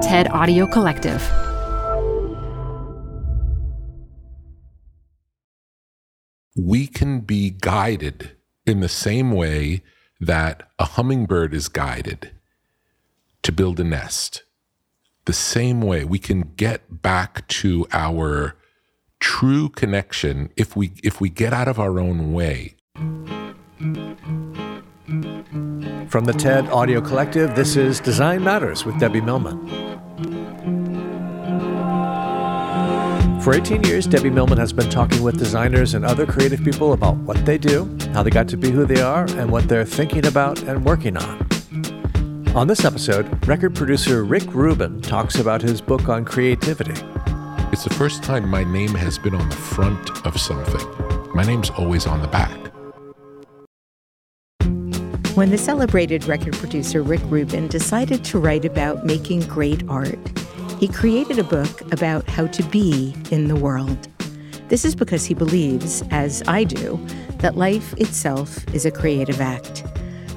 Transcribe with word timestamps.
TED 0.00 0.28
Audio 0.28 0.66
Collective. 0.66 1.22
We 6.56 6.86
can 6.86 7.20
be 7.20 7.50
guided 7.50 8.34
in 8.64 8.80
the 8.80 8.88
same 8.88 9.32
way 9.32 9.82
that 10.18 10.70
a 10.78 10.86
hummingbird 10.86 11.52
is 11.52 11.68
guided 11.68 12.30
to 13.42 13.52
build 13.52 13.78
a 13.78 13.84
nest. 13.84 14.42
The 15.26 15.34
same 15.34 15.82
way 15.82 16.06
we 16.06 16.18
can 16.18 16.52
get 16.56 17.02
back 17.02 17.46
to 17.48 17.86
our 17.92 18.56
true 19.20 19.68
connection 19.68 20.50
if 20.56 20.74
we 20.74 20.92
if 21.04 21.20
we 21.20 21.28
get 21.28 21.52
out 21.52 21.68
of 21.68 21.78
our 21.78 22.00
own 22.00 22.32
way. 22.32 22.74
From 26.10 26.24
the 26.24 26.32
TED 26.32 26.66
Audio 26.70 27.00
Collective, 27.00 27.54
this 27.54 27.76
is 27.76 28.00
Design 28.00 28.42
Matters 28.42 28.84
with 28.84 28.98
Debbie 28.98 29.20
Millman. 29.20 29.64
For 33.40 33.54
18 33.54 33.84
years, 33.84 34.08
Debbie 34.08 34.28
Millman 34.28 34.58
has 34.58 34.72
been 34.72 34.90
talking 34.90 35.22
with 35.22 35.38
designers 35.38 35.94
and 35.94 36.04
other 36.04 36.26
creative 36.26 36.64
people 36.64 36.94
about 36.94 37.14
what 37.18 37.46
they 37.46 37.58
do, 37.58 37.96
how 38.12 38.24
they 38.24 38.30
got 38.30 38.48
to 38.48 38.56
be 38.56 38.72
who 38.72 38.84
they 38.84 39.00
are, 39.00 39.24
and 39.38 39.52
what 39.52 39.68
they're 39.68 39.84
thinking 39.84 40.26
about 40.26 40.60
and 40.64 40.84
working 40.84 41.16
on. 41.16 41.46
On 42.56 42.66
this 42.66 42.84
episode, 42.84 43.46
record 43.46 43.76
producer 43.76 44.24
Rick 44.24 44.52
Rubin 44.52 45.00
talks 45.02 45.36
about 45.36 45.62
his 45.62 45.80
book 45.80 46.08
on 46.08 46.24
creativity. 46.24 47.00
It's 47.70 47.84
the 47.84 47.94
first 47.94 48.24
time 48.24 48.48
my 48.48 48.64
name 48.64 48.96
has 48.96 49.16
been 49.16 49.36
on 49.36 49.48
the 49.48 49.54
front 49.54 50.26
of 50.26 50.40
something. 50.40 51.32
My 51.36 51.44
name's 51.44 51.70
always 51.70 52.08
on 52.08 52.20
the 52.20 52.26
back. 52.26 52.69
When 55.40 55.48
the 55.50 55.56
celebrated 55.56 56.26
record 56.26 56.52
producer 56.52 57.02
Rick 57.02 57.22
Rubin 57.24 57.66
decided 57.66 58.22
to 58.26 58.38
write 58.38 58.66
about 58.66 59.06
making 59.06 59.40
great 59.46 59.82
art, 59.88 60.18
he 60.78 60.86
created 60.86 61.38
a 61.38 61.44
book 61.44 61.80
about 61.92 62.28
how 62.28 62.46
to 62.48 62.62
be 62.64 63.14
in 63.30 63.48
the 63.48 63.56
world. 63.56 64.06
This 64.68 64.84
is 64.84 64.94
because 64.94 65.24
he 65.24 65.32
believes, 65.32 66.04
as 66.10 66.42
I 66.46 66.64
do, 66.64 67.00
that 67.38 67.56
life 67.56 67.94
itself 67.94 68.68
is 68.74 68.84
a 68.84 68.90
creative 68.90 69.40
act. 69.40 69.82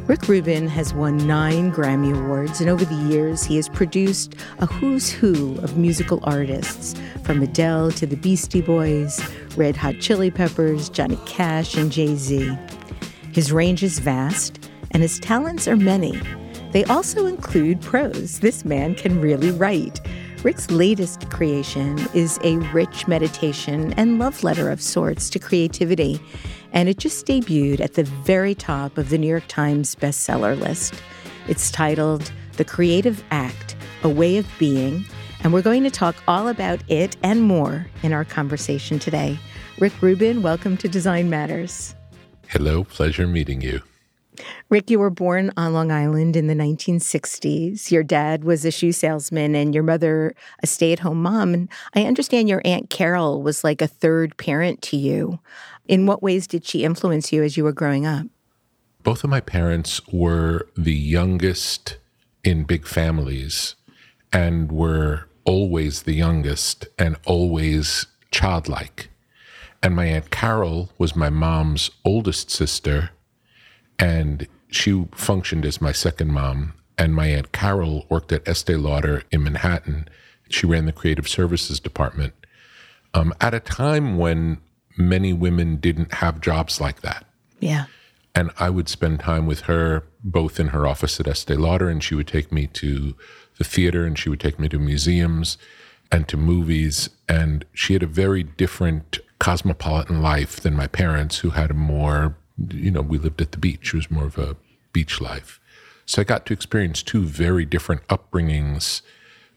Rick 0.07 0.29
Rubin 0.29 0.69
has 0.69 0.93
won 0.93 1.17
nine 1.27 1.69
Grammy 1.69 2.17
Awards, 2.17 2.61
and 2.61 2.69
over 2.69 2.85
the 2.85 3.09
years, 3.13 3.43
he 3.43 3.57
has 3.57 3.67
produced 3.67 4.35
a 4.59 4.65
who's 4.65 5.11
who 5.11 5.57
of 5.57 5.75
musical 5.75 6.21
artists, 6.23 6.95
from 7.23 7.41
Adele 7.41 7.91
to 7.91 8.05
the 8.05 8.15
Beastie 8.15 8.61
Boys, 8.61 9.21
Red 9.57 9.75
Hot 9.75 9.95
Chili 9.99 10.31
Peppers, 10.31 10.87
Johnny 10.87 11.19
Cash, 11.25 11.75
and 11.75 11.91
Jay 11.91 12.15
Z. 12.15 12.57
His 13.33 13.51
range 13.51 13.83
is 13.83 13.99
vast, 13.99 14.62
and 14.93 15.01
his 15.01 15.19
talents 15.19 15.67
are 15.67 15.75
many. 15.75 16.19
They 16.71 16.83
also 16.85 17.25
include 17.25 17.81
prose. 17.81 18.39
This 18.39 18.65
man 18.65 18.95
can 18.95 19.21
really 19.21 19.51
write. 19.51 20.01
Rick's 20.43 20.69
latest 20.71 21.29
creation 21.29 21.99
is 22.13 22.39
a 22.43 22.57
rich 22.73 23.07
meditation 23.07 23.93
and 23.93 24.19
love 24.19 24.43
letter 24.43 24.69
of 24.69 24.81
sorts 24.81 25.29
to 25.29 25.39
creativity, 25.39 26.19
and 26.73 26.89
it 26.89 26.97
just 26.97 27.25
debuted 27.25 27.79
at 27.79 27.93
the 27.93 28.03
very 28.03 28.53
top 28.53 28.97
of 28.97 29.09
the 29.09 29.17
New 29.17 29.27
York 29.27 29.47
Times 29.47 29.95
bestseller 29.95 30.59
list. 30.59 30.95
It's 31.47 31.71
titled 31.71 32.31
The 32.57 32.65
Creative 32.65 33.23
Act 33.31 33.75
A 34.03 34.09
Way 34.09 34.37
of 34.37 34.47
Being, 34.57 35.05
and 35.43 35.53
we're 35.53 35.61
going 35.61 35.83
to 35.83 35.91
talk 35.91 36.15
all 36.27 36.47
about 36.47 36.81
it 36.89 37.15
and 37.23 37.43
more 37.43 37.85
in 38.01 38.13
our 38.13 38.25
conversation 38.25 38.99
today. 38.99 39.39
Rick 39.79 39.93
Rubin, 40.01 40.41
welcome 40.41 40.75
to 40.77 40.87
Design 40.89 41.29
Matters. 41.29 41.95
Hello, 42.49 42.83
pleasure 42.83 43.27
meeting 43.27 43.61
you. 43.61 43.81
Rick, 44.73 44.89
you 44.89 44.97
were 44.97 45.11
born 45.11 45.51
on 45.55 45.71
Long 45.73 45.91
Island 45.91 46.35
in 46.35 46.47
the 46.47 46.55
1960s. 46.55 47.91
Your 47.91 48.01
dad 48.01 48.43
was 48.43 48.65
a 48.65 48.71
shoe 48.71 48.91
salesman 48.91 49.53
and 49.53 49.71
your 49.71 49.83
mother 49.83 50.33
a 50.63 50.65
stay 50.65 50.91
at 50.91 50.97
home 50.97 51.21
mom. 51.21 51.53
And 51.53 51.69
I 51.93 52.05
understand 52.05 52.49
your 52.49 52.63
Aunt 52.65 52.89
Carol 52.89 53.43
was 53.43 53.63
like 53.63 53.83
a 53.83 53.87
third 53.87 54.35
parent 54.37 54.81
to 54.81 54.97
you. 54.97 55.39
In 55.87 56.07
what 56.07 56.23
ways 56.23 56.47
did 56.47 56.65
she 56.65 56.83
influence 56.83 57.31
you 57.31 57.43
as 57.43 57.55
you 57.55 57.63
were 57.63 57.71
growing 57.71 58.07
up? 58.07 58.25
Both 59.03 59.23
of 59.23 59.29
my 59.29 59.41
parents 59.41 60.01
were 60.11 60.67
the 60.75 60.95
youngest 60.95 61.99
in 62.43 62.63
big 62.63 62.87
families 62.87 63.75
and 64.31 64.71
were 64.71 65.29
always 65.45 66.01
the 66.01 66.15
youngest 66.15 66.87
and 66.97 67.15
always 67.27 68.07
childlike. 68.31 69.11
And 69.83 69.95
my 69.95 70.05
Aunt 70.05 70.31
Carol 70.31 70.89
was 70.97 71.15
my 71.15 71.29
mom's 71.29 71.91
oldest 72.03 72.49
sister 72.49 73.11
and 73.99 74.47
she 74.73 75.07
functioned 75.13 75.65
as 75.65 75.81
my 75.81 75.91
second 75.91 76.31
mom. 76.31 76.73
And 76.95 77.15
my 77.15 77.27
Aunt 77.27 77.51
Carol 77.51 78.05
worked 78.09 78.31
at 78.31 78.47
Estee 78.47 78.75
Lauder 78.75 79.23
in 79.31 79.43
Manhattan. 79.43 80.07
She 80.49 80.67
ran 80.67 80.85
the 80.85 80.91
creative 80.91 81.27
services 81.27 81.79
department 81.79 82.33
um, 83.13 83.33
at 83.41 83.53
a 83.53 83.59
time 83.59 84.17
when 84.17 84.59
many 84.97 85.33
women 85.33 85.77
didn't 85.77 86.13
have 86.15 86.41
jobs 86.41 86.79
like 86.79 87.01
that. 87.01 87.25
Yeah. 87.59 87.85
And 88.35 88.51
I 88.59 88.69
would 88.69 88.89
spend 88.89 89.19
time 89.19 89.45
with 89.45 89.61
her 89.61 90.03
both 90.23 90.59
in 90.59 90.69
her 90.69 90.87
office 90.87 91.19
at 91.19 91.27
Estee 91.27 91.55
Lauder, 91.55 91.89
and 91.89 92.03
she 92.03 92.15
would 92.15 92.27
take 92.27 92.51
me 92.51 92.67
to 92.67 93.15
the 93.57 93.63
theater, 93.63 94.05
and 94.05 94.17
she 94.17 94.29
would 94.29 94.39
take 94.39 94.59
me 94.59 94.69
to 94.69 94.79
museums 94.79 95.57
and 96.11 96.27
to 96.27 96.37
movies. 96.37 97.09
And 97.29 97.65
she 97.73 97.93
had 97.93 98.03
a 98.03 98.07
very 98.07 98.43
different 98.43 99.19
cosmopolitan 99.39 100.21
life 100.21 100.59
than 100.59 100.75
my 100.75 100.87
parents, 100.87 101.39
who 101.39 101.51
had 101.51 101.71
a 101.71 101.75
more 101.75 102.35
you 102.71 102.91
know, 102.91 103.01
we 103.01 103.17
lived 103.17 103.41
at 103.41 103.51
the 103.51 103.57
beach. 103.57 103.93
It 103.93 103.97
was 103.97 104.11
more 104.11 104.25
of 104.25 104.37
a 104.37 104.55
beach 104.91 105.19
life. 105.19 105.59
So 106.05 106.21
I 106.21 106.25
got 106.25 106.45
to 106.45 106.53
experience 106.53 107.01
two 107.01 107.23
very 107.23 107.65
different 107.65 108.05
upbringings 108.07 109.01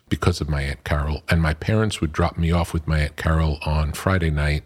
because 0.09 0.41
of 0.41 0.49
my 0.49 0.63
Aunt 0.63 0.85
Carol. 0.85 1.23
And 1.29 1.43
my 1.43 1.55
parents 1.55 2.01
would 2.01 2.13
drop 2.13 2.39
me 2.39 2.53
off 2.53 2.73
with 2.73 2.87
my 2.87 3.01
Aunt 3.01 3.17
Carol 3.17 3.59
on 3.67 3.93
Friday 3.93 4.31
night, 4.31 4.65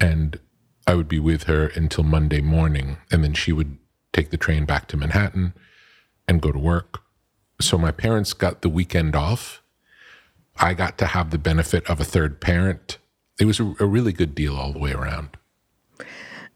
and 0.00 0.38
I 0.86 0.94
would 0.94 1.08
be 1.08 1.20
with 1.20 1.44
her 1.44 1.66
until 1.68 2.04
Monday 2.04 2.40
morning. 2.40 2.98
And 3.10 3.22
then 3.22 3.34
she 3.34 3.52
would 3.52 3.78
take 4.12 4.30
the 4.30 4.36
train 4.36 4.64
back 4.64 4.88
to 4.88 4.96
Manhattan 4.96 5.54
and 6.26 6.42
go 6.42 6.52
to 6.52 6.58
work. 6.58 7.00
So 7.60 7.78
my 7.78 7.90
parents 7.90 8.32
got 8.32 8.62
the 8.62 8.68
weekend 8.68 9.14
off. 9.14 9.62
I 10.58 10.74
got 10.74 10.98
to 10.98 11.06
have 11.06 11.30
the 11.30 11.38
benefit 11.38 11.88
of 11.88 12.00
a 12.00 12.04
third 12.04 12.40
parent. 12.40 12.98
It 13.38 13.44
was 13.44 13.60
a, 13.60 13.74
a 13.78 13.86
really 13.86 14.12
good 14.12 14.34
deal 14.34 14.56
all 14.56 14.72
the 14.72 14.78
way 14.78 14.92
around. 14.92 15.36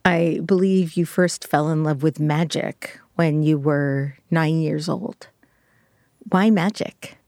I 0.04 0.40
believe 0.44 0.94
you 0.94 1.04
first 1.04 1.46
fell 1.46 1.70
in 1.70 1.84
love 1.84 2.02
with 2.02 2.20
magic 2.20 2.98
when 3.16 3.42
you 3.42 3.58
were 3.58 4.16
nine 4.30 4.60
years 4.60 4.88
old. 4.88 5.28
Why 6.30 6.50
magic? 6.50 7.18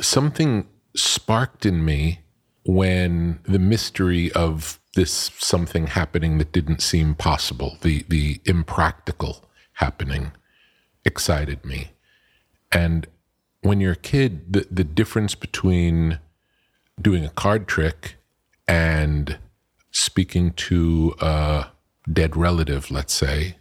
Something 0.00 0.66
sparked 0.96 1.64
in 1.66 1.84
me 1.84 2.20
when 2.64 3.40
the 3.44 3.58
mystery 3.58 4.32
of 4.32 4.80
this 4.94 5.30
something 5.38 5.86
happening 5.86 6.38
that 6.38 6.52
didn't 6.52 6.82
seem 6.82 7.14
possible, 7.14 7.78
the, 7.82 8.04
the 8.08 8.40
impractical 8.44 9.48
happening, 9.74 10.32
excited 11.04 11.64
me. 11.64 11.92
And 12.72 13.06
when 13.62 13.80
you're 13.80 13.92
a 13.92 13.96
kid, 13.96 14.52
the, 14.52 14.66
the 14.70 14.84
difference 14.84 15.34
between 15.34 16.18
doing 17.00 17.24
a 17.24 17.30
card 17.30 17.68
trick 17.68 18.16
and 18.66 19.38
speaking 19.90 20.52
to 20.52 21.14
a 21.20 21.66
dead 22.10 22.36
relative, 22.36 22.90
let's 22.90 23.14
say, 23.14 23.56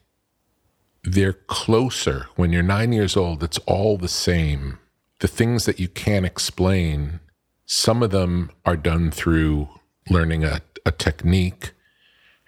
they're 1.03 1.33
closer. 1.33 2.27
When 2.35 2.51
you're 2.51 2.63
nine 2.63 2.91
years 2.91 3.15
old, 3.15 3.43
it's 3.43 3.59
all 3.59 3.97
the 3.97 4.07
same. 4.07 4.79
The 5.19 5.27
things 5.27 5.65
that 5.65 5.79
you 5.79 5.87
can't 5.87 6.25
explain, 6.25 7.19
some 7.65 8.03
of 8.03 8.11
them 8.11 8.51
are 8.65 8.77
done 8.77 9.11
through 9.11 9.69
learning 10.09 10.43
a, 10.43 10.61
a 10.85 10.91
technique, 10.91 11.71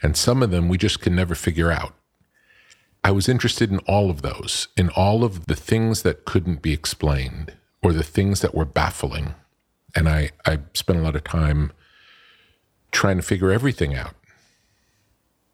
and 0.02 0.16
some 0.16 0.44
of 0.44 0.52
them 0.52 0.70
we 0.70 0.78
just 0.78 1.02
can 1.02 1.16
never 1.16 1.36
figure 1.36 1.72
out. 1.72 1.94
I 3.04 3.12
was 3.12 3.30
interested 3.30 3.72
in 3.72 3.80
all 3.80 4.10
of 4.10 4.22
those, 4.22 4.68
in 4.76 4.90
all 4.90 5.24
of 5.24 5.46
the 5.46 5.56
things 5.56 6.04
that 6.04 6.26
couldn't 6.26 6.62
be 6.62 6.74
explained 6.74 7.54
or 7.82 7.94
the 7.94 8.04
things 8.04 8.42
that 8.42 8.54
were 8.54 8.66
baffling. 8.66 9.36
And 9.96 10.10
I, 10.10 10.32
I 10.46 10.60
spent 10.74 11.00
a 11.00 11.02
lot 11.02 11.16
of 11.16 11.24
time 11.24 11.72
trying 12.92 13.18
to 13.18 13.24
figure 13.24 13.52
everything 13.52 13.96
out. 13.96 14.14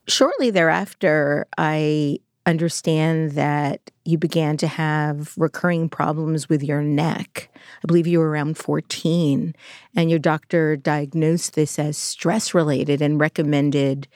Shortly 0.07 0.51
thereafter, 0.51 1.47
I 1.57 2.19
understand 2.45 3.31
that 3.31 3.89
you 4.03 4.17
began 4.17 4.55
to 4.57 4.67
have 4.67 5.33
recurring 5.35 5.89
problems 5.89 6.47
with 6.47 6.61
your 6.61 6.81
neck. 6.81 7.49
I 7.83 7.87
believe 7.87 8.05
you 8.05 8.19
were 8.19 8.29
around 8.29 8.57
14, 8.57 9.55
and 9.95 10.09
your 10.09 10.19
doctor 10.19 10.75
diagnosed 10.75 11.55
this 11.55 11.79
as 11.79 11.97
stress 11.97 12.53
related 12.53 13.01
and 13.01 13.19
recommended 13.19 14.07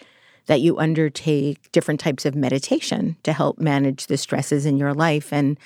that 0.46 0.62
you 0.62 0.78
undertake 0.78 1.72
different 1.72 2.00
types 2.00 2.26
of 2.26 2.36
meditation 2.36 3.16
to 3.24 3.34
help 3.34 3.60
manage 3.60 4.08
the 4.08 4.18
stresses 4.18 4.66
in 4.66 4.78
your 4.78 4.94
life. 4.94 5.34
And 5.34 5.60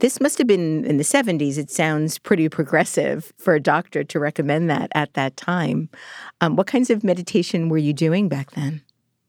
this 0.00 0.20
must 0.20 0.38
have 0.38 0.46
been 0.46 0.84
in 0.84 0.96
the 0.96 1.04
70s. 1.04 1.56
It 1.56 1.70
sounds 1.70 2.18
pretty 2.18 2.48
progressive 2.48 3.32
for 3.38 3.54
a 3.54 3.60
doctor 3.60 4.02
to 4.04 4.18
recommend 4.18 4.68
that 4.70 4.90
at 4.94 5.14
that 5.14 5.36
time. 5.36 5.88
Um, 6.40 6.56
what 6.56 6.66
kinds 6.66 6.90
of 6.90 7.04
meditation 7.04 7.68
were 7.68 7.78
you 7.78 7.92
doing 7.92 8.28
back 8.28 8.52
then? 8.52 8.82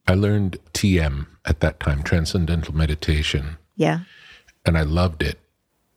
I 0.07 0.15
learned 0.15 0.57
TM 0.73 1.27
at 1.45 1.59
that 1.59 1.79
time, 1.79 2.03
Transcendental 2.03 2.75
Meditation. 2.75 3.57
Yeah. 3.75 3.99
And 4.65 4.77
I 4.77 4.81
loved 4.81 5.21
it. 5.21 5.39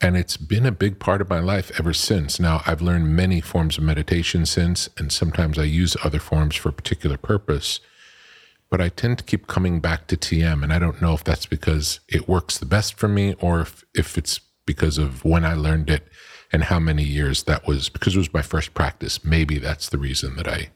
And 0.00 0.16
it's 0.16 0.36
been 0.36 0.64
a 0.64 0.72
big 0.72 0.98
part 0.98 1.20
of 1.20 1.28
my 1.28 1.40
life 1.40 1.72
ever 1.78 1.92
since. 1.92 2.38
Now, 2.38 2.62
I've 2.66 2.80
learned 2.80 3.16
many 3.16 3.40
forms 3.40 3.78
of 3.78 3.84
meditation 3.84 4.46
since, 4.46 4.88
and 4.96 5.10
sometimes 5.10 5.58
I 5.58 5.64
use 5.64 5.96
other 6.04 6.20
forms 6.20 6.54
for 6.54 6.68
a 6.68 6.72
particular 6.72 7.16
purpose. 7.16 7.80
But 8.70 8.80
I 8.80 8.90
tend 8.90 9.18
to 9.18 9.24
keep 9.24 9.46
coming 9.46 9.80
back 9.80 10.06
to 10.08 10.16
TM. 10.16 10.62
And 10.62 10.72
I 10.72 10.78
don't 10.78 11.02
know 11.02 11.14
if 11.14 11.24
that's 11.24 11.46
because 11.46 12.00
it 12.06 12.28
works 12.28 12.58
the 12.58 12.66
best 12.66 12.98
for 12.98 13.08
me 13.08 13.34
or 13.40 13.62
if, 13.62 13.84
if 13.94 14.16
it's 14.16 14.40
because 14.68 14.98
of 14.98 15.24
when 15.24 15.46
I 15.46 15.54
learned 15.54 15.88
it 15.88 16.06
and 16.52 16.64
how 16.64 16.78
many 16.78 17.02
years 17.02 17.44
that 17.44 17.66
was, 17.66 17.88
because 17.88 18.14
it 18.14 18.18
was 18.18 18.34
my 18.34 18.42
first 18.42 18.74
practice. 18.74 19.24
Maybe 19.24 19.58
that's 19.58 19.88
the 19.88 19.96
reason 19.96 20.36
that 20.36 20.46
I, 20.46 20.68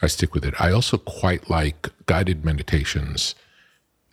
I 0.00 0.06
stick 0.06 0.32
with 0.32 0.46
it. 0.46 0.54
I 0.58 0.72
also 0.72 0.96
quite 0.96 1.50
like 1.50 1.90
guided 2.06 2.42
meditations 2.42 3.34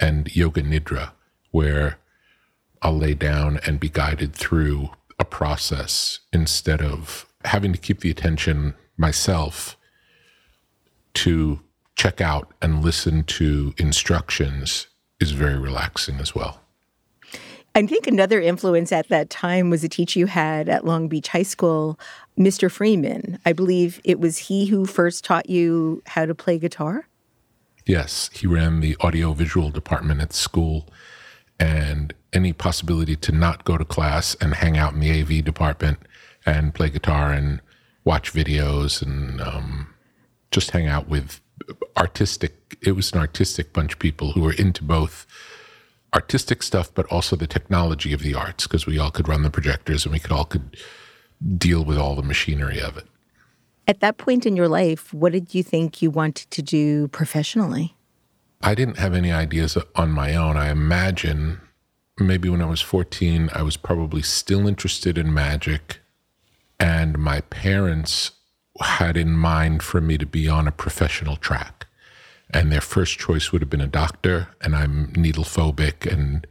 and 0.02 0.36
yoga 0.36 0.62
nidra, 0.62 1.12
where 1.52 1.98
I'll 2.82 2.98
lay 2.98 3.14
down 3.14 3.62
and 3.66 3.80
be 3.80 3.88
guided 3.88 4.34
through 4.34 4.90
a 5.18 5.24
process 5.24 6.20
instead 6.34 6.82
of 6.82 7.26
having 7.46 7.72
to 7.72 7.80
keep 7.80 8.02
the 8.02 8.12
attention 8.12 8.76
myself 8.98 9.78
to 11.14 11.62
check 11.96 12.20
out 12.20 12.52
and 12.62 12.84
listen 12.84 13.24
to 13.24 13.74
instructions 13.78 14.88
is 15.22 15.32
very 15.32 15.58
relaxing 15.58 16.20
as 16.20 16.36
well. 16.36 16.61
I 17.74 17.86
think 17.88 18.06
another 18.06 18.42
influence 18.42 18.92
at 18.92 19.08
that 19.08 19.30
time 19.30 19.70
was 19.70 19.84
a 19.84 19.90
teacher 19.90 20.20
you 20.20 20.26
had 20.26 20.68
at 20.68 20.86
Long 20.86 21.08
Beach 21.08 21.30
High 21.30 21.44
School, 21.44 21.98
Mr. 22.38 22.70
Freeman. 22.70 23.40
I 23.46 23.54
believe 23.54 24.02
it 24.04 24.20
was 24.20 24.38
he 24.38 24.66
who 24.66 24.86
first 24.86 25.24
taught 25.24 25.50
you 25.50 26.04
how 26.06 26.26
to 26.26 26.36
play 26.36 26.60
guitar. 26.60 27.08
Yes, 27.86 28.30
he 28.34 28.46
ran 28.46 28.82
the 28.82 28.98
audiovisual 28.98 29.70
department 29.70 30.20
at 30.20 30.34
school 30.34 30.88
and 31.60 32.14
any 32.34 32.52
possibility 32.52 33.16
to 33.16 33.32
not 33.32 33.64
go 33.64 33.78
to 33.78 33.86
class 33.86 34.36
and 34.36 34.56
hang 34.56 34.78
out 34.78 34.94
in 34.94 35.00
the 35.00 35.22
AV 35.22 35.44
department 35.44 36.00
and 36.46 36.74
play 36.74 36.90
guitar 36.90 37.32
and 37.32 37.62
watch 38.04 38.34
videos 38.34 39.02
and 39.02 39.40
um, 39.42 39.94
just 40.50 40.72
hang 40.72 40.88
out 40.88 41.08
with 41.08 41.40
artistic. 41.96 42.78
It 42.82 42.94
was 42.94 43.14
an 43.14 43.20
artistic 43.20 43.72
bunch 43.72 43.94
of 43.94 44.00
people 44.00 44.34
who 44.34 44.42
were 44.42 44.54
into 44.54 44.84
both 44.84 45.26
artistic 46.14 46.62
stuff, 46.64 46.94
but 46.94 47.06
also 47.08 47.36
the 47.36 47.48
technology 47.48 48.14
of 48.14 48.22
the 48.22 48.34
arts 48.34 48.68
because 48.68 48.86
we 48.86 49.00
all 49.00 49.12
could 49.12 49.28
run 49.28 49.44
the 49.44 49.50
projectors 49.50 50.06
and 50.06 50.14
we 50.14 50.20
could 50.20 50.32
all 50.32 50.46
could 50.46 50.78
deal 51.58 51.84
with 51.84 51.98
all 51.98 52.16
the 52.16 52.24
machinery 52.24 52.80
of 52.80 52.98
it. 52.98 53.08
At 53.88 54.00
that 54.02 54.18
point 54.18 54.46
in 54.46 54.56
your 54.56 54.68
life, 54.68 55.14
what 55.14 55.32
did 55.32 55.56
you 55.56 55.64
think 55.64 56.02
you 56.02 56.12
wanted 56.12 56.52
to 56.52 56.62
do 56.62 57.08
professionally? 57.08 57.96
I 58.62 58.76
didn't 58.76 58.98
have 58.98 59.14
any 59.14 59.32
ideas 59.32 59.78
on 59.96 60.12
my 60.12 60.36
own. 60.36 60.56
I 60.56 60.70
imagine 60.70 61.60
maybe 62.20 62.48
when 62.50 62.62
I 62.62 62.68
was 62.68 62.82
14, 62.82 63.50
I 63.54 63.64
was 63.64 63.78
probably 63.78 64.22
still 64.22 64.68
interested 64.68 65.18
in 65.18 65.34
magic. 65.34 66.00
And 66.80 67.18
my 67.18 67.42
parents 67.42 68.32
had 68.80 69.18
in 69.18 69.32
mind 69.32 69.84
for 69.84 70.00
me 70.00 70.18
to 70.18 70.26
be 70.26 70.48
on 70.48 70.68
a 70.68 70.72
professional 70.72 71.38
track. 71.38 71.88
And 72.54 72.72
their 72.72 72.82
first 72.82 73.18
choice 73.18 73.52
would 73.52 73.62
have 73.62 73.70
been 73.70 73.82
a 73.82 73.88
doctor. 73.88 74.50
And 74.62 74.76
I'm 74.76 75.14
needle 75.16 75.44
phobic 75.44 76.12
and, 76.12 76.46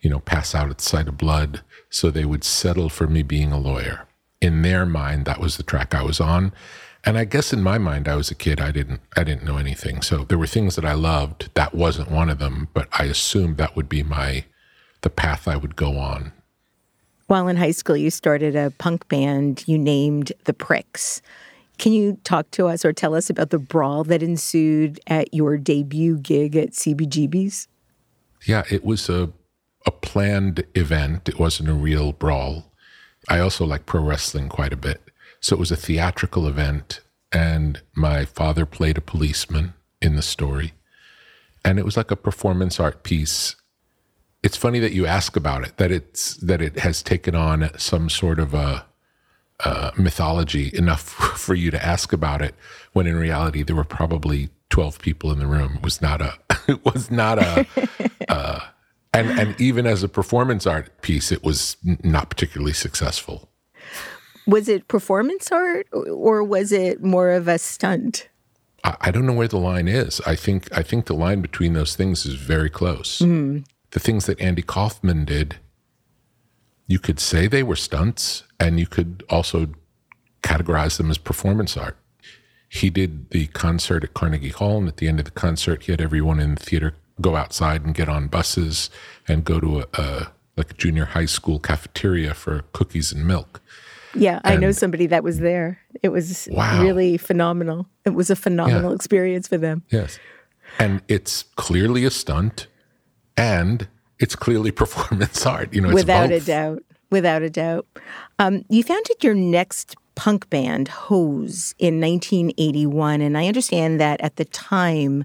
you 0.00 0.10
know, 0.10 0.20
pass 0.20 0.54
out 0.54 0.70
at 0.70 0.78
the 0.78 0.84
sight 0.84 1.08
of 1.08 1.18
blood. 1.18 1.62
So 1.90 2.10
they 2.10 2.24
would 2.24 2.44
settle 2.44 2.88
for 2.88 3.06
me 3.06 3.22
being 3.22 3.52
a 3.52 3.58
lawyer. 3.58 4.06
In 4.40 4.62
their 4.62 4.86
mind, 4.86 5.24
that 5.26 5.40
was 5.40 5.56
the 5.56 5.62
track 5.62 5.94
I 5.94 6.02
was 6.02 6.20
on. 6.20 6.52
And 7.04 7.18
I 7.18 7.24
guess 7.24 7.52
in 7.52 7.62
my 7.62 7.78
mind, 7.78 8.08
I 8.08 8.14
was 8.14 8.30
a 8.30 8.34
kid. 8.34 8.60
I 8.60 8.70
didn't, 8.70 9.00
I 9.16 9.24
didn't 9.24 9.44
know 9.44 9.56
anything. 9.56 10.02
So 10.02 10.24
there 10.24 10.38
were 10.38 10.46
things 10.46 10.76
that 10.76 10.84
I 10.84 10.94
loved. 10.94 11.50
That 11.54 11.74
wasn't 11.74 12.10
one 12.10 12.30
of 12.30 12.38
them, 12.38 12.68
but 12.74 12.88
I 12.92 13.04
assumed 13.04 13.56
that 13.56 13.74
would 13.74 13.88
be 13.88 14.02
my, 14.02 14.44
the 15.00 15.10
path 15.10 15.48
I 15.48 15.56
would 15.56 15.74
go 15.74 15.98
on. 15.98 16.32
While 17.26 17.48
in 17.48 17.56
high 17.56 17.72
school, 17.72 17.96
you 17.96 18.10
started 18.10 18.54
a 18.54 18.70
punk 18.70 19.08
band 19.08 19.64
you 19.66 19.78
named 19.78 20.32
the 20.44 20.52
Pricks. 20.52 21.22
Can 21.82 21.92
you 21.92 22.16
talk 22.22 22.48
to 22.52 22.68
us 22.68 22.84
or 22.84 22.92
tell 22.92 23.12
us 23.12 23.28
about 23.28 23.50
the 23.50 23.58
brawl 23.58 24.04
that 24.04 24.22
ensued 24.22 25.00
at 25.08 25.34
your 25.34 25.58
debut 25.58 26.16
gig 26.16 26.54
at 26.54 26.70
CBGB's? 26.70 27.66
Yeah, 28.46 28.62
it 28.70 28.84
was 28.84 29.08
a 29.08 29.32
a 29.84 29.90
planned 29.90 30.62
event. 30.76 31.28
It 31.28 31.40
wasn't 31.40 31.70
a 31.70 31.74
real 31.74 32.12
brawl. 32.12 32.70
I 33.28 33.40
also 33.40 33.64
like 33.64 33.84
pro 33.84 34.00
wrestling 34.00 34.48
quite 34.48 34.72
a 34.72 34.76
bit. 34.76 35.02
So 35.40 35.56
it 35.56 35.58
was 35.58 35.72
a 35.72 35.76
theatrical 35.76 36.46
event, 36.46 37.00
and 37.32 37.82
my 37.96 38.26
father 38.26 38.64
played 38.64 38.96
a 38.96 39.00
policeman 39.00 39.74
in 40.00 40.14
the 40.14 40.22
story. 40.22 40.74
And 41.64 41.80
it 41.80 41.84
was 41.84 41.96
like 41.96 42.12
a 42.12 42.16
performance 42.16 42.78
art 42.78 43.02
piece. 43.02 43.56
It's 44.44 44.56
funny 44.56 44.78
that 44.78 44.92
you 44.92 45.04
ask 45.04 45.34
about 45.34 45.64
it, 45.64 45.78
that 45.78 45.90
it's 45.90 46.36
that 46.36 46.62
it 46.62 46.78
has 46.78 47.02
taken 47.02 47.34
on 47.34 47.76
some 47.76 48.08
sort 48.08 48.38
of 48.38 48.54
a, 48.54 48.86
a 49.64 49.92
mythology 49.96 50.70
enough 50.74 51.02
for 51.38 51.54
you 51.54 51.70
to 51.70 51.84
ask 51.84 52.12
about 52.12 52.42
it, 52.42 52.54
when 52.92 53.06
in 53.06 53.16
reality 53.16 53.62
there 53.62 53.76
were 53.76 53.84
probably 53.84 54.50
twelve 54.70 54.98
people 54.98 55.30
in 55.32 55.38
the 55.38 55.46
room. 55.46 55.74
It 55.76 55.82
was 55.82 56.00
not 56.00 56.20
a 56.20 56.34
it 56.68 56.84
was 56.84 57.10
not 57.10 57.38
a 57.38 57.66
uh, 58.28 58.60
and 59.12 59.30
and 59.38 59.60
even 59.60 59.86
as 59.86 60.02
a 60.02 60.08
performance 60.08 60.66
art 60.66 61.02
piece, 61.02 61.32
it 61.32 61.42
was 61.42 61.76
not 62.02 62.30
particularly 62.30 62.72
successful 62.72 63.48
was 64.46 64.68
it 64.68 64.88
performance 64.88 65.50
art 65.52 65.86
or 65.92 66.42
was 66.42 66.72
it 66.72 67.02
more 67.02 67.30
of 67.30 67.48
a 67.48 67.58
stunt? 67.58 68.28
I, 68.84 69.12
don't 69.12 69.26
know 69.26 69.32
where 69.32 69.46
the 69.46 69.58
line 69.58 69.86
is. 69.86 70.20
I 70.26 70.34
think 70.34 70.68
I 70.76 70.82
think 70.82 71.06
the 71.06 71.14
line 71.14 71.40
between 71.40 71.72
those 71.72 71.94
things 71.94 72.26
is 72.26 72.34
very 72.34 72.68
close. 72.68 73.20
Mm. 73.20 73.64
The 73.92 74.00
things 74.00 74.26
that 74.26 74.40
Andy 74.40 74.62
Kaufman 74.62 75.24
did, 75.24 75.56
you 76.92 76.98
could 76.98 77.18
say 77.18 77.46
they 77.46 77.62
were 77.62 77.74
stunts, 77.74 78.44
and 78.60 78.78
you 78.78 78.86
could 78.86 79.24
also 79.30 79.68
categorize 80.42 80.98
them 80.98 81.10
as 81.10 81.16
performance 81.16 81.74
art. 81.74 81.96
He 82.68 82.90
did 82.90 83.30
the 83.30 83.46
concert 83.46 84.04
at 84.04 84.12
Carnegie 84.12 84.50
Hall, 84.50 84.76
and 84.76 84.88
at 84.88 84.98
the 84.98 85.08
end 85.08 85.18
of 85.18 85.24
the 85.24 85.30
concert, 85.30 85.84
he 85.84 85.92
had 85.92 86.02
everyone 86.02 86.38
in 86.38 86.54
the 86.56 86.62
theater 86.62 86.94
go 87.18 87.34
outside 87.34 87.86
and 87.86 87.94
get 87.94 88.10
on 88.10 88.28
buses 88.28 88.90
and 89.26 89.42
go 89.42 89.58
to 89.58 89.80
a, 89.80 89.86
a 89.94 90.32
like 90.58 90.70
a 90.70 90.74
junior 90.74 91.06
high 91.06 91.24
school 91.24 91.58
cafeteria 91.58 92.34
for 92.34 92.60
cookies 92.74 93.10
and 93.10 93.26
milk. 93.26 93.62
Yeah, 94.14 94.40
I 94.44 94.56
know 94.56 94.70
somebody 94.72 95.06
that 95.06 95.24
was 95.24 95.38
there. 95.38 95.78
It 96.02 96.10
was 96.10 96.46
wow. 96.52 96.82
really 96.82 97.16
phenomenal. 97.16 97.86
It 98.04 98.10
was 98.10 98.28
a 98.28 98.36
phenomenal 98.36 98.90
yeah. 98.90 98.96
experience 98.96 99.48
for 99.48 99.56
them. 99.56 99.82
Yes. 99.88 100.18
And 100.78 101.00
it's 101.08 101.44
clearly 101.56 102.04
a 102.04 102.10
stunt 102.10 102.66
and 103.34 103.88
it's 104.22 104.36
clearly 104.36 104.70
performance 104.84 105.44
art. 105.44 105.74
You 105.74 105.82
know, 105.82 105.92
without 105.92 106.30
both. 106.30 106.42
a 106.42 106.46
doubt. 106.46 106.82
Without 107.10 107.42
a 107.42 107.50
doubt. 107.50 107.86
Um, 108.38 108.64
you 108.70 108.82
founded 108.82 109.22
your 109.22 109.34
next 109.34 109.96
punk 110.14 110.48
band, 110.48 110.88
Hose, 110.88 111.74
in 111.78 112.00
1981. 112.00 113.20
And 113.20 113.36
I 113.36 113.46
understand 113.48 114.00
that 114.00 114.20
at 114.22 114.36
the 114.36 114.46
time, 114.46 115.24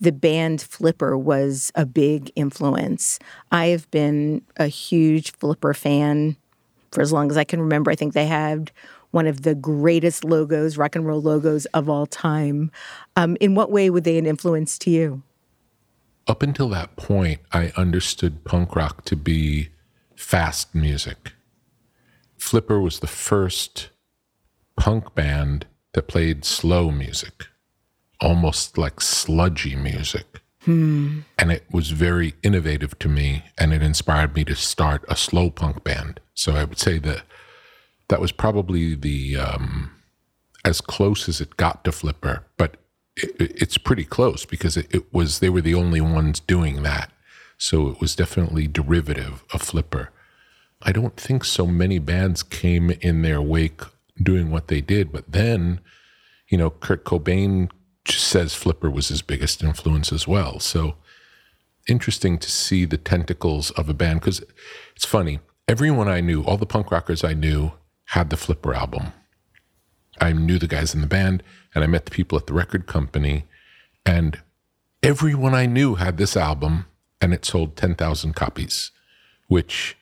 the 0.00 0.12
band 0.12 0.60
Flipper 0.60 1.16
was 1.16 1.70
a 1.74 1.86
big 1.86 2.30
influence. 2.36 3.18
I 3.50 3.66
have 3.66 3.90
been 3.90 4.42
a 4.56 4.66
huge 4.66 5.32
Flipper 5.32 5.72
fan 5.72 6.36
for 6.90 7.00
as 7.00 7.12
long 7.12 7.30
as 7.30 7.36
I 7.36 7.44
can 7.44 7.60
remember. 7.60 7.90
I 7.90 7.94
think 7.94 8.12
they 8.12 8.26
had 8.26 8.70
one 9.12 9.26
of 9.26 9.42
the 9.42 9.54
greatest 9.54 10.24
logos, 10.24 10.76
rock 10.76 10.96
and 10.96 11.06
roll 11.06 11.22
logos 11.22 11.66
of 11.66 11.88
all 11.88 12.06
time. 12.06 12.70
Um, 13.16 13.36
in 13.40 13.54
what 13.54 13.70
way 13.70 13.90
would 13.90 14.04
they 14.04 14.18
an 14.18 14.26
influence 14.26 14.78
to 14.80 14.90
you? 14.90 15.22
Up 16.26 16.42
until 16.42 16.68
that 16.68 16.96
point, 16.96 17.40
I 17.52 17.72
understood 17.76 18.44
punk 18.44 18.76
rock 18.76 19.04
to 19.06 19.16
be 19.16 19.70
fast 20.14 20.74
music. 20.74 21.32
Flipper 22.38 22.80
was 22.80 23.00
the 23.00 23.06
first 23.06 23.90
punk 24.76 25.14
band 25.14 25.66
that 25.94 26.08
played 26.08 26.44
slow 26.44 26.90
music, 26.90 27.46
almost 28.20 28.78
like 28.78 29.00
sludgy 29.00 29.76
music. 29.76 30.40
Hmm. 30.64 31.20
And 31.38 31.50
it 31.50 31.64
was 31.72 31.90
very 31.90 32.34
innovative 32.42 32.98
to 33.00 33.08
me, 33.08 33.44
and 33.58 33.72
it 33.72 33.82
inspired 33.82 34.34
me 34.36 34.44
to 34.44 34.54
start 34.54 35.04
a 35.08 35.16
slow 35.16 35.50
punk 35.50 35.82
band. 35.82 36.20
So 36.34 36.54
I 36.54 36.64
would 36.64 36.78
say 36.78 36.98
that 36.98 37.22
that 38.08 38.20
was 38.20 38.30
probably 38.30 38.94
the 38.94 39.36
um, 39.36 39.90
as 40.64 40.80
close 40.80 41.28
as 41.28 41.40
it 41.40 41.56
got 41.56 41.82
to 41.84 41.92
Flipper, 41.92 42.44
but 42.56 42.76
it, 43.16 43.34
it's 43.38 43.78
pretty 43.78 44.04
close 44.04 44.44
because 44.44 44.76
it, 44.76 44.86
it 44.94 45.12
was 45.12 45.38
they 45.38 45.48
were 45.48 45.60
the 45.60 45.74
only 45.74 46.00
ones 46.00 46.40
doing 46.40 46.82
that. 46.82 47.10
So 47.58 47.88
it 47.88 48.00
was 48.00 48.16
definitely 48.16 48.66
derivative 48.66 49.44
of 49.52 49.62
Flipper. 49.62 50.10
I 50.82 50.92
don't 50.92 51.16
think 51.16 51.44
so 51.44 51.66
many 51.66 51.98
bands 51.98 52.42
came 52.42 52.90
in 52.90 53.22
their 53.22 53.40
wake 53.40 53.82
doing 54.20 54.50
what 54.50 54.68
they 54.68 54.80
did, 54.80 55.12
but 55.12 55.30
then, 55.30 55.80
you 56.48 56.58
know, 56.58 56.70
Kurt 56.70 57.04
Cobain 57.04 57.70
says 58.08 58.54
Flipper 58.54 58.90
was 58.90 59.08
his 59.08 59.22
biggest 59.22 59.62
influence 59.62 60.12
as 60.12 60.26
well. 60.26 60.58
So 60.58 60.96
interesting 61.88 62.38
to 62.38 62.50
see 62.50 62.84
the 62.84 62.98
tentacles 62.98 63.70
of 63.72 63.88
a 63.88 63.94
band 63.94 64.20
because 64.20 64.42
it's 64.96 65.06
funny. 65.06 65.38
Everyone 65.68 66.08
I 66.08 66.20
knew, 66.20 66.42
all 66.42 66.56
the 66.56 66.66
punk 66.66 66.90
rockers 66.90 67.22
I 67.22 67.34
knew, 67.34 67.72
had 68.06 68.30
the 68.30 68.36
Flipper 68.36 68.74
album. 68.74 69.12
I 70.20 70.32
knew 70.32 70.58
the 70.58 70.66
guys 70.66 70.94
in 70.94 71.00
the 71.00 71.06
band 71.06 71.42
and 71.74 71.82
I 71.84 71.86
met 71.86 72.04
the 72.04 72.10
people 72.10 72.38
at 72.38 72.46
the 72.46 72.52
record 72.52 72.86
company, 72.86 73.44
and 74.04 74.40
everyone 75.02 75.54
I 75.54 75.66
knew 75.66 75.96
had 75.96 76.16
this 76.16 76.36
album 76.36 76.86
and 77.20 77.32
it 77.32 77.44
sold 77.44 77.76
10,000 77.76 78.34
copies, 78.34 78.90
which 79.46 79.96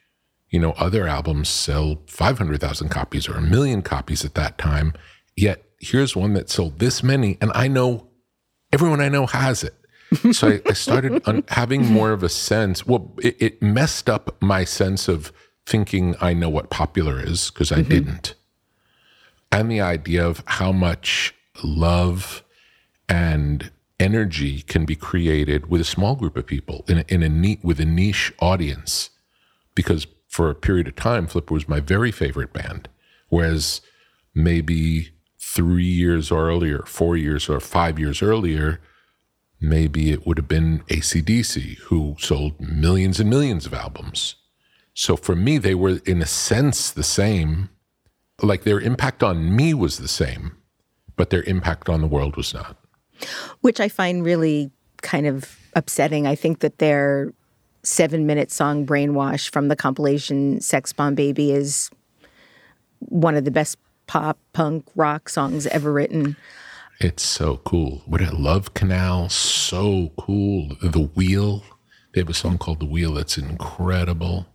You 0.50 0.58
know, 0.58 0.72
other 0.72 1.06
albums 1.06 1.48
sell 1.48 2.02
500,000 2.08 2.88
copies 2.88 3.28
or 3.28 3.34
a 3.34 3.40
million 3.40 3.82
copies 3.82 4.24
at 4.24 4.34
that 4.34 4.58
time. 4.58 4.94
Yet 5.36 5.64
here's 5.78 6.16
one 6.16 6.34
that 6.34 6.50
sold 6.50 6.80
this 6.80 7.04
many, 7.04 7.38
and 7.40 7.52
I 7.54 7.68
know 7.68 8.08
everyone 8.72 9.00
I 9.00 9.08
know 9.08 9.26
has 9.26 9.62
it. 9.62 9.74
so 10.32 10.48
I, 10.48 10.60
I 10.66 10.72
started 10.72 11.22
having 11.48 11.86
more 11.86 12.10
of 12.10 12.24
a 12.24 12.28
sense. 12.28 12.84
Well, 12.84 13.12
it, 13.22 13.36
it, 13.40 13.62
messed 13.62 14.10
up 14.10 14.42
my 14.42 14.64
sense 14.64 15.06
of 15.06 15.32
thinking 15.66 16.16
I 16.20 16.34
know 16.34 16.48
what 16.48 16.68
popular 16.68 17.20
is 17.20 17.50
because 17.50 17.70
I 17.70 17.76
mm-hmm. 17.76 17.88
didn't. 17.88 18.34
And 19.52 19.70
the 19.70 19.80
idea 19.80 20.26
of 20.26 20.42
how 20.46 20.72
much 20.72 21.32
love 21.64 22.42
and 23.08 23.70
energy 23.98 24.62
can 24.62 24.84
be 24.84 24.96
created 24.96 25.70
with 25.70 25.80
a 25.80 25.84
small 25.84 26.16
group 26.16 26.36
of 26.36 26.46
people 26.46 26.84
in 26.88 26.98
a, 26.98 27.04
in 27.08 27.22
a 27.22 27.28
neat 27.28 27.62
with 27.62 27.78
a 27.78 27.84
niche 27.84 28.32
audience. 28.40 29.10
Because 29.74 30.06
for 30.28 30.48
a 30.48 30.54
period 30.54 30.88
of 30.88 30.96
time 30.96 31.26
flipper 31.26 31.54
was 31.54 31.68
my 31.68 31.80
very 31.80 32.10
favorite 32.10 32.52
band. 32.52 32.88
Whereas 33.28 33.80
maybe 34.34 35.10
three 35.38 35.84
years 35.84 36.30
earlier 36.30 36.82
four 36.86 37.16
years 37.16 37.48
or 37.48 37.58
five 37.58 37.98
years 37.98 38.22
earlier 38.22 38.78
maybe 39.58 40.12
it 40.12 40.24
would 40.26 40.36
have 40.36 40.46
been 40.46 40.80
acdc 40.88 41.76
who 41.78 42.14
sold 42.18 42.60
millions 42.60 43.18
and 43.18 43.28
millions 43.28 43.66
of 43.66 43.74
albums. 43.74 44.36
So 44.94 45.16
for 45.16 45.34
me 45.34 45.58
they 45.58 45.74
were 45.74 46.00
in 46.06 46.22
a 46.22 46.26
sense 46.26 46.90
the 46.90 47.02
same. 47.02 47.70
Like 48.42 48.62
their 48.62 48.80
impact 48.80 49.22
on 49.22 49.54
me 49.54 49.74
was 49.74 49.98
the 49.98 50.08
same 50.08 50.59
but 51.20 51.28
their 51.28 51.42
impact 51.42 51.90
on 51.90 52.00
the 52.00 52.06
world 52.06 52.34
was 52.34 52.54
not 52.54 52.78
which 53.60 53.80
I 53.80 53.88
find 53.88 54.24
really 54.24 54.70
kind 55.02 55.26
of 55.26 55.58
upsetting. 55.74 56.26
I 56.26 56.34
think 56.34 56.60
that 56.60 56.78
their 56.78 57.32
seven 57.82 58.26
minute 58.26 58.50
song 58.50 58.86
Brainwash 58.86 59.50
from 59.50 59.68
the 59.68 59.76
compilation 59.76 60.60
Sex 60.60 60.92
Bomb 60.92 61.14
Baby 61.14 61.52
is 61.52 61.90
one 63.00 63.34
of 63.34 63.44
the 63.44 63.50
best 63.50 63.78
pop, 64.06 64.38
punk, 64.52 64.86
rock 64.94 65.28
songs 65.28 65.66
ever 65.68 65.92
written. 65.92 66.36
It's 67.00 67.22
so 67.22 67.58
cool. 67.58 68.02
What 68.06 68.20
a 68.20 68.34
love 68.34 68.74
canal, 68.74 69.30
so 69.30 70.12
cool. 70.18 70.76
The 70.82 71.10
Wheel. 71.14 71.62
They 72.12 72.20
have 72.20 72.28
a 72.28 72.34
song 72.34 72.58
called 72.58 72.80
The 72.80 72.86
Wheel 72.86 73.14
that's 73.14 73.38
incredible. 73.38 74.46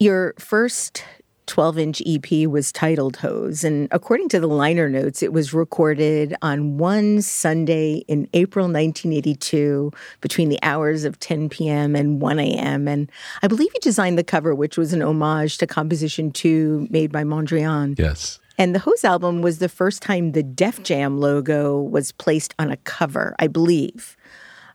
Your 0.00 0.34
first 0.38 1.04
12 1.50 1.78
inch 1.78 2.02
EP 2.06 2.46
was 2.46 2.70
titled 2.70 3.16
Hose. 3.16 3.64
And 3.64 3.88
according 3.90 4.28
to 4.28 4.38
the 4.38 4.46
liner 4.46 4.88
notes, 4.88 5.20
it 5.20 5.32
was 5.32 5.52
recorded 5.52 6.32
on 6.42 6.78
one 6.78 7.20
Sunday 7.22 8.04
in 8.06 8.28
April 8.34 8.66
1982 8.66 9.90
between 10.20 10.48
the 10.48 10.60
hours 10.62 11.04
of 11.04 11.18
10 11.18 11.48
p.m. 11.48 11.96
and 11.96 12.22
1 12.22 12.38
a.m. 12.38 12.86
And 12.86 13.10
I 13.42 13.48
believe 13.48 13.68
you 13.74 13.80
designed 13.80 14.16
the 14.16 14.22
cover, 14.22 14.54
which 14.54 14.78
was 14.78 14.92
an 14.92 15.02
homage 15.02 15.58
to 15.58 15.66
Composition 15.66 16.30
2 16.30 16.86
made 16.88 17.10
by 17.10 17.24
Mondrian. 17.24 17.98
Yes. 17.98 18.38
And 18.56 18.72
the 18.72 18.78
Hose 18.78 19.04
album 19.04 19.42
was 19.42 19.58
the 19.58 19.68
first 19.68 20.02
time 20.02 20.30
the 20.30 20.44
Def 20.44 20.84
Jam 20.84 21.18
logo 21.18 21.80
was 21.80 22.12
placed 22.12 22.54
on 22.60 22.70
a 22.70 22.76
cover, 22.76 23.34
I 23.40 23.48
believe. 23.48 24.16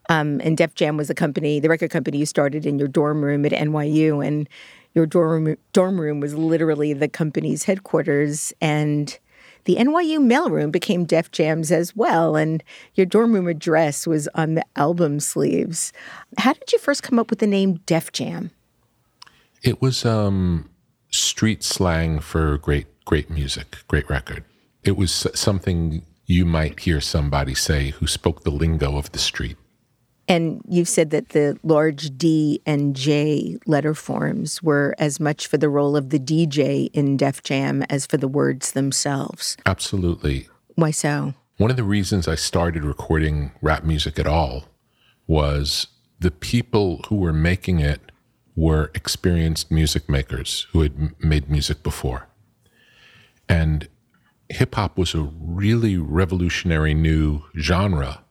Um, 0.09 0.41
and 0.43 0.57
Def 0.57 0.75
Jam 0.75 0.97
was 0.97 1.09
a 1.09 1.15
company, 1.15 1.61
the 1.61 1.69
record 1.69 1.89
company 1.89 2.17
you 2.17 2.25
started 2.25 2.65
in 2.65 2.77
your 2.77 2.89
dorm 2.89 3.23
room 3.23 3.45
at 3.45 3.53
NYU. 3.53 4.27
And 4.27 4.49
your 4.95 5.05
dorm, 5.05 5.55
dorm 5.73 6.01
room 6.01 6.21
was 6.21 6.33
literally 6.33 6.93
the 6.93 7.09
company's 7.09 7.65
headquarters. 7.65 8.53
And 8.61 9.17
the 9.65 9.75
NYU 9.75 10.19
mailroom 10.19 10.71
became 10.71 11.05
Def 11.05 11.31
Jam's 11.31 11.71
as 11.71 11.95
well. 11.95 12.35
And 12.35 12.63
your 12.95 13.05
dorm 13.05 13.33
room 13.33 13.47
address 13.47 14.07
was 14.07 14.27
on 14.29 14.55
the 14.55 14.65
album 14.75 15.19
sleeves. 15.19 15.91
How 16.37 16.53
did 16.53 16.71
you 16.71 16.79
first 16.79 17.03
come 17.03 17.19
up 17.19 17.29
with 17.29 17.39
the 17.39 17.47
name 17.47 17.75
Def 17.85 18.11
Jam? 18.11 18.51
It 19.61 19.81
was 19.81 20.05
um, 20.05 20.69
street 21.11 21.63
slang 21.63 22.19
for 22.19 22.57
great, 22.57 22.87
great 23.03 23.29
music, 23.29 23.77
great 23.87 24.09
record. 24.09 24.45
It 24.83 24.95
was 24.95 25.11
something 25.33 26.03
you 26.25 26.45
might 26.45 26.79
hear 26.79 27.01
somebody 27.01 27.53
say 27.53 27.89
who 27.89 28.07
spoke 28.07 28.43
the 28.43 28.51
lingo 28.51 28.97
of 28.97 29.11
the 29.11 29.19
street. 29.19 29.57
And 30.27 30.61
you've 30.67 30.89
said 30.89 31.11
that 31.11 31.29
the 31.29 31.57
large 31.63 32.17
D 32.17 32.61
and 32.65 32.95
J 32.95 33.57
letter 33.67 33.93
forms 33.93 34.61
were 34.63 34.95
as 34.97 35.19
much 35.19 35.47
for 35.47 35.57
the 35.57 35.69
role 35.69 35.95
of 35.95 36.09
the 36.09 36.19
DJ 36.19 36.89
in 36.93 37.17
Def 37.17 37.43
Jam 37.43 37.83
as 37.89 38.05
for 38.05 38.17
the 38.17 38.27
words 38.27 38.71
themselves. 38.71 39.55
Absolutely. 39.65 40.47
Why 40.75 40.91
so? 40.91 41.35
One 41.57 41.69
of 41.69 41.77
the 41.77 41.83
reasons 41.83 42.27
I 42.27 42.35
started 42.35 42.83
recording 42.83 43.51
rap 43.61 43.83
music 43.83 44.19
at 44.19 44.27
all 44.27 44.65
was 45.27 45.87
the 46.19 46.31
people 46.31 47.01
who 47.07 47.15
were 47.15 47.33
making 47.33 47.79
it 47.79 48.11
were 48.55 48.91
experienced 48.93 49.71
music 49.71 50.09
makers 50.09 50.67
who 50.71 50.81
had 50.81 51.23
made 51.23 51.49
music 51.49 51.83
before. 51.83 52.27
And 53.47 53.87
hip 54.49 54.75
hop 54.75 54.97
was 54.97 55.13
a 55.13 55.21
really 55.39 55.97
revolutionary 55.97 56.93
new 56.93 57.43
genre 57.57 58.24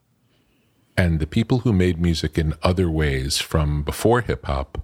and 0.96 1.18
the 1.18 1.26
people 1.26 1.60
who 1.60 1.72
made 1.72 2.00
music 2.00 2.38
in 2.38 2.54
other 2.62 2.90
ways 2.90 3.38
from 3.38 3.82
before 3.82 4.20
hip 4.20 4.46
hop 4.46 4.82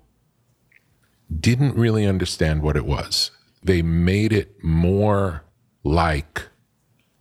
didn't 1.39 1.77
really 1.77 2.07
understand 2.07 2.63
what 2.63 2.77
it 2.77 2.85
was. 2.85 3.31
They 3.63 3.83
made 3.83 4.33
it 4.33 4.63
more 4.65 5.45
like 5.85 6.49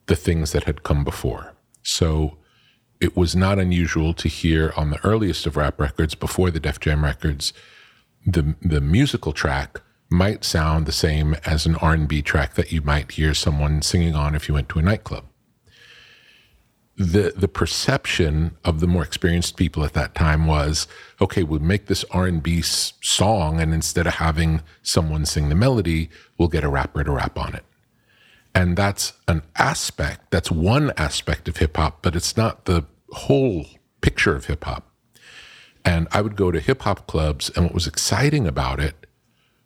the 0.07 0.15
things 0.15 0.51
that 0.51 0.63
had 0.63 0.83
come 0.83 1.03
before. 1.03 1.53
So 1.83 2.37
it 2.99 3.15
was 3.15 3.35
not 3.35 3.59
unusual 3.59 4.13
to 4.15 4.27
hear 4.27 4.73
on 4.75 4.89
the 4.89 5.05
earliest 5.05 5.45
of 5.45 5.55
rap 5.55 5.79
records, 5.79 6.15
before 6.15 6.49
the 6.51 6.59
Def 6.59 6.79
Jam 6.79 7.03
records, 7.03 7.53
the 8.25 8.55
the 8.61 8.81
musical 8.81 9.31
track 9.31 9.81
might 10.09 10.43
sound 10.43 10.85
the 10.85 10.91
same 10.91 11.35
as 11.45 11.65
an 11.65 11.75
R&B 11.75 12.21
track 12.23 12.55
that 12.55 12.71
you 12.71 12.81
might 12.81 13.11
hear 13.11 13.33
someone 13.33 13.81
singing 13.81 14.15
on 14.15 14.33
if 14.33 14.47
you 14.47 14.55
went 14.55 14.67
to 14.69 14.79
a 14.79 14.81
nightclub 14.81 15.23
the 16.99 17.31
the 17.33 17.47
perception 17.47 18.57
of 18.65 18.81
the 18.81 18.87
more 18.87 19.03
experienced 19.03 19.55
people 19.55 19.85
at 19.85 19.93
that 19.93 20.13
time 20.13 20.45
was 20.45 20.85
okay 21.21 21.43
we'll 21.43 21.61
make 21.61 21.85
this 21.85 22.03
r&b 22.11 22.61
song 22.61 23.61
and 23.61 23.73
instead 23.73 24.05
of 24.05 24.15
having 24.15 24.61
someone 24.83 25.25
sing 25.25 25.47
the 25.47 25.55
melody 25.55 26.09
we'll 26.37 26.49
get 26.49 26.63
a 26.63 26.69
rapper 26.69 27.03
to 27.03 27.11
rap 27.11 27.39
on 27.39 27.55
it. 27.55 27.63
And 28.53 28.75
that's 28.75 29.13
an 29.29 29.43
aspect 29.55 30.29
that's 30.29 30.51
one 30.51 30.91
aspect 30.97 31.47
of 31.47 31.57
hip-hop 31.57 32.01
but 32.01 32.17
it's 32.17 32.35
not 32.35 32.65
the 32.65 32.83
whole 33.11 33.65
picture 34.01 34.35
of 34.35 34.45
hip-hop 34.47 34.85
and 35.85 36.05
i 36.11 36.19
would 36.21 36.35
go 36.35 36.51
to 36.51 36.59
hip-hop 36.59 37.07
clubs 37.07 37.49
and 37.55 37.63
what 37.63 37.73
was 37.73 37.87
exciting 37.87 38.45
about 38.45 38.81
it 38.81 39.07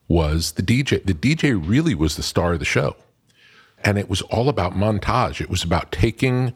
was 0.07 0.51
the 0.51 0.61
dj 0.61 1.03
the 1.03 1.13
dj 1.15 1.59
really 1.67 1.95
was 1.95 2.15
the 2.15 2.23
star 2.23 2.53
of 2.53 2.59
the 2.59 2.65
show. 2.65 2.95
And 3.85 3.97
it 3.97 4.09
was 4.09 4.21
all 4.23 4.47
about 4.47 4.73
montage. 4.73 5.41
It 5.41 5.49
was 5.49 5.61
about 5.61 5.91
taking 5.91 6.53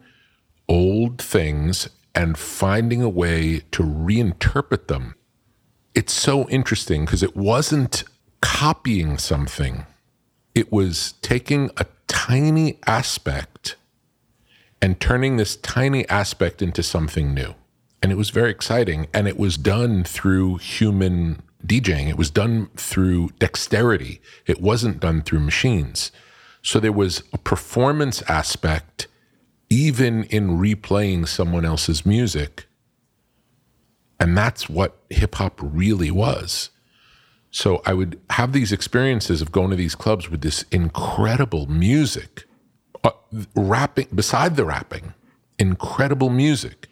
old 0.68 1.22
things 1.22 1.90
and 2.14 2.38
finding 2.38 3.02
a 3.02 3.10
way 3.10 3.62
to 3.72 3.84
reinterpret 3.84 4.88
them. 4.88 5.16
It's 5.94 6.14
so 6.14 6.48
interesting 6.50 7.06
because 7.06 7.24
it 7.24 7.36
wasn't 7.36 8.04
copying 8.42 9.18
something, 9.18 9.86
it 10.54 10.72
was 10.72 11.14
taking 11.22 11.70
a 11.78 11.86
tiny 12.08 12.80
aspect 12.88 13.76
and 14.82 15.00
turning 15.00 15.38
this 15.38 15.56
tiny 15.56 16.08
aspect 16.10 16.62
into 16.62 16.84
something 16.84 17.34
new. 17.34 17.56
And 18.02 18.12
it 18.12 18.16
was 18.16 18.30
very 18.30 18.52
exciting. 18.52 19.08
And 19.14 19.28
it 19.28 19.38
was 19.38 19.58
done 19.58 20.04
through 20.04 20.58
human 20.58 21.42
DJing, 21.66 22.08
it 22.08 22.18
was 22.18 22.30
done 22.30 22.70
through 22.76 23.30
dexterity, 23.40 24.22
it 24.46 24.62
wasn't 24.62 25.00
done 25.00 25.22
through 25.22 25.40
machines. 25.40 26.12
So 26.62 26.80
there 26.80 26.92
was 26.92 27.24
a 27.34 27.38
performance 27.38 28.22
aspect 28.24 29.08
even 29.70 30.24
in 30.26 30.58
replaying 30.58 31.28
someone 31.28 31.66
else's 31.66 32.06
music. 32.06 32.68
And 34.20 34.38
that's 34.38 34.70
what 34.70 34.98
hip 35.10 35.36
hop 35.36 35.60
really 35.62 36.12
was. 36.12 36.70
So 37.52 37.82
I 37.86 37.94
would 37.94 38.20
have 38.32 38.54
these 38.54 38.72
experiences 38.72 39.42
of 39.42 39.52
going 39.52 39.70
to 39.70 39.76
these 39.76 39.96
clubs 39.96 40.30
with 40.30 40.42
this 40.42 40.64
incredible 40.72 41.66
music, 41.68 42.46
uh, 43.04 43.12
rapping, 43.56 44.08
beside 44.14 44.56
the 44.56 44.66
rapping, 44.66 45.14
incredible 45.58 46.30
music. 46.30 46.88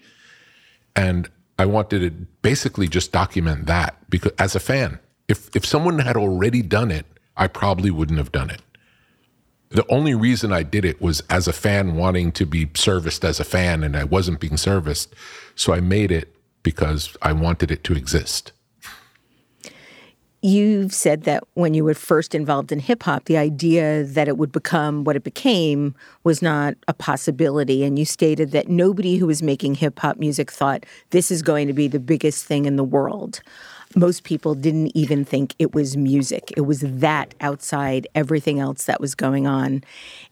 And 0.96 1.30
I 1.58 1.66
wanted 1.66 2.00
to 2.00 2.10
basically 2.42 2.88
just 2.88 3.12
document 3.12 3.66
that 3.68 3.98
because 4.10 4.32
as 4.38 4.56
a 4.56 4.60
fan, 4.60 5.00
if, 5.28 5.54
if 5.56 5.66
someone 5.66 6.00
had 6.00 6.18
already 6.18 6.62
done 6.62 6.92
it, 6.92 7.06
I 7.38 7.48
probably 7.48 7.92
wouldn't 7.92 8.18
have 8.18 8.32
done 8.32 8.50
it 8.50 8.62
the 9.70 9.86
only 9.92 10.16
reason 10.16 10.52
I 10.52 10.64
did 10.64 10.86
it 10.86 11.02
was 11.02 11.22
as 11.30 11.48
a 11.48 11.54
fan 11.54 11.96
wanting 11.96 12.32
to 12.34 12.46
be 12.46 12.70
serviced 12.76 13.26
as 13.26 13.40
a 13.40 13.44
fan, 13.44 13.84
and 13.84 13.96
I 13.98 14.04
wasn't 14.04 14.40
being 14.40 14.58
serviced. 14.58 15.14
So 15.56 15.74
I 15.74 15.80
made 15.80 16.12
it 16.12 16.36
because 16.64 17.16
I 17.22 17.34
wanted 17.34 17.72
it 17.72 17.84
to 17.86 17.94
exist. 17.94 18.52
You've 20.42 20.94
said 20.94 21.24
that 21.24 21.44
when 21.56 21.74
you 21.74 21.84
were 21.84 21.96
first 21.96 22.36
involved 22.36 22.72
in 22.72 22.78
hip 22.78 23.02
hop, 23.02 23.26
the 23.26 23.38
idea 23.38 24.04
that 24.04 24.28
it 24.28 24.38
would 24.38 24.52
become 24.52 25.04
what 25.04 25.16
it 25.16 25.24
became 25.24 25.96
was 26.24 26.40
not 26.40 26.76
a 26.88 26.94
possibility. 26.94 27.84
And 27.84 27.98
you 27.98 28.06
stated 28.06 28.52
that 28.52 28.70
nobody 28.70 29.18
who 29.18 29.26
was 29.26 29.42
making 29.42 29.76
hip 29.76 29.98
hop 29.98 30.18
music 30.18 30.52
thought 30.52 30.86
this 31.10 31.32
is 31.32 31.42
going 31.42 31.66
to 31.66 31.74
be 31.74 31.88
the 31.88 32.00
biggest 32.00 32.46
thing 32.46 32.66
in 32.66 32.76
the 32.76 32.84
world. 32.84 33.42
Most 33.96 34.24
people 34.24 34.56
didn't 34.56 34.92
even 34.96 35.24
think 35.24 35.56
it 35.58 35.74
was 35.74 35.96
music. 35.96 36.52
It 36.58 36.62
was 36.62 36.82
that 36.82 37.34
outside 37.40 38.08
everything 38.14 38.60
else 38.60 38.86
that 38.86 39.00
was 39.00 39.16
going 39.16 39.48
on. 39.48 39.84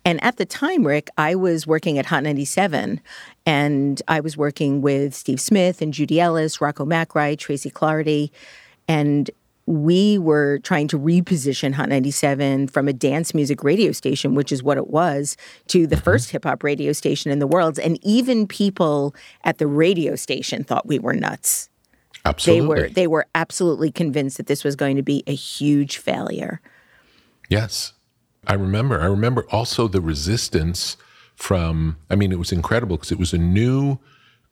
And 0.04 0.22
at 0.24 0.38
the 0.38 0.46
time, 0.46 0.86
Rick, 0.86 1.10
I 1.18 1.36
was 1.36 1.66
working 1.66 1.98
at 1.98 2.06
Hot 2.06 2.24
97 2.24 3.00
and 3.46 4.02
I 4.08 4.20
was 4.20 4.36
working 4.36 4.82
with 4.82 5.16
Steve 5.16 5.40
Smith 5.40 5.82
and 5.82 5.94
Judy 5.94 6.20
Ellis, 6.20 6.60
Rocco 6.60 6.86
McRae, 6.86 7.38
Tracy 7.38 7.72
Clardy. 7.72 8.32
And 8.88 9.32
we 9.66 10.18
were 10.18 10.60
trying 10.60 10.90
to 10.90 11.00
reposition 11.00 11.74
Hot 11.74 11.88
97 11.88 12.68
from 12.68 12.90
a 12.90 12.94
dance 12.94 13.34
music 13.34 13.64
radio 13.64 13.94
station, 13.94 14.36
which 14.36 14.52
is 14.52 14.62
what 14.62 14.78
it 14.78 14.90
was, 14.90 15.38
to 15.68 15.88
the 15.88 15.96
mm-hmm. 15.96 16.04
first 16.04 16.32
hip 16.32 16.44
hop 16.44 16.64
radio 16.64 16.92
station 16.92 17.32
in 17.32 17.40
the 17.40 17.48
world. 17.48 17.80
And 17.80 17.98
even 18.04 18.46
people 18.46 19.16
at 19.46 19.58
the 19.58 19.68
radio 19.68 20.16
station 20.16 20.66
thought 20.66 20.86
we 20.86 21.00
were 21.00 21.14
nuts. 21.14 21.70
Absolutely. 22.26 22.62
They 22.62 22.68
were 22.68 22.90
they 22.90 23.08
were 23.08 23.26
absolutely 23.36 23.92
convinced 23.92 24.38
that 24.38 24.48
this 24.48 24.64
was 24.64 24.76
going 24.76 24.96
to 24.96 25.04
be 25.04 25.24
a 25.28 25.36
huge 25.36 25.98
failure. 25.98 26.62
Yes. 27.50 27.94
I 28.46 28.54
remember. 28.54 29.00
I 29.00 29.06
remember 29.06 29.46
also 29.52 29.88
the 29.88 30.02
resistance 30.02 30.98
from 31.36 31.98
I 32.10 32.16
mean 32.16 32.32
it 32.32 32.40
was 32.40 32.52
incredible 32.52 32.98
because 32.98 33.12
it 33.12 33.20
was 33.20 33.34
a 33.34 33.38
new 33.38 34.00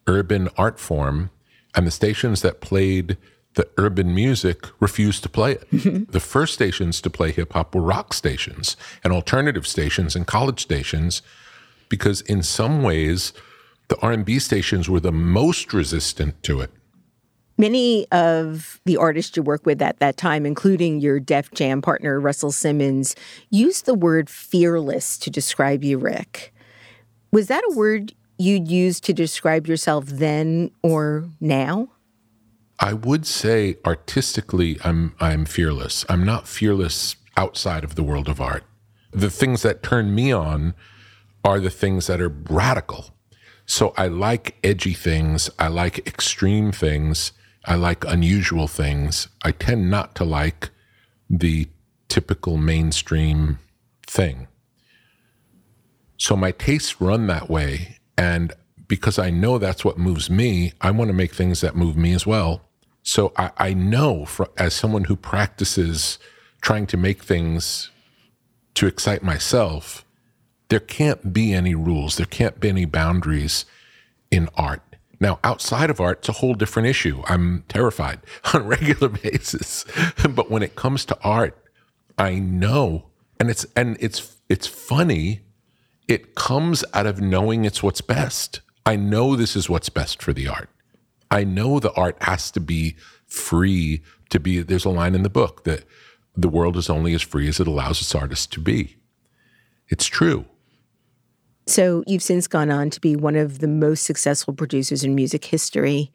urban 0.07 0.49
art 0.57 0.79
form 0.79 1.29
and 1.75 1.87
the 1.87 1.91
stations 1.91 2.41
that 2.41 2.59
played 2.59 3.17
the 3.53 3.67
urban 3.77 4.15
music 4.15 4.65
refused 4.79 5.23
to 5.23 5.29
play 5.29 5.53
it. 5.53 5.71
Mm-hmm. 5.71 6.11
The 6.11 6.19
first 6.19 6.53
stations 6.53 7.01
to 7.01 7.09
play 7.09 7.31
hip 7.31 7.53
hop 7.53 7.75
were 7.75 7.81
rock 7.81 8.13
stations 8.13 8.77
and 9.03 9.11
alternative 9.11 9.67
stations 9.67 10.15
and 10.15 10.25
college 10.25 10.61
stations 10.61 11.21
because 11.89 12.21
in 12.21 12.43
some 12.43 12.81
ways 12.81 13.33
the 13.89 13.99
R&B 13.99 14.39
stations 14.39 14.89
were 14.89 15.01
the 15.01 15.11
most 15.11 15.73
resistant 15.73 16.41
to 16.43 16.61
it. 16.61 16.71
Many 17.61 18.07
of 18.11 18.81
the 18.85 18.97
artists 18.97 19.37
you 19.37 19.43
work 19.43 19.67
with 19.67 19.83
at 19.83 19.99
that 19.99 20.17
time, 20.17 20.47
including 20.47 20.99
your 20.99 21.19
Def 21.19 21.51
Jam 21.51 21.79
partner, 21.79 22.19
Russell 22.19 22.51
Simmons, 22.51 23.15
used 23.51 23.85
the 23.85 23.93
word 23.93 24.31
fearless 24.31 25.15
to 25.19 25.29
describe 25.29 25.83
you, 25.83 25.99
Rick. 25.99 26.55
Was 27.31 27.49
that 27.49 27.63
a 27.63 27.75
word 27.75 28.15
you'd 28.39 28.67
use 28.67 28.99
to 29.01 29.13
describe 29.13 29.67
yourself 29.67 30.07
then 30.07 30.71
or 30.81 31.29
now? 31.39 31.89
I 32.79 32.93
would 32.93 33.27
say 33.27 33.77
artistically, 33.85 34.79
I'm, 34.83 35.13
I'm 35.19 35.45
fearless. 35.45 36.03
I'm 36.09 36.25
not 36.25 36.47
fearless 36.47 37.15
outside 37.37 37.83
of 37.83 37.93
the 37.93 38.01
world 38.01 38.27
of 38.27 38.41
art. 38.41 38.63
The 39.11 39.29
things 39.29 39.61
that 39.61 39.83
turn 39.83 40.15
me 40.15 40.31
on 40.31 40.73
are 41.45 41.59
the 41.59 41.69
things 41.69 42.07
that 42.07 42.21
are 42.21 42.35
radical. 42.49 43.11
So 43.67 43.93
I 43.97 44.07
like 44.07 44.55
edgy 44.63 44.93
things, 44.93 45.51
I 45.59 45.67
like 45.67 46.07
extreme 46.07 46.71
things 46.71 47.33
I 47.65 47.75
like 47.75 48.03
unusual 48.05 48.67
things. 48.67 49.27
I 49.43 49.51
tend 49.51 49.89
not 49.89 50.15
to 50.15 50.23
like 50.23 50.69
the 51.29 51.67
typical 52.09 52.57
mainstream 52.57 53.59
thing. 54.07 54.47
So 56.17 56.35
my 56.35 56.51
tastes 56.51 56.99
run 56.99 57.27
that 57.27 57.49
way. 57.49 57.97
And 58.17 58.53
because 58.87 59.17
I 59.17 59.29
know 59.29 59.57
that's 59.57 59.85
what 59.85 59.97
moves 59.97 60.29
me, 60.29 60.73
I 60.81 60.91
want 60.91 61.09
to 61.09 61.13
make 61.13 61.33
things 61.33 61.61
that 61.61 61.75
move 61.75 61.95
me 61.95 62.13
as 62.13 62.27
well. 62.27 62.61
So 63.03 63.31
I, 63.37 63.51
I 63.57 63.73
know 63.73 64.25
for, 64.25 64.49
as 64.57 64.73
someone 64.73 65.05
who 65.05 65.15
practices 65.15 66.19
trying 66.61 66.87
to 66.87 66.97
make 66.97 67.23
things 67.23 67.89
to 68.75 68.87
excite 68.87 69.23
myself, 69.23 70.05
there 70.69 70.79
can't 70.79 71.33
be 71.33 71.53
any 71.53 71.75
rules, 71.75 72.17
there 72.17 72.25
can't 72.25 72.59
be 72.59 72.69
any 72.69 72.85
boundaries 72.85 73.65
in 74.29 74.49
art. 74.55 74.90
Now, 75.21 75.39
outside 75.43 75.91
of 75.91 76.01
art, 76.01 76.17
it's 76.17 76.29
a 76.29 76.33
whole 76.33 76.55
different 76.55 76.87
issue. 76.87 77.21
I'm 77.27 77.63
terrified 77.69 78.21
on 78.53 78.61
a 78.61 78.65
regular 78.65 79.07
basis. 79.23 79.85
but 80.29 80.49
when 80.49 80.63
it 80.63 80.75
comes 80.75 81.05
to 81.05 81.17
art, 81.23 81.57
I 82.17 82.39
know, 82.39 83.05
and 83.39 83.49
it's 83.49 83.65
and 83.75 83.95
it's 83.99 84.37
it's 84.49 84.67
funny. 84.67 85.41
It 86.07 86.35
comes 86.35 86.83
out 86.93 87.05
of 87.05 87.21
knowing 87.21 87.63
it's 87.63 87.81
what's 87.81 88.01
best. 88.01 88.61
I 88.85 88.95
know 88.95 89.35
this 89.35 89.55
is 89.55 89.69
what's 89.69 89.89
best 89.89 90.21
for 90.21 90.33
the 90.33 90.47
art. 90.47 90.69
I 91.29 91.45
know 91.45 91.79
the 91.79 91.93
art 91.93 92.17
has 92.23 92.51
to 92.51 92.59
be 92.59 92.97
free 93.27 94.01
to 94.29 94.39
be. 94.39 94.61
There's 94.61 94.85
a 94.85 94.89
line 94.89 95.15
in 95.15 95.23
the 95.23 95.29
book 95.29 95.63
that 95.63 95.85
the 96.35 96.49
world 96.49 96.75
is 96.75 96.89
only 96.89 97.13
as 97.13 97.21
free 97.21 97.47
as 97.47 97.59
it 97.59 97.67
allows 97.67 98.01
its 98.01 98.15
artists 98.15 98.47
to 98.47 98.59
be. 98.59 98.97
It's 99.87 100.07
true. 100.07 100.45
So 101.67 102.03
you've 102.07 102.23
since 102.23 102.47
gone 102.47 102.71
on 102.71 102.89
to 102.89 102.99
be 102.99 103.15
one 103.15 103.35
of 103.35 103.59
the 103.59 103.67
most 103.67 104.03
successful 104.03 104.53
producers 104.53 105.03
in 105.03 105.15
music 105.15 105.45
history. 105.45 106.11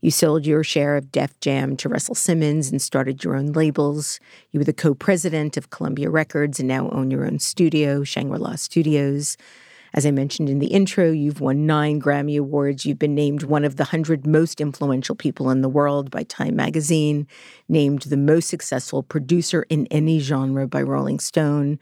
You 0.00 0.10
sold 0.10 0.46
your 0.46 0.64
share 0.64 0.96
of 0.96 1.10
Def 1.12 1.38
Jam 1.40 1.76
to 1.78 1.88
Russell 1.88 2.14
Simmons 2.14 2.70
and 2.70 2.80
started 2.80 3.22
your 3.22 3.36
own 3.36 3.52
labels. 3.52 4.20
You 4.50 4.60
were 4.60 4.64
the 4.64 4.72
co 4.72 4.94
president 4.94 5.56
of 5.56 5.70
Columbia 5.70 6.10
Records 6.10 6.58
and 6.58 6.68
now 6.68 6.90
own 6.90 7.10
your 7.10 7.26
own 7.26 7.38
studio, 7.38 8.04
Shangri 8.04 8.38
La 8.38 8.56
Studios. 8.56 9.36
As 9.94 10.04
I 10.04 10.10
mentioned 10.10 10.50
in 10.50 10.58
the 10.58 10.66
intro, 10.66 11.10
you've 11.10 11.40
won 11.40 11.64
nine 11.64 12.00
Grammy 12.00 12.38
Awards. 12.38 12.84
You've 12.84 12.98
been 12.98 13.14
named 13.14 13.44
one 13.44 13.64
of 13.64 13.76
the 13.76 13.84
100 13.84 14.26
most 14.26 14.60
influential 14.60 15.14
people 15.14 15.50
in 15.50 15.62
the 15.62 15.70
world 15.70 16.10
by 16.10 16.24
Time 16.24 16.54
Magazine, 16.54 17.26
named 17.68 18.02
the 18.02 18.16
most 18.16 18.48
successful 18.48 19.02
producer 19.02 19.64
in 19.70 19.86
any 19.86 20.18
genre 20.18 20.68
by 20.68 20.82
Rolling 20.82 21.18
Stone. 21.18 21.78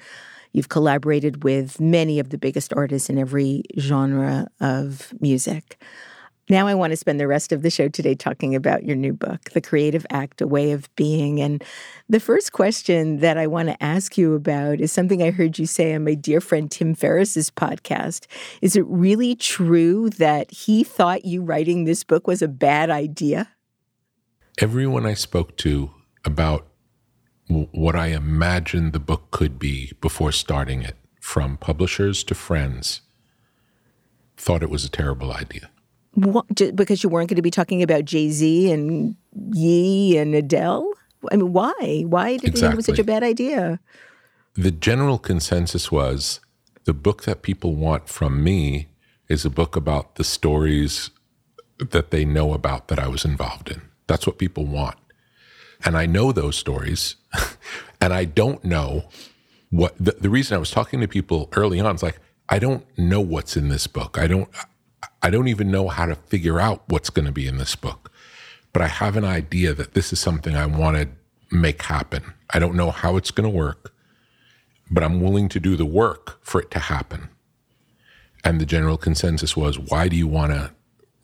You've 0.54 0.70
collaborated 0.70 1.44
with 1.44 1.80
many 1.80 2.18
of 2.18 2.30
the 2.30 2.38
biggest 2.38 2.72
artists 2.74 3.10
in 3.10 3.18
every 3.18 3.64
genre 3.78 4.46
of 4.60 5.12
music. 5.20 5.82
Now, 6.50 6.66
I 6.66 6.74
want 6.74 6.90
to 6.92 6.96
spend 6.96 7.18
the 7.18 7.26
rest 7.26 7.52
of 7.52 7.62
the 7.62 7.70
show 7.70 7.88
today 7.88 8.14
talking 8.14 8.54
about 8.54 8.84
your 8.84 8.96
new 8.96 9.14
book, 9.14 9.50
The 9.50 9.62
Creative 9.62 10.04
Act 10.10 10.42
A 10.42 10.46
Way 10.46 10.72
of 10.72 10.94
Being. 10.94 11.40
And 11.40 11.64
the 12.08 12.20
first 12.20 12.52
question 12.52 13.20
that 13.20 13.38
I 13.38 13.46
want 13.46 13.68
to 13.68 13.82
ask 13.82 14.18
you 14.18 14.34
about 14.34 14.78
is 14.80 14.92
something 14.92 15.22
I 15.22 15.30
heard 15.30 15.58
you 15.58 15.66
say 15.66 15.94
on 15.94 16.04
my 16.04 16.14
dear 16.14 16.42
friend 16.42 16.70
Tim 16.70 16.94
Ferriss's 16.94 17.50
podcast. 17.50 18.26
Is 18.60 18.76
it 18.76 18.84
really 18.86 19.34
true 19.34 20.10
that 20.10 20.52
he 20.52 20.84
thought 20.84 21.24
you 21.24 21.42
writing 21.42 21.84
this 21.84 22.04
book 22.04 22.26
was 22.26 22.42
a 22.42 22.48
bad 22.48 22.90
idea? 22.90 23.48
Everyone 24.58 25.06
I 25.06 25.14
spoke 25.14 25.56
to 25.58 25.90
about 26.26 26.68
what 27.48 27.94
I 27.94 28.08
imagined 28.08 28.92
the 28.92 29.00
book 29.00 29.30
could 29.30 29.58
be 29.58 29.92
before 30.00 30.32
starting 30.32 30.82
it, 30.82 30.96
from 31.20 31.56
publishers 31.56 32.22
to 32.24 32.34
friends, 32.34 33.00
thought 34.36 34.62
it 34.62 34.70
was 34.70 34.84
a 34.84 34.90
terrible 34.90 35.32
idea. 35.32 35.70
What, 36.14 36.46
because 36.76 37.02
you 37.02 37.08
weren't 37.08 37.28
going 37.28 37.36
to 37.36 37.42
be 37.42 37.50
talking 37.50 37.82
about 37.82 38.04
Jay 38.04 38.30
Z 38.30 38.70
and 38.70 39.16
Ye 39.52 40.16
and 40.16 40.34
Adele? 40.34 40.90
I 41.32 41.36
mean, 41.36 41.52
why? 41.52 42.04
Why 42.06 42.36
did 42.36 42.44
exactly. 42.44 42.48
you 42.48 42.52
think 42.52 42.72
it 42.72 42.76
was 42.76 42.86
such 42.86 42.98
a 42.98 43.04
bad 43.04 43.22
idea? 43.22 43.80
The 44.54 44.70
general 44.70 45.18
consensus 45.18 45.90
was 45.90 46.40
the 46.84 46.92
book 46.92 47.24
that 47.24 47.42
people 47.42 47.74
want 47.74 48.08
from 48.08 48.44
me 48.44 48.88
is 49.28 49.44
a 49.44 49.50
book 49.50 49.74
about 49.74 50.16
the 50.16 50.24
stories 50.24 51.10
that 51.78 52.10
they 52.10 52.24
know 52.24 52.52
about 52.52 52.88
that 52.88 52.98
I 52.98 53.08
was 53.08 53.24
involved 53.24 53.70
in. 53.70 53.82
That's 54.06 54.26
what 54.26 54.38
people 54.38 54.66
want. 54.66 54.96
And 55.84 55.96
I 55.96 56.06
know 56.06 56.32
those 56.32 56.56
stories. 56.56 57.16
and 58.00 58.12
I 58.12 58.24
don't 58.24 58.64
know 58.64 59.04
what 59.70 59.94
the, 59.98 60.12
the 60.12 60.30
reason 60.30 60.54
I 60.54 60.58
was 60.58 60.70
talking 60.70 61.00
to 61.00 61.08
people 61.08 61.48
early 61.52 61.80
on 61.80 61.94
is 61.94 62.02
like, 62.02 62.20
I 62.48 62.58
don't 62.58 62.86
know 62.98 63.20
what's 63.20 63.56
in 63.56 63.68
this 63.68 63.86
book. 63.86 64.18
I 64.18 64.26
don't 64.26 64.48
I 65.22 65.30
don't 65.30 65.48
even 65.48 65.70
know 65.70 65.88
how 65.88 66.06
to 66.06 66.14
figure 66.14 66.60
out 66.60 66.82
what's 66.86 67.10
going 67.10 67.24
to 67.24 67.32
be 67.32 67.46
in 67.46 67.56
this 67.56 67.74
book. 67.76 68.12
But 68.72 68.82
I 68.82 68.88
have 68.88 69.16
an 69.16 69.24
idea 69.24 69.72
that 69.72 69.94
this 69.94 70.12
is 70.12 70.20
something 70.20 70.54
I 70.54 70.66
want 70.66 70.96
to 70.96 71.08
make 71.56 71.82
happen. 71.82 72.34
I 72.50 72.58
don't 72.58 72.74
know 72.74 72.90
how 72.90 73.16
it's 73.16 73.30
going 73.30 73.50
to 73.50 73.56
work, 73.56 73.94
but 74.90 75.02
I'm 75.02 75.20
willing 75.20 75.48
to 75.50 75.60
do 75.60 75.76
the 75.76 75.86
work 75.86 76.44
for 76.44 76.60
it 76.60 76.70
to 76.72 76.78
happen. 76.78 77.30
And 78.44 78.60
the 78.60 78.66
general 78.66 78.98
consensus 78.98 79.56
was 79.56 79.78
why 79.78 80.08
do 80.08 80.16
you 80.16 80.26
want 80.26 80.52
to 80.52 80.72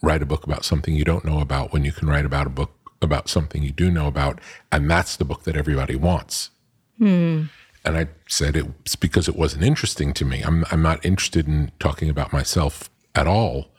write 0.03 0.23
a 0.23 0.27
book 0.27 0.45
about 0.45 0.65
something 0.65 0.95
you 0.95 1.05
don't 1.05 1.25
know 1.25 1.41
about 1.41 1.73
when 1.73 1.85
you 1.85 1.93
can 1.93 2.09
write 2.09 2.25
about 2.25 2.47
a 2.47 2.51
book 2.51 2.73
about 3.03 3.29
something 3.29 3.63
you 3.63 3.73
do 3.73 3.91
know 3.91 4.07
about, 4.07 4.41
and 4.71 4.91
that's 4.91 5.17
the 5.17 5.25
book 5.25 5.45
that 5.45 5.57
everybody 5.57 5.97
wants. 5.97 6.51
Hmm. 6.99 7.45
And 7.85 7.97
I 7.97 8.09
said 8.29 8.57
it's 8.57 8.97
because 8.97 9.27
it 9.29 9.37
wasn't 9.37 9.65
interesting 9.65 10.13
to 10.15 10.25
me. 10.25 10.43
I'm 10.43 10.65
I'm 10.71 10.83
not 10.83 11.05
interested 11.05 11.49
in 11.49 11.73
talking 11.79 12.11
about 12.11 12.33
myself 12.33 12.91
at 13.15 13.27
all. 13.27 13.71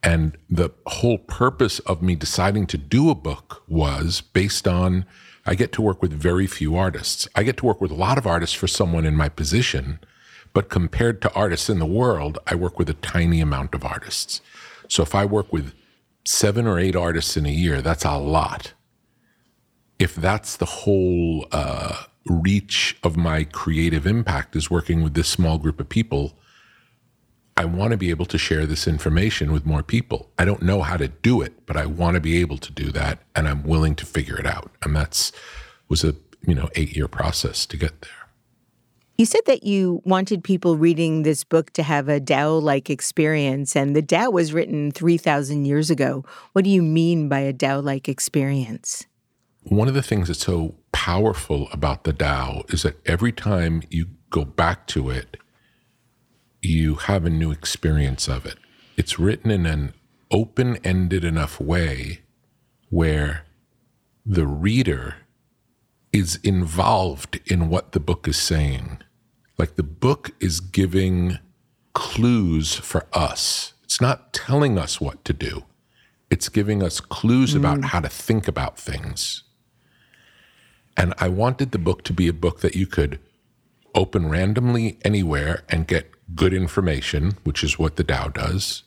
And 0.00 0.38
the 0.48 0.70
whole 0.86 1.18
purpose 1.18 1.80
of 1.80 2.02
me 2.02 2.14
deciding 2.14 2.68
to 2.68 2.78
do 2.78 3.10
a 3.10 3.16
book 3.16 3.64
was 3.66 4.20
based 4.20 4.68
on 4.68 5.04
I 5.44 5.54
get 5.54 5.72
to 5.72 5.82
work 5.82 6.02
with 6.02 6.12
very 6.12 6.46
few 6.46 6.76
artists. 6.76 7.26
I 7.34 7.42
get 7.42 7.56
to 7.56 7.66
work 7.66 7.80
with 7.80 7.90
a 7.90 7.96
lot 7.96 8.18
of 8.18 8.26
artists 8.26 8.54
for 8.54 8.68
someone 8.68 9.04
in 9.04 9.16
my 9.16 9.28
position, 9.28 9.98
but 10.52 10.68
compared 10.68 11.22
to 11.22 11.32
artists 11.32 11.70
in 11.70 11.78
the 11.78 11.86
world, 11.86 12.38
I 12.46 12.54
work 12.54 12.78
with 12.78 12.90
a 12.90 12.94
tiny 12.94 13.40
amount 13.40 13.74
of 13.74 13.84
artists. 13.84 14.40
So 14.88 15.02
if 15.02 15.14
I 15.14 15.24
work 15.24 15.52
with 15.52 15.72
seven 16.28 16.66
or 16.66 16.78
eight 16.78 16.94
artists 16.94 17.38
in 17.38 17.46
a 17.46 17.50
year, 17.50 17.80
that's 17.80 18.04
a 18.04 18.18
lot. 18.18 18.74
If 19.98 20.14
that's 20.14 20.56
the 20.56 20.66
whole 20.66 21.46
uh, 21.50 22.04
reach 22.26 22.98
of 23.02 23.16
my 23.16 23.44
creative 23.44 24.06
impact 24.06 24.54
is 24.54 24.70
working 24.70 25.02
with 25.02 25.14
this 25.14 25.26
small 25.26 25.56
group 25.56 25.80
of 25.80 25.88
people, 25.88 26.38
I 27.56 27.64
want 27.64 27.92
to 27.92 27.96
be 27.96 28.10
able 28.10 28.26
to 28.26 28.36
share 28.36 28.66
this 28.66 28.86
information 28.86 29.52
with 29.52 29.64
more 29.64 29.82
people. 29.82 30.30
I 30.38 30.44
don't 30.44 30.62
know 30.62 30.82
how 30.82 30.98
to 30.98 31.08
do 31.08 31.40
it, 31.40 31.64
but 31.64 31.78
I 31.78 31.86
want 31.86 32.14
to 32.16 32.20
be 32.20 32.36
able 32.40 32.58
to 32.58 32.72
do 32.72 32.92
that 32.92 33.20
and 33.34 33.48
I'm 33.48 33.62
willing 33.62 33.94
to 33.96 34.04
figure 34.04 34.38
it 34.38 34.46
out. 34.46 34.70
And 34.82 34.94
that's 34.94 35.32
was 35.88 36.04
a, 36.04 36.14
you 36.46 36.54
know, 36.54 36.68
8-year 36.74 37.08
process 37.08 37.64
to 37.64 37.78
get 37.78 38.02
there. 38.02 38.17
You 39.18 39.26
said 39.26 39.46
that 39.46 39.64
you 39.64 40.00
wanted 40.04 40.44
people 40.44 40.76
reading 40.76 41.24
this 41.24 41.42
book 41.42 41.72
to 41.72 41.82
have 41.82 42.08
a 42.08 42.20
Tao 42.20 42.52
like 42.52 42.88
experience, 42.88 43.74
and 43.74 43.96
the 43.96 44.00
Tao 44.00 44.30
was 44.30 44.52
written 44.52 44.92
3,000 44.92 45.64
years 45.64 45.90
ago. 45.90 46.24
What 46.52 46.62
do 46.62 46.70
you 46.70 46.84
mean 46.84 47.28
by 47.28 47.40
a 47.40 47.52
Tao 47.52 47.80
like 47.80 48.08
experience? 48.08 49.06
One 49.64 49.88
of 49.88 49.94
the 49.94 50.04
things 50.04 50.28
that's 50.28 50.44
so 50.44 50.76
powerful 50.92 51.68
about 51.72 52.04
the 52.04 52.12
Tao 52.12 52.62
is 52.68 52.84
that 52.84 53.04
every 53.08 53.32
time 53.32 53.82
you 53.90 54.06
go 54.30 54.44
back 54.44 54.86
to 54.88 55.10
it, 55.10 55.36
you 56.62 56.94
have 56.94 57.24
a 57.24 57.30
new 57.30 57.50
experience 57.50 58.28
of 58.28 58.46
it. 58.46 58.58
It's 58.96 59.18
written 59.18 59.50
in 59.50 59.66
an 59.66 59.94
open 60.30 60.76
ended 60.84 61.24
enough 61.24 61.60
way 61.60 62.20
where 62.88 63.46
the 64.24 64.46
reader 64.46 65.16
is 66.12 66.36
involved 66.44 67.40
in 67.46 67.68
what 67.68 67.90
the 67.90 68.00
book 68.00 68.28
is 68.28 68.36
saying. 68.36 68.98
Like 69.58 69.74
the 69.74 69.82
book 69.82 70.30
is 70.40 70.60
giving 70.60 71.38
clues 71.92 72.76
for 72.76 73.06
us. 73.12 73.74
It's 73.82 74.00
not 74.00 74.32
telling 74.32 74.78
us 74.78 75.00
what 75.00 75.24
to 75.24 75.32
do, 75.32 75.64
it's 76.30 76.48
giving 76.48 76.82
us 76.82 77.00
clues 77.00 77.54
mm. 77.54 77.58
about 77.58 77.84
how 77.86 78.00
to 78.00 78.08
think 78.08 78.46
about 78.46 78.78
things. 78.78 79.42
And 80.96 81.14
I 81.18 81.28
wanted 81.28 81.70
the 81.70 81.78
book 81.78 82.02
to 82.04 82.12
be 82.12 82.28
a 82.28 82.32
book 82.32 82.60
that 82.60 82.74
you 82.74 82.86
could 82.86 83.20
open 83.94 84.28
randomly 84.28 84.98
anywhere 85.04 85.62
and 85.68 85.86
get 85.86 86.10
good 86.34 86.52
information, 86.52 87.36
which 87.44 87.64
is 87.64 87.78
what 87.78 87.96
the 87.96 88.04
Tao 88.04 88.28
does. 88.28 88.82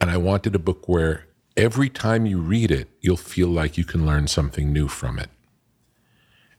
And 0.00 0.10
I 0.10 0.16
wanted 0.16 0.54
a 0.54 0.60
book 0.60 0.88
where 0.88 1.26
every 1.56 1.88
time 1.88 2.26
you 2.26 2.40
read 2.40 2.70
it, 2.70 2.88
you'll 3.00 3.16
feel 3.16 3.48
like 3.48 3.76
you 3.76 3.84
can 3.84 4.06
learn 4.06 4.26
something 4.26 4.72
new 4.72 4.88
from 4.88 5.18
it. 5.18 5.30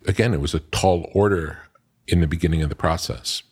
Again, 0.06 0.34
it 0.34 0.42
was 0.42 0.54
a 0.54 0.60
tall 0.60 1.10
order 1.14 1.60
in 2.08 2.22
the 2.22 2.28
beginning 2.28 2.62
of 2.62 2.70
the 2.70 2.76
process. 2.76 3.44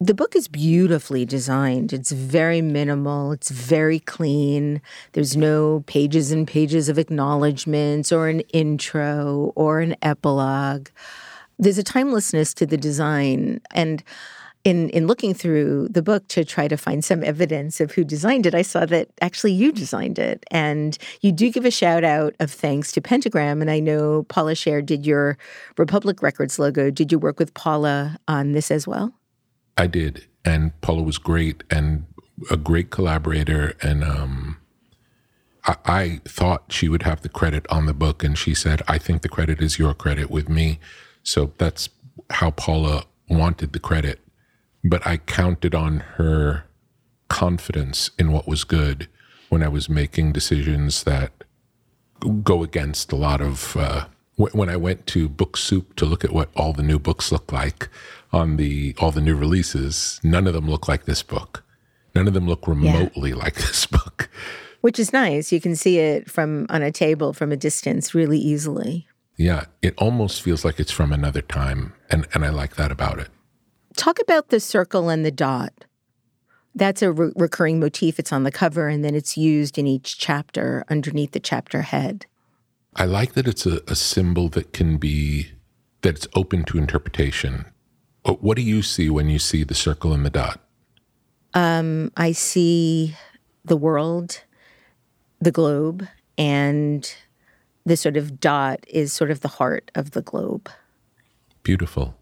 The 0.00 0.14
book 0.14 0.36
is 0.36 0.48
beautifully 0.48 1.24
designed. 1.24 1.92
It's 1.92 2.10
very 2.10 2.60
minimal, 2.60 3.32
it's 3.32 3.50
very 3.50 4.00
clean. 4.00 4.82
There's 5.12 5.36
no 5.36 5.84
pages 5.86 6.30
and 6.32 6.46
pages 6.46 6.88
of 6.88 6.98
acknowledgments 6.98 8.12
or 8.12 8.28
an 8.28 8.40
intro 8.52 9.52
or 9.54 9.80
an 9.80 9.94
epilogue. 10.02 10.88
There's 11.58 11.78
a 11.78 11.84
timelessness 11.84 12.52
to 12.54 12.66
the 12.66 12.76
design. 12.76 13.60
And 13.72 14.02
in 14.64 14.88
in 14.90 15.06
looking 15.06 15.34
through 15.34 15.88
the 15.88 16.02
book 16.02 16.26
to 16.28 16.44
try 16.44 16.66
to 16.66 16.76
find 16.76 17.04
some 17.04 17.22
evidence 17.22 17.80
of 17.80 17.92
who 17.92 18.02
designed 18.02 18.46
it, 18.46 18.54
I 18.54 18.62
saw 18.62 18.86
that 18.86 19.08
actually 19.20 19.52
you 19.52 19.70
designed 19.70 20.18
it, 20.18 20.44
and 20.50 20.96
you 21.20 21.32
do 21.32 21.50
give 21.50 21.66
a 21.66 21.70
shout 21.70 22.02
out 22.02 22.34
of 22.40 22.50
thanks 22.50 22.90
to 22.92 23.00
Pentagram. 23.00 23.60
And 23.60 23.70
I 23.70 23.78
know 23.78 24.24
Paula 24.24 24.52
Scher 24.52 24.84
did 24.84 25.06
your 25.06 25.36
Republic 25.76 26.22
Records 26.22 26.58
logo. 26.58 26.90
Did 26.90 27.12
you 27.12 27.18
work 27.18 27.38
with 27.38 27.52
Paula 27.54 28.16
on 28.26 28.52
this 28.52 28.70
as 28.70 28.86
well? 28.86 29.12
I 29.76 29.86
did, 29.86 30.26
and 30.44 30.78
Paula 30.80 31.02
was 31.02 31.18
great 31.18 31.62
and 31.70 32.06
a 32.50 32.56
great 32.56 32.90
collaborator, 32.90 33.76
and 33.82 34.02
um, 34.02 34.56
I, 35.66 35.76
I 35.84 36.20
thought 36.24 36.72
she 36.72 36.88
would 36.88 37.02
have 37.02 37.20
the 37.20 37.28
credit 37.28 37.66
on 37.68 37.84
the 37.84 37.94
book, 37.94 38.24
and 38.24 38.38
she 38.38 38.54
said, 38.54 38.80
"I 38.88 38.96
think 38.96 39.20
the 39.20 39.28
credit 39.28 39.60
is 39.60 39.78
your 39.78 39.92
credit 39.92 40.30
with 40.30 40.48
me." 40.48 40.80
So 41.22 41.52
that's 41.58 41.90
how 42.30 42.50
Paula 42.50 43.04
wanted 43.28 43.72
the 43.72 43.78
credit 43.78 44.20
but 44.84 45.04
I 45.06 45.16
counted 45.16 45.74
on 45.74 46.00
her 46.16 46.64
confidence 47.28 48.10
in 48.18 48.30
what 48.30 48.46
was 48.46 48.64
good 48.64 49.08
when 49.48 49.62
I 49.62 49.68
was 49.68 49.88
making 49.88 50.32
decisions 50.32 51.04
that 51.04 51.32
go 52.42 52.62
against 52.62 53.10
a 53.10 53.16
lot 53.16 53.40
of. 53.40 53.76
Uh, 53.76 54.06
when 54.36 54.68
I 54.68 54.76
went 54.76 55.06
to 55.08 55.28
Book 55.28 55.56
Soup 55.56 55.94
to 55.94 56.04
look 56.04 56.24
at 56.24 56.32
what 56.32 56.50
all 56.56 56.72
the 56.72 56.82
new 56.82 56.98
books 56.98 57.30
look 57.30 57.52
like 57.52 57.88
on 58.32 58.56
the 58.56 58.94
all 58.98 59.12
the 59.12 59.20
new 59.20 59.36
releases, 59.36 60.20
none 60.24 60.46
of 60.48 60.54
them 60.54 60.68
look 60.68 60.88
like 60.88 61.04
this 61.04 61.22
book. 61.22 61.62
None 62.14 62.26
of 62.26 62.34
them 62.34 62.48
look 62.48 62.66
remotely 62.66 63.30
yeah. 63.30 63.36
like 63.36 63.54
this 63.66 63.86
book. 63.86 64.28
Which 64.80 64.98
is 64.98 65.12
nice. 65.12 65.52
You 65.52 65.60
can 65.60 65.76
see 65.76 65.98
it 65.98 66.30
from 66.30 66.66
on 66.68 66.82
a 66.82 66.90
table 66.90 67.32
from 67.32 67.52
a 67.52 67.56
distance 67.56 68.14
really 68.14 68.38
easily. 68.38 69.06
Yeah, 69.36 69.66
it 69.82 69.94
almost 69.98 70.42
feels 70.42 70.64
like 70.64 70.78
it's 70.78 70.92
from 70.92 71.12
another 71.12 71.40
time, 71.40 71.94
and 72.10 72.26
and 72.34 72.44
I 72.44 72.50
like 72.50 72.76
that 72.76 72.90
about 72.92 73.18
it. 73.18 73.28
Talk 73.96 74.18
about 74.20 74.48
the 74.48 74.60
circle 74.60 75.08
and 75.08 75.24
the 75.24 75.30
dot. 75.30 75.72
That's 76.74 77.02
a 77.02 77.12
re- 77.12 77.32
recurring 77.36 77.78
motif. 77.78 78.18
It's 78.18 78.32
on 78.32 78.42
the 78.42 78.50
cover 78.50 78.88
and 78.88 79.04
then 79.04 79.14
it's 79.14 79.36
used 79.36 79.78
in 79.78 79.86
each 79.86 80.18
chapter 80.18 80.84
underneath 80.88 81.32
the 81.32 81.40
chapter 81.40 81.82
head. 81.82 82.26
I 82.96 83.04
like 83.04 83.34
that 83.34 83.46
it's 83.48 83.66
a, 83.66 83.80
a 83.86 83.94
symbol 83.94 84.48
that 84.50 84.72
can 84.72 84.98
be, 84.98 85.50
that 86.02 86.16
it's 86.16 86.28
open 86.34 86.64
to 86.64 86.78
interpretation. 86.78 87.66
What 88.24 88.56
do 88.56 88.62
you 88.62 88.82
see 88.82 89.10
when 89.10 89.28
you 89.28 89.38
see 89.38 89.64
the 89.64 89.74
circle 89.74 90.12
and 90.12 90.24
the 90.24 90.30
dot? 90.30 90.60
Um, 91.52 92.10
I 92.16 92.32
see 92.32 93.14
the 93.64 93.76
world, 93.76 94.42
the 95.40 95.52
globe, 95.52 96.08
and 96.36 97.14
the 97.84 97.96
sort 97.96 98.16
of 98.16 98.40
dot 98.40 98.84
is 98.88 99.12
sort 99.12 99.30
of 99.30 99.40
the 99.40 99.48
heart 99.48 99.90
of 99.94 100.12
the 100.12 100.22
globe. 100.22 100.70
Beautiful. 101.62 102.16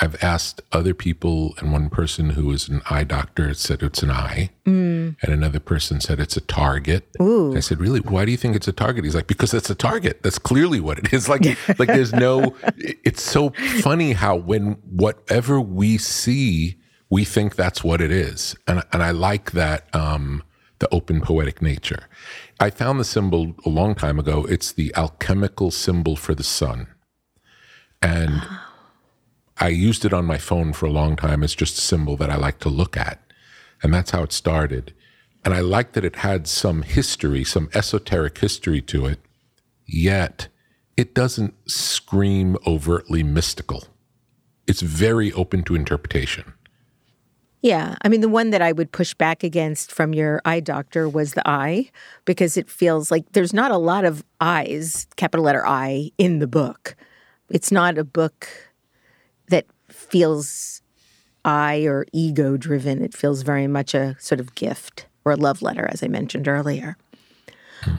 I've 0.00 0.22
asked 0.22 0.62
other 0.72 0.94
people, 0.94 1.54
and 1.58 1.72
one 1.72 1.90
person 1.90 2.30
who 2.30 2.46
was 2.46 2.68
an 2.68 2.82
eye 2.88 3.04
doctor 3.04 3.52
said 3.54 3.82
it's 3.82 4.02
an 4.02 4.10
eye, 4.10 4.50
mm. 4.64 5.16
and 5.20 5.32
another 5.32 5.60
person 5.60 6.00
said 6.00 6.20
it's 6.20 6.36
a 6.36 6.40
target. 6.40 7.08
I 7.20 7.60
said, 7.60 7.80
"Really? 7.80 8.00
Why 8.00 8.24
do 8.24 8.30
you 8.30 8.36
think 8.36 8.54
it's 8.54 8.68
a 8.68 8.72
target?" 8.72 9.04
He's 9.04 9.14
like, 9.14 9.26
"Because 9.26 9.52
it's 9.54 9.70
a 9.70 9.74
target. 9.74 10.22
That's 10.22 10.38
clearly 10.38 10.80
what 10.80 10.98
it 10.98 11.12
is. 11.12 11.28
Like, 11.38 11.44
like 11.78 11.88
there's 11.88 12.12
no. 12.12 12.54
It's 12.78 13.22
so 13.22 13.50
funny 13.82 14.12
how 14.12 14.34
when 14.36 14.72
whatever 14.90 15.60
we 15.60 15.98
see, 15.98 16.76
we 17.10 17.24
think 17.24 17.54
that's 17.54 17.84
what 17.84 18.00
it 18.00 18.10
is, 18.10 18.56
and 18.66 18.82
and 18.92 19.02
I 19.02 19.10
like 19.10 19.50
that 19.52 19.94
um, 19.94 20.42
the 20.78 20.88
open 20.92 21.20
poetic 21.20 21.60
nature. 21.60 22.08
I 22.60 22.70
found 22.70 22.98
the 22.98 23.04
symbol 23.04 23.54
a 23.66 23.68
long 23.68 23.94
time 23.94 24.18
ago. 24.18 24.46
It's 24.48 24.72
the 24.72 24.92
alchemical 24.96 25.70
symbol 25.70 26.16
for 26.16 26.34
the 26.34 26.44
sun, 26.44 26.86
and. 28.00 28.42
I 29.60 29.68
used 29.68 30.04
it 30.04 30.12
on 30.12 30.24
my 30.24 30.38
phone 30.38 30.72
for 30.72 30.86
a 30.86 30.92
long 30.92 31.16
time 31.16 31.42
as 31.42 31.54
just 31.54 31.78
a 31.78 31.80
symbol 31.80 32.16
that 32.16 32.30
I 32.30 32.36
like 32.36 32.58
to 32.60 32.68
look 32.68 32.96
at. 32.96 33.20
And 33.82 33.92
that's 33.92 34.12
how 34.12 34.22
it 34.22 34.32
started. 34.32 34.94
And 35.44 35.54
I 35.54 35.60
liked 35.60 35.94
that 35.94 36.04
it 36.04 36.16
had 36.16 36.46
some 36.46 36.82
history, 36.82 37.44
some 37.44 37.68
esoteric 37.74 38.38
history 38.38 38.80
to 38.82 39.06
it, 39.06 39.20
yet 39.86 40.48
it 40.96 41.14
doesn't 41.14 41.54
scream 41.68 42.56
overtly 42.66 43.22
mystical. 43.22 43.84
It's 44.66 44.80
very 44.80 45.32
open 45.32 45.62
to 45.64 45.74
interpretation. 45.74 46.52
Yeah. 47.62 47.96
I 48.02 48.08
mean, 48.08 48.20
the 48.20 48.28
one 48.28 48.50
that 48.50 48.62
I 48.62 48.72
would 48.72 48.92
push 48.92 49.14
back 49.14 49.42
against 49.42 49.90
from 49.90 50.14
your 50.14 50.40
eye 50.44 50.60
doctor 50.60 51.08
was 51.08 51.34
the 51.34 51.48
eye, 51.48 51.90
because 52.24 52.56
it 52.56 52.70
feels 52.70 53.10
like 53.10 53.32
there's 53.32 53.52
not 53.52 53.70
a 53.70 53.78
lot 53.78 54.04
of 54.04 54.24
eyes, 54.40 55.06
capital 55.16 55.44
letter 55.44 55.66
I, 55.66 56.12
in 56.18 56.38
the 56.38 56.46
book. 56.46 56.94
It's 57.48 57.72
not 57.72 57.98
a 57.98 58.04
book 58.04 58.48
feels 60.10 60.82
I 61.44 61.84
or 61.86 62.06
ego 62.12 62.56
driven. 62.56 63.02
It 63.02 63.14
feels 63.14 63.42
very 63.42 63.66
much 63.66 63.94
a 63.94 64.16
sort 64.18 64.40
of 64.40 64.54
gift 64.54 65.06
or 65.24 65.32
a 65.32 65.36
love 65.36 65.62
letter, 65.62 65.88
as 65.90 66.02
I 66.02 66.08
mentioned 66.08 66.48
earlier. 66.48 66.96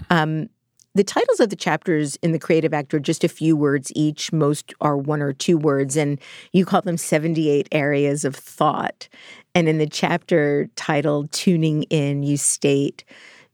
Um, 0.09 0.49
the 0.95 1.03
titles 1.03 1.39
of 1.39 1.49
the 1.49 1.55
chapters 1.55 2.17
in 2.17 2.31
The 2.31 2.39
Creative 2.39 2.73
Act 2.73 2.93
are 2.93 2.99
just 2.99 3.23
a 3.23 3.29
few 3.29 3.55
words 3.55 3.91
each. 3.95 4.33
Most 4.33 4.73
are 4.81 4.97
one 4.97 5.21
or 5.21 5.33
two 5.33 5.57
words, 5.57 5.95
and 5.95 6.19
you 6.51 6.65
call 6.65 6.81
them 6.81 6.97
78 6.97 7.69
areas 7.71 8.25
of 8.25 8.35
thought. 8.35 9.07
And 9.53 9.69
in 9.69 9.77
the 9.77 9.87
chapter 9.87 10.69
titled 10.75 11.31
Tuning 11.31 11.83
In, 11.83 12.23
you 12.23 12.37
state, 12.37 13.03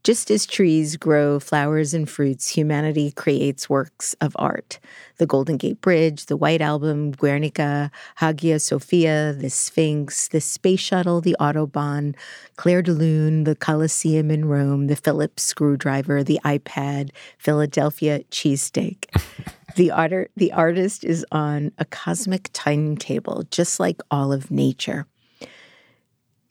just 0.06 0.30
as 0.30 0.46
trees 0.46 0.98
grow 0.98 1.39
flowers 1.39 1.96
and 1.96 2.08
fruits, 2.08 2.48
humanity 2.48 3.12
creates 3.12 3.68
works 3.68 4.13
of 4.22 4.36
art. 4.38 4.80
The 5.18 5.26
Golden 5.26 5.58
Gate 5.58 5.82
Bridge, 5.82 6.28
the 6.28 6.38
White 6.38 6.62
Album, 6.62 7.10
Guernica, 7.10 7.89
Hagia 8.18 8.60
Sophia, 8.60 9.34
the 9.34 9.50
Sphinx, 9.50 10.28
the 10.28 10.39
Space 10.39 10.80
Shuttle, 10.80 11.22
the 11.22 11.36
Autobahn, 11.39 12.15
Clair 12.56 12.84
de 12.84 12.91
Lune, 12.91 13.46
the 13.46 13.56
Colosseum 13.56 14.30
in 14.30 14.46
Rome, 14.46 14.86
the 14.86 14.96
Phillips 14.96 15.41
screwdriver, 15.41 16.24
the 16.24 16.39
iPad, 16.46 17.10
Philadelphia 17.39 18.20
cheesesteak. 18.26 19.06
the, 19.76 19.89
art- 19.89 20.30
the 20.38 20.54
artist 20.54 21.04
is 21.04 21.26
on 21.32 21.72
a 21.80 21.86
cosmic 21.86 22.52
timetable, 22.54 23.41
just 23.50 23.80
like 23.80 24.02
all 24.12 24.32
of 24.32 24.52
nature. 24.52 25.08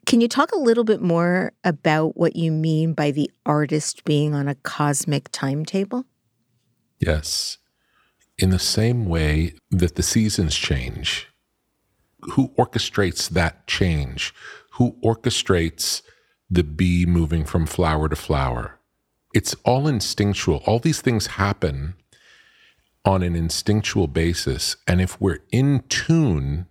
Can 0.06 0.20
you 0.20 0.28
talk 0.28 0.52
a 0.52 0.58
little 0.58 0.84
bit 0.84 1.00
more 1.00 1.52
about 1.62 2.16
what 2.16 2.36
you 2.36 2.52
mean 2.52 2.92
by 2.92 3.10
the 3.10 3.30
artist 3.46 4.04
being 4.04 4.34
on 4.34 4.48
a 4.48 4.54
cosmic 4.56 5.28
timetable? 5.30 6.04
Yes. 6.98 7.58
In 8.38 8.50
the 8.50 8.58
same 8.58 9.06
way 9.06 9.54
that 9.70 9.94
the 9.94 10.02
seasons 10.02 10.54
change, 10.54 11.28
who 12.20 12.48
orchestrates 12.58 13.28
that 13.30 13.66
change? 13.66 14.34
Who 14.72 14.96
orchestrates 15.04 16.02
the 16.50 16.64
bee 16.64 17.06
moving 17.06 17.44
from 17.44 17.66
flower 17.66 18.08
to 18.08 18.16
flower? 18.16 18.80
It's 19.34 19.54
all 19.64 19.86
instinctual. 19.86 20.62
All 20.66 20.78
these 20.78 21.00
things 21.00 21.26
happen 21.26 21.94
on 23.04 23.22
an 23.22 23.36
instinctual 23.36 24.08
basis. 24.08 24.76
And 24.86 25.00
if 25.00 25.20
we're 25.20 25.40
in 25.50 25.84
tune, 25.88 26.66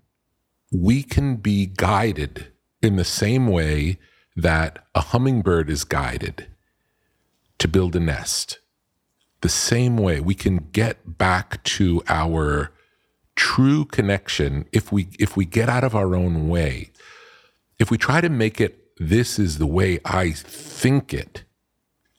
we 0.72 1.04
can 1.04 1.38
be 1.38 1.65
guided 1.67 2.53
in 2.84 2.98
the 2.98 3.06
same 3.06 3.48
way 3.48 3.98
that 4.36 4.86
a 4.93 5.00
hummingbird 5.00 5.69
is 5.69 5.86
guided 5.86 6.48
to 7.58 7.67
build 7.67 7.96
a 7.96 8.00
nest. 8.00 8.60
The 9.41 9.50
same 9.50 9.98
way 9.98 10.19
we 10.19 10.36
can 10.36 10.69
get 10.72 11.17
back 11.17 11.63
to 11.63 12.04
our 12.08 12.72
true 13.36 13.86
connection 13.86 14.65
if 14.72 14.91
we 14.91 15.08
if 15.17 15.36
we 15.36 15.46
get 15.46 15.69
out 15.69 15.84
of 15.84 15.96
our 15.96 16.15
own 16.15 16.50
way. 16.50 16.91
If 17.80 17.89
we 17.89 17.98
try 17.98 18.22
to 18.22 18.30
make 18.30 18.62
it 18.62 18.80
this 18.98 19.39
is 19.39 19.58
the 19.58 19.65
way 19.65 20.00
I 20.06 20.32
think 20.32 21.13
it, 21.13 21.43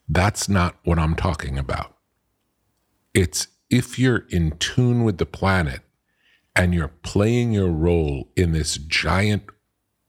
that's 0.09 0.49
not 0.49 0.75
what 0.83 0.99
I'm 0.99 1.15
talking 1.15 1.57
about. 1.57 1.95
It's 3.13 3.47
if 3.69 3.97
you're 3.97 4.25
in 4.29 4.57
tune 4.57 5.03
with 5.03 5.17
the 5.17 5.25
planet 5.25 5.81
and 6.55 6.73
you're 6.73 6.93
playing 7.03 7.53
your 7.53 7.69
role 7.69 8.29
in 8.35 8.51
this 8.51 8.77
giant 8.77 9.43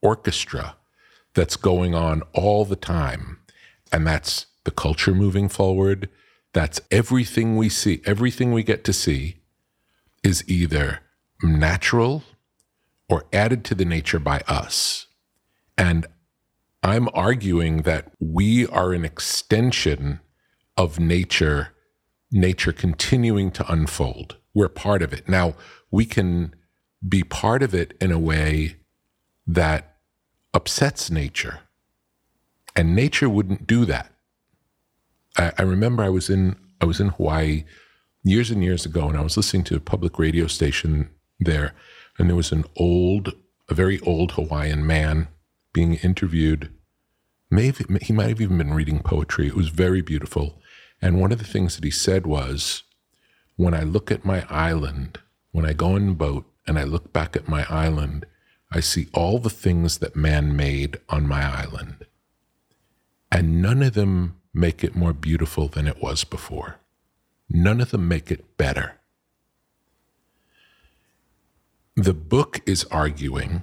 orchestra 0.03 0.77
that's 1.35 1.57
going 1.57 1.95
on 1.95 2.23
all 2.33 2.65
the 2.65 2.77
time, 2.77 3.39
and 3.93 4.07
that's 4.07 4.47
the 4.65 4.71
culture 4.71 5.15
moving 5.15 5.49
forward, 5.49 6.09
that's 6.53 6.81
everything 6.91 7.57
we 7.57 7.69
see, 7.69 8.01
everything 8.05 8.53
we 8.53 8.63
get 8.63 8.85
to 8.85 8.93
see 8.93 9.37
is 10.23 10.43
either 10.49 11.01
natural 11.43 12.25
or 13.09 13.25
added 13.33 13.65
to 13.65 13.75
the 13.75 13.85
nature 13.85 14.19
by 14.19 14.43
us. 14.49 15.07
And 15.79 16.07
I'm 16.83 17.09
arguing 17.15 17.83
that 17.83 18.13
we 18.19 18.67
are 18.67 18.93
an 18.93 19.05
extension 19.05 20.21
of 20.77 20.99
nature, 20.99 21.75
nature 22.31 22.73
continuing 22.73 23.51
to 23.53 23.71
unfold. 23.71 24.37
We're 24.55 24.69
part 24.69 25.03
of 25.03 25.13
it. 25.13 25.29
Now, 25.29 25.55
we 25.91 26.07
can 26.07 26.55
be 27.07 27.23
part 27.23 27.63
of 27.63 27.75
it 27.75 27.95
in 28.01 28.11
a 28.11 28.19
way 28.19 28.77
that 29.47 29.97
upsets 30.53 31.11
nature. 31.11 31.61
And 32.75 32.95
nature 32.95 33.29
wouldn't 33.29 33.67
do 33.67 33.85
that. 33.85 34.13
I, 35.37 35.53
I 35.59 35.63
remember 35.63 36.03
I 36.03 36.09
was 36.09 36.29
in 36.29 36.57
I 36.81 36.85
was 36.85 37.01
in 37.01 37.09
Hawaii 37.09 37.65
years 38.23 38.51
and 38.51 38.63
years 38.63 38.85
ago, 38.85 39.09
and 39.09 39.17
I 39.17 39.23
was 39.23 39.37
listening 39.37 39.65
to 39.65 39.77
a 39.77 39.81
public 39.81 40.19
radio 40.19 40.47
station 40.47 41.11
there, 41.39 41.75
and 42.19 42.29
there 42.29 42.37
was 42.37 42.53
an 42.53 42.65
old, 42.77 43.33
a 43.69 43.75
very 43.75 44.01
old 44.01 44.33
Hawaiian 44.33 44.87
man 44.87 45.29
being 45.73 45.95
interviewed. 45.95 46.71
Maybe 47.51 47.85
he 48.03 48.13
might 48.13 48.29
have 48.29 48.41
even 48.41 48.59
been 48.59 48.75
reading 48.75 49.01
poetry. 49.01 49.47
It 49.47 49.55
was 49.55 49.69
very 49.69 50.03
beautiful. 50.03 50.61
And 51.01 51.21
one 51.21 51.33
of 51.33 51.39
the 51.39 51.45
things 51.45 51.77
that 51.77 51.85
he 51.85 51.91
said 51.91 52.27
was, 52.27 52.83
When 53.57 53.75
I 53.75 53.83
look 53.83 54.11
at 54.11 54.25
my 54.25 54.45
island, 54.51 55.21
when 55.53 55.65
I 55.65 55.73
go 55.73 55.97
in 55.97 56.15
boat 56.15 56.47
and 56.67 56.79
I 56.79 56.85
look 56.85 57.13
back 57.13 57.37
at 57.37 57.49
my 57.49 57.65
island, 57.71 58.27
I 58.71 58.81
see 58.81 59.09
all 59.13 59.39
the 59.39 59.51
things 59.51 59.99
that 59.99 60.17
man 60.17 60.57
made 60.57 60.99
on 61.09 61.27
my 61.27 61.43
island. 61.43 62.07
And 63.31 63.63
none 63.63 63.83
of 63.83 63.95
them 63.95 64.37
make 64.53 64.83
it 64.83 64.97
more 64.97 65.13
beautiful 65.13 65.69
than 65.69 65.87
it 65.87 66.03
was 66.03 66.25
before. 66.25 66.77
None 67.49 67.81
of 67.81 67.91
them 67.91 68.09
make 68.09 68.31
it 68.31 68.57
better. 68.57 68.99
The 71.95 72.15
book 72.15 72.61
is 72.67 72.85
arguing 72.91 73.63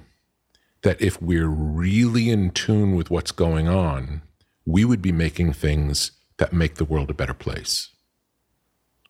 that 0.82 1.00
if 1.00 1.20
we're 1.20 1.48
really 1.48 2.30
in 2.30 2.50
tune 2.50 2.94
with 2.94 3.10
what's 3.10 3.32
going 3.32 3.68
on, 3.68 4.22
we 4.66 4.84
would 4.84 5.02
be 5.02 5.12
making 5.12 5.52
things 5.52 6.12
that 6.38 6.52
make 6.52 6.76
the 6.76 6.84
world 6.84 7.10
a 7.10 7.14
better 7.14 7.34
place. 7.34 7.90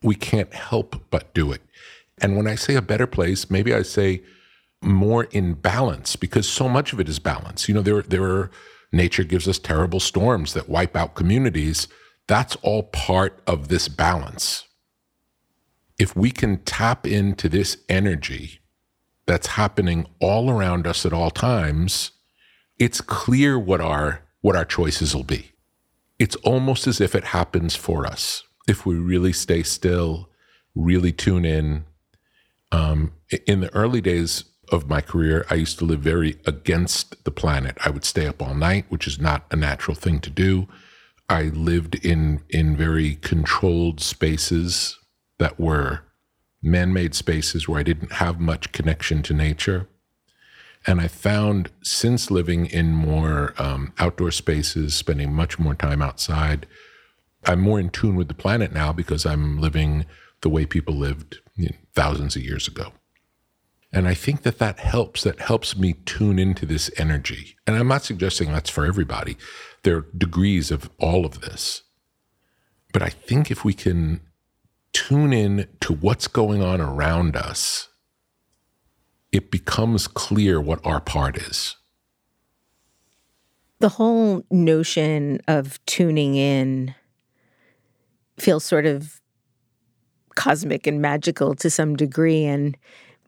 We 0.03 0.15
can't 0.15 0.53
help 0.53 1.03
but 1.11 1.33
do 1.35 1.53
it. 1.53 1.63
And 2.19 2.37
when 2.37 2.47
I 2.47 2.55
say 2.55 2.75
a 2.75 2.83
better 2.83 3.07
place, 3.07 3.51
maybe 3.51 3.75
I 3.75 3.83
say 3.83 4.23
more 4.85 5.25
in 5.25 5.55
balance 5.55 6.17
because 6.17 6.49
so 6.49 6.69
much 6.69 6.93
of 6.93 7.01
it 7.01 7.09
is 7.09 7.19
balance. 7.19 7.69
You 7.69 7.75
know, 7.75 7.83
there, 7.83 8.03
there 8.03 8.25
are, 8.25 8.51
nature 8.93 9.25
gives 9.25 9.49
us 9.49 9.59
terrible 9.59 10.01
storms 10.01 10.55
that 10.55 10.69
wipe 10.69 10.97
out 10.97 11.15
communities. 11.15 11.89
That's 12.27 12.57
all 12.57 12.85
part 12.85 13.43
of 13.47 13.69
this 13.69 13.89
balance. 13.89 14.65
If 15.99 16.17
we 16.17 16.31
can 16.31 16.59
tap 16.65 17.07
into 17.07 17.49
this 17.49 17.79
energy 17.89 18.61
that's 19.27 19.49
happening 19.49 20.07
all 20.21 20.51
around 20.51 20.87
us 20.87 21.07
at 21.07 21.13
all 21.13 21.31
times, 21.31 22.13
it's 22.79 23.01
clear 23.01 23.59
what 23.59 23.81
our 23.81 24.23
what 24.41 24.57
our 24.57 24.65
choices 24.65 25.15
will 25.15 25.25
be. 25.25 25.53
It's 26.19 26.37
almost 26.37 26.87
as 26.87 27.01
if 27.01 27.15
it 27.15 27.25
happens 27.25 27.75
for 27.75 28.07
us 28.07 28.43
if 28.69 28.85
we 28.85 28.95
really 28.97 29.33
stay 29.33 29.63
still, 29.63 30.29
really 30.75 31.13
tune 31.13 31.45
in. 31.45 31.85
Um, 32.73 33.13
in 33.47 33.61
the 33.61 33.73
early 33.73 34.01
days 34.01 34.45
of 34.75 34.89
my 34.89 35.01
career, 35.01 35.47
I 35.49 35.55
used 35.55 35.79
to 35.79 35.85
live 35.85 36.01
very 36.01 36.37
against 36.47 37.25
the 37.25 37.31
planet. 37.31 37.79
I 37.85 37.91
would 37.91 38.05
stay 38.05 38.27
up 38.27 38.43
all 38.43 38.55
night, 38.55 38.85
which 38.91 39.07
is 39.07 39.19
not 39.19 39.47
a 39.51 39.57
natural 39.57 39.95
thing 39.95 40.21
to 40.21 40.31
do. 40.31 40.69
I 41.29 41.45
lived 41.45 41.95
in 42.05 42.43
in 42.51 42.77
very 42.77 43.15
controlled 43.17 44.01
spaces 44.01 44.99
that 45.39 45.59
were 45.59 46.01
man 46.63 46.93
made 46.93 47.15
spaces 47.15 47.69
where 47.69 47.81
I 47.81 47.83
didn't 47.83 48.13
have 48.13 48.41
much 48.41 48.73
connection 48.73 49.23
to 49.25 49.35
nature. 49.35 49.89
And 50.87 51.01
I 51.01 51.09
found 51.09 51.71
since 51.83 52.31
living 52.31 52.67
in 52.67 52.93
more 52.93 53.55
um, 53.59 53.93
outdoor 53.99 54.31
spaces, 54.31 54.95
spending 54.95 55.33
much 55.33 55.59
more 55.59 55.75
time 55.75 56.03
outside, 56.03 56.67
I'm 57.47 57.61
more 57.61 57.81
in 57.81 57.91
tune 57.91 58.17
with 58.17 58.29
the 58.29 58.35
planet 58.35 58.73
now 58.73 58.93
because 58.93 59.25
I'm 59.25 59.61
living 59.61 60.05
the 60.43 60.49
way 60.51 60.67
people 60.67 60.95
lived 60.95 61.39
you 61.57 61.67
know, 61.67 61.77
thousands 61.95 62.37
of 62.37 62.43
years 62.43 62.69
ago. 62.69 62.93
And 63.95 64.09
I 64.09 64.15
think 64.15 64.43
that 64.43 64.59
that 64.59 64.81
helps. 64.81 65.23
That 65.23 65.39
helps 65.39 65.79
me 65.79 65.95
tune 66.05 66.41
into 66.41 66.67
this 66.67 66.91
energy. 66.97 67.57
And 67.65 67.77
I'm 67.77 67.87
not 67.87 68.03
suggesting 68.03 68.51
that's 68.51 68.69
for 68.69 68.85
everybody. 68.85 69.37
There 69.85 69.99
are 69.99 70.07
degrees 70.19 70.73
of 70.73 70.91
all 70.99 71.25
of 71.25 71.41
this. 71.43 71.83
But 72.93 73.03
I 73.03 73.09
think 73.09 73.53
if 73.53 73.65
we 73.65 73.73
can 73.73 74.21
tune 74.93 75.33
in 75.33 75.69
to 75.81 75.93
what's 75.93 76.27
going 76.27 76.61
on 76.61 76.81
around 76.81 77.37
us, 77.37 77.89
it 79.31 79.53
becomes 79.53 80.09
clear 80.09 80.61
what 80.61 80.85
our 80.85 81.01
part 81.01 81.37
is. 81.37 81.77
The 83.79 83.89
whole 83.91 84.45
notion 84.51 85.41
of 85.47 85.85
tuning 85.87 86.35
in 86.35 86.95
feels 88.39 88.65
sort 88.65 88.87
of 88.87 89.21
cosmic 90.35 90.87
and 90.87 91.01
magical 91.01 91.55
to 91.57 91.71
some 91.71 91.95
degree. 91.95 92.45
And 92.45 92.77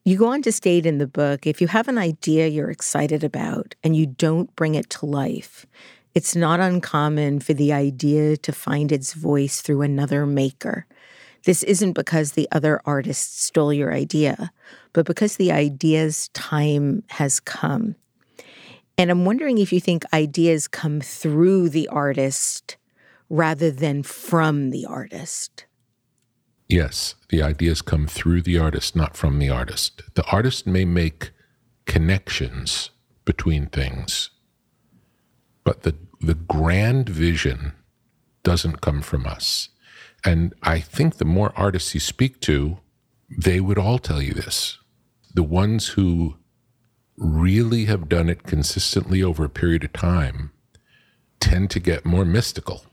you 0.07 0.17
go 0.17 0.29
on 0.29 0.41
to 0.43 0.53
state 0.53 0.87
in 0.87 0.99
the 0.99 1.07
book 1.09 1.49
if 1.49 1.61
you 1.61 1.67
have 1.67 1.89
an 1.89 1.99
idea 1.99 2.47
you're 2.47 2.71
excited 2.71 3.25
about 3.25 3.75
and 3.83 3.97
you 3.97 4.07
don't 4.07 4.55
bring 4.55 4.77
it 4.77 4.89
to 4.89 5.05
life, 5.05 5.67
it's 6.15 6.37
not 6.37 6.61
uncommon 6.61 7.41
for 7.41 7.55
the 7.55 7.73
idea 7.73 8.37
to 8.37 8.53
find 8.53 8.93
its 8.93 9.15
voice 9.15 9.61
through 9.61 9.83
another 9.83 10.25
maker. 10.25 10.87
This 11.43 11.65
isn't 11.65 11.95
because 11.95 12.33
the 12.33 12.47
other 12.53 12.81
artist 12.85 13.43
stole 13.43 13.73
your 13.73 13.93
idea, 13.93 14.53
but 14.93 15.07
because 15.07 15.37
the 15.37 15.51
idea's 15.51 16.29
time 16.29 17.03
has 17.09 17.41
come. 17.41 17.97
And 18.97 19.11
I'm 19.11 19.25
wondering 19.25 19.59
if 19.59 19.73
you 19.73 19.81
think 19.81 20.05
ideas 20.13 20.69
come 20.69 21.01
through 21.01 21.71
the 21.71 21.89
artist 21.89 22.77
rather 23.29 23.73
than 23.73 24.05
from 24.05 24.71
the 24.71 24.87
artist. 24.87 25.66
Yes, 26.69 27.15
the 27.29 27.43
ideas 27.43 27.81
come 27.81 28.07
through 28.07 28.43
the 28.43 28.59
artist, 28.59 28.97
not 28.97 29.17
from 29.17 29.39
the 29.39 29.51
artist. 29.51 30.03
The 30.15 30.25
artist 30.27 30.67
may 30.67 30.85
make 30.85 31.31
connections 31.85 32.91
between 33.25 33.67
things, 33.67 34.31
but 35.63 35.83
the, 35.83 35.95
the 36.21 36.35
grand 36.35 37.09
vision 37.09 37.73
doesn't 38.43 38.81
come 38.81 39.01
from 39.03 39.27
us. 39.27 39.69
And 40.25 40.55
I 40.63 40.81
think 40.81 41.17
the 41.17 41.25
more 41.25 41.53
artists 41.57 41.95
you 41.95 42.01
speak 42.01 42.41
to, 42.43 42.79
they 43.29 43.61
would 43.61 43.79
all 43.79 43.99
tell 43.99 44.21
you 44.21 44.35
this. 44.35 44.79
The 45.35 45.45
ones 45.45 45.89
who 45.89 46.37
really 47.17 47.85
have 47.85 48.09
done 48.09 48.29
it 48.29 48.43
consistently 48.43 49.23
over 49.23 49.45
a 49.45 49.49
period 49.49 49.85
of 49.85 49.93
time 49.93 50.51
tend 51.39 51.71
to 51.71 51.81
get 51.81 52.05
more 52.05 52.25
mystical. 52.25 52.87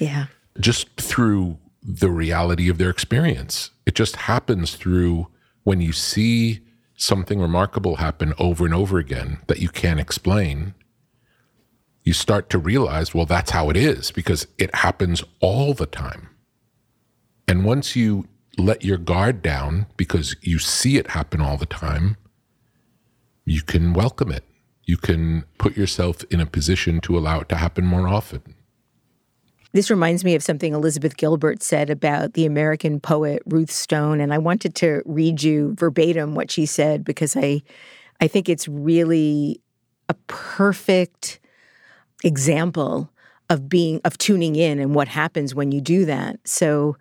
Yeah. 0.00 0.26
Just 0.58 1.00
through 1.00 1.58
the 1.84 2.10
reality 2.10 2.68
of 2.68 2.78
their 2.78 2.90
experience. 2.90 3.70
It 3.86 3.94
just 3.94 4.16
happens 4.16 4.74
through 4.74 5.28
when 5.64 5.80
you 5.80 5.92
see 5.92 6.60
something 6.96 7.40
remarkable 7.40 7.96
happen 7.96 8.32
over 8.38 8.64
and 8.64 8.74
over 8.74 8.98
again 8.98 9.38
that 9.48 9.60
you 9.60 9.68
can't 9.68 10.00
explain 10.00 10.74
you 12.04 12.12
start 12.12 12.50
to 12.50 12.58
realize, 12.58 13.14
well, 13.14 13.24
that's 13.26 13.50
how 13.50 13.70
it 13.70 13.76
is 13.76 14.10
because 14.10 14.46
it 14.58 14.74
happens 14.76 15.24
all 15.40 15.72
the 15.72 15.86
time. 15.86 16.28
And 17.48 17.64
once 17.64 17.96
you 17.96 18.28
let 18.58 18.84
your 18.84 18.98
guard 18.98 19.42
down 19.42 19.86
because 19.96 20.36
you 20.42 20.58
see 20.58 20.98
it 20.98 21.08
happen 21.08 21.40
all 21.40 21.56
the 21.56 21.66
time, 21.66 22.16
you 23.46 23.62
can 23.62 23.94
welcome 23.94 24.30
it. 24.30 24.44
You 24.84 24.98
can 24.98 25.44
put 25.58 25.76
yourself 25.76 26.22
in 26.30 26.40
a 26.40 26.46
position 26.46 27.00
to 27.00 27.16
allow 27.16 27.40
it 27.40 27.48
to 27.48 27.56
happen 27.56 27.86
more 27.86 28.06
often. 28.06 28.53
This 29.74 29.90
reminds 29.90 30.24
me 30.24 30.36
of 30.36 30.42
something 30.42 30.72
Elizabeth 30.72 31.16
Gilbert 31.16 31.60
said 31.60 31.90
about 31.90 32.34
the 32.34 32.46
American 32.46 33.00
poet 33.00 33.42
Ruth 33.44 33.72
Stone, 33.72 34.20
and 34.20 34.32
I 34.32 34.38
wanted 34.38 34.76
to 34.76 35.02
read 35.04 35.42
you 35.42 35.74
verbatim 35.76 36.36
what 36.36 36.48
she 36.48 36.64
said 36.64 37.04
because 37.04 37.36
I, 37.36 37.60
I 38.20 38.28
think 38.28 38.48
it's 38.48 38.68
really 38.68 39.60
a 40.08 40.14
perfect 40.28 41.40
example 42.22 43.10
of 43.50 43.68
being 43.68 44.00
of 44.04 44.16
tuning 44.16 44.54
in 44.54 44.78
and 44.78 44.94
what 44.94 45.08
happens 45.08 45.56
when 45.56 45.72
you 45.72 45.80
do 45.80 46.04
that. 46.04 46.38
So 46.44 46.96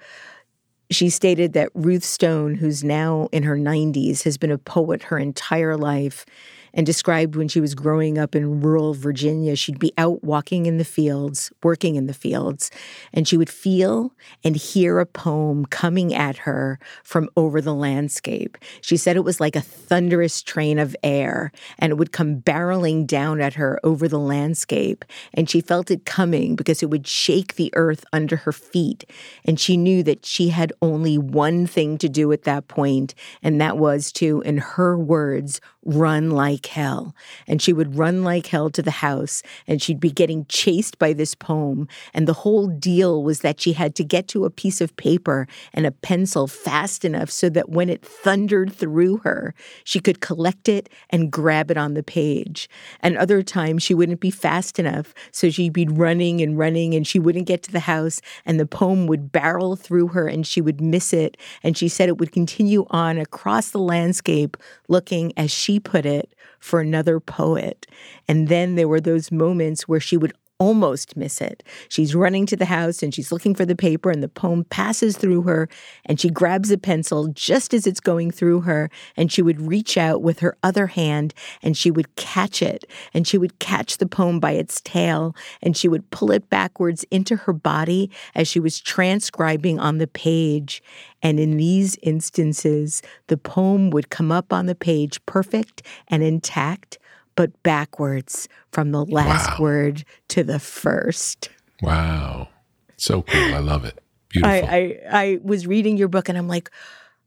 she 0.89 1.11
stated 1.11 1.53
that 1.53 1.69
Ruth 1.75 2.03
Stone, 2.03 2.55
who's 2.55 2.83
now 2.83 3.29
in 3.31 3.43
her 3.43 3.55
90s, 3.55 4.23
has 4.23 4.39
been 4.39 4.51
a 4.51 4.57
poet 4.57 5.03
her 5.03 5.19
entire 5.19 5.77
life 5.77 6.25
and 6.73 6.85
described 6.85 7.35
when 7.35 7.47
she 7.47 7.61
was 7.61 7.75
growing 7.75 8.17
up 8.17 8.35
in 8.35 8.61
rural 8.61 8.93
Virginia, 8.93 9.55
she'd 9.55 9.79
be 9.79 9.93
out 9.97 10.23
walking 10.23 10.65
in 10.65 10.77
the 10.77 10.85
fields, 10.85 11.51
working 11.61 11.95
in 11.95 12.07
the 12.07 12.13
fields, 12.13 12.71
and 13.13 13.27
she 13.27 13.37
would 13.37 13.49
feel 13.49 14.13
and 14.43 14.55
hear 14.55 14.99
a 14.99 15.05
poem 15.05 15.65
coming 15.65 16.13
at 16.13 16.37
her 16.37 16.79
from 17.03 17.29
over 17.37 17.61
the 17.61 17.73
landscape. 17.73 18.57
She 18.81 18.97
said 18.97 19.15
it 19.15 19.23
was 19.23 19.39
like 19.39 19.55
a 19.55 19.61
thunderous 19.61 20.41
train 20.41 20.79
of 20.79 20.95
air, 21.03 21.51
and 21.77 21.91
it 21.91 21.95
would 21.95 22.11
come 22.11 22.41
barreling 22.41 23.05
down 23.05 23.41
at 23.41 23.53
her 23.53 23.79
over 23.83 24.07
the 24.07 24.19
landscape. 24.19 25.05
And 25.33 25.49
she 25.49 25.61
felt 25.61 25.91
it 25.91 26.05
coming 26.05 26.55
because 26.55 26.81
it 26.81 26.89
would 26.89 27.07
shake 27.07 27.55
the 27.55 27.71
earth 27.75 28.03
under 28.11 28.37
her 28.37 28.51
feet. 28.51 29.05
And 29.45 29.59
she 29.59 29.77
knew 29.77 30.03
that 30.03 30.25
she 30.25 30.49
had 30.49 30.73
only 30.81 31.17
one 31.17 31.67
thing 31.67 31.97
to 31.99 32.09
do 32.09 32.31
at 32.31 32.43
that 32.43 32.67
point, 32.67 33.13
and 33.41 33.61
that 33.61 33.77
was 33.77 34.11
to, 34.13 34.41
in 34.41 34.57
her 34.57 34.97
words, 34.97 35.61
run 35.85 36.31
like 36.31 36.65
hell. 36.67 37.15
And 37.47 37.61
she 37.61 37.73
would 37.73 37.97
run 37.97 38.23
like 38.23 38.47
hell 38.47 38.69
to 38.71 38.81
the 38.81 38.91
house 38.91 39.43
and 39.67 39.81
she'd 39.81 39.99
be 39.99 40.11
getting 40.11 40.45
chased 40.47 40.97
by 40.99 41.13
this 41.13 41.35
poem. 41.35 41.87
And 42.13 42.27
the 42.27 42.33
whole 42.33 42.67
deal 42.67 43.23
was 43.23 43.41
that 43.41 43.61
she 43.61 43.73
had 43.73 43.95
to 43.95 44.03
get 44.03 44.27
to 44.29 44.45
a 44.45 44.49
piece 44.49 44.81
of 44.81 44.95
paper 44.95 45.47
and 45.73 45.85
a 45.85 45.91
pencil 45.91 46.47
fast 46.47 47.05
enough 47.05 47.29
so 47.29 47.49
that 47.49 47.69
when 47.69 47.89
it 47.89 48.03
thundered 48.03 48.73
through 48.73 49.17
her, 49.17 49.53
she 49.83 49.99
could 49.99 50.21
collect 50.21 50.69
it 50.69 50.89
and 51.09 51.31
grab 51.31 51.71
it 51.71 51.77
on 51.77 51.93
the 51.93 52.03
page. 52.03 52.69
And 53.01 53.17
other 53.17 53.43
times 53.43 53.83
she 53.83 53.93
wouldn't 53.93 54.19
be 54.19 54.31
fast 54.31 54.79
enough. 54.79 55.13
So 55.31 55.49
she'd 55.49 55.73
be 55.73 55.87
running 55.87 56.41
and 56.41 56.57
running 56.57 56.93
and 56.93 57.05
she 57.05 57.19
wouldn't 57.19 57.47
get 57.47 57.63
to 57.63 57.71
the 57.71 57.81
house 57.81 58.21
and 58.45 58.59
the 58.59 58.65
poem 58.65 59.07
would 59.07 59.31
barrel 59.31 59.75
through 59.75 60.09
her 60.09 60.27
and 60.27 60.45
she 60.45 60.61
would 60.61 60.81
miss 60.81 61.13
it. 61.13 61.37
And 61.63 61.77
she 61.77 61.87
said 61.87 62.09
it 62.09 62.17
would 62.17 62.31
continue 62.31 62.85
on 62.89 63.17
across 63.17 63.71
the 63.71 63.79
landscape 63.79 64.57
looking 64.87 65.33
as 65.37 65.51
she 65.51 65.72
she 65.73 65.79
put 65.79 66.05
it, 66.05 66.33
for 66.59 66.79
another 66.79 67.19
poet. 67.19 67.87
And 68.27 68.47
then 68.47 68.75
there 68.75 68.87
were 68.87 69.01
those 69.01 69.31
moments 69.31 69.87
where 69.87 69.99
she 69.99 70.17
would 70.17 70.33
almost 70.63 71.17
miss 71.17 71.41
it. 71.41 71.61
She's 71.89 72.15
running 72.15 72.45
to 72.45 72.55
the 72.55 72.65
house 72.65 73.03
and 73.03 73.13
she's 73.13 73.33
looking 73.33 73.53
for 73.53 73.65
the 73.65 73.75
paper, 73.75 74.09
and 74.09 74.23
the 74.23 74.29
poem 74.29 74.63
passes 74.63 75.17
through 75.17 75.41
her, 75.41 75.67
and 76.05 76.21
she 76.21 76.29
grabs 76.29 76.71
a 76.71 76.77
pencil 76.77 77.27
just 77.27 77.73
as 77.73 77.85
it's 77.85 77.99
going 77.99 78.31
through 78.31 78.61
her, 78.61 78.89
and 79.17 79.29
she 79.29 79.41
would 79.41 79.59
reach 79.59 79.97
out 79.97 80.21
with 80.21 80.39
her 80.39 80.55
other 80.63 80.87
hand 80.87 81.33
and 81.61 81.75
she 81.75 81.91
would 81.91 82.15
catch 82.15 82.61
it, 82.61 82.85
and 83.13 83.27
she 83.27 83.37
would 83.37 83.59
catch 83.59 83.97
the 83.97 84.05
poem 84.05 84.39
by 84.39 84.51
its 84.51 84.79
tail, 84.81 85.35
and 85.61 85.75
she 85.75 85.89
would 85.89 86.09
pull 86.11 86.31
it 86.31 86.49
backwards 86.49 87.03
into 87.11 87.35
her 87.35 87.53
body 87.53 88.09
as 88.33 88.47
she 88.47 88.61
was 88.61 88.79
transcribing 88.79 89.79
on 89.79 89.97
the 89.97 90.07
page. 90.07 90.81
And 91.21 91.39
in 91.39 91.57
these 91.57 91.97
instances, 92.01 93.01
the 93.27 93.37
poem 93.37 93.89
would 93.89 94.09
come 94.09 94.31
up 94.31 94.53
on 94.53 94.65
the 94.67 94.75
page 94.75 95.25
perfect 95.25 95.81
and 96.07 96.23
intact 96.23 96.99
but 97.35 97.61
backwards 97.63 98.47
from 98.71 98.91
the 98.91 99.05
last 99.05 99.51
wow. 99.51 99.63
word 99.63 100.03
to 100.29 100.43
the 100.43 100.59
first. 100.59 101.49
Wow. 101.81 102.49
So 102.97 103.21
cool. 103.23 103.53
I 103.53 103.59
love 103.59 103.85
it. 103.85 103.99
Beautiful. 104.29 104.69
I, 104.69 104.71
I, 104.71 104.99
I 105.11 105.39
was 105.43 105.67
reading 105.67 105.97
your 105.97 106.07
book 106.07 106.29
and 106.29 106.37
I'm 106.37 106.47
like, 106.47 106.69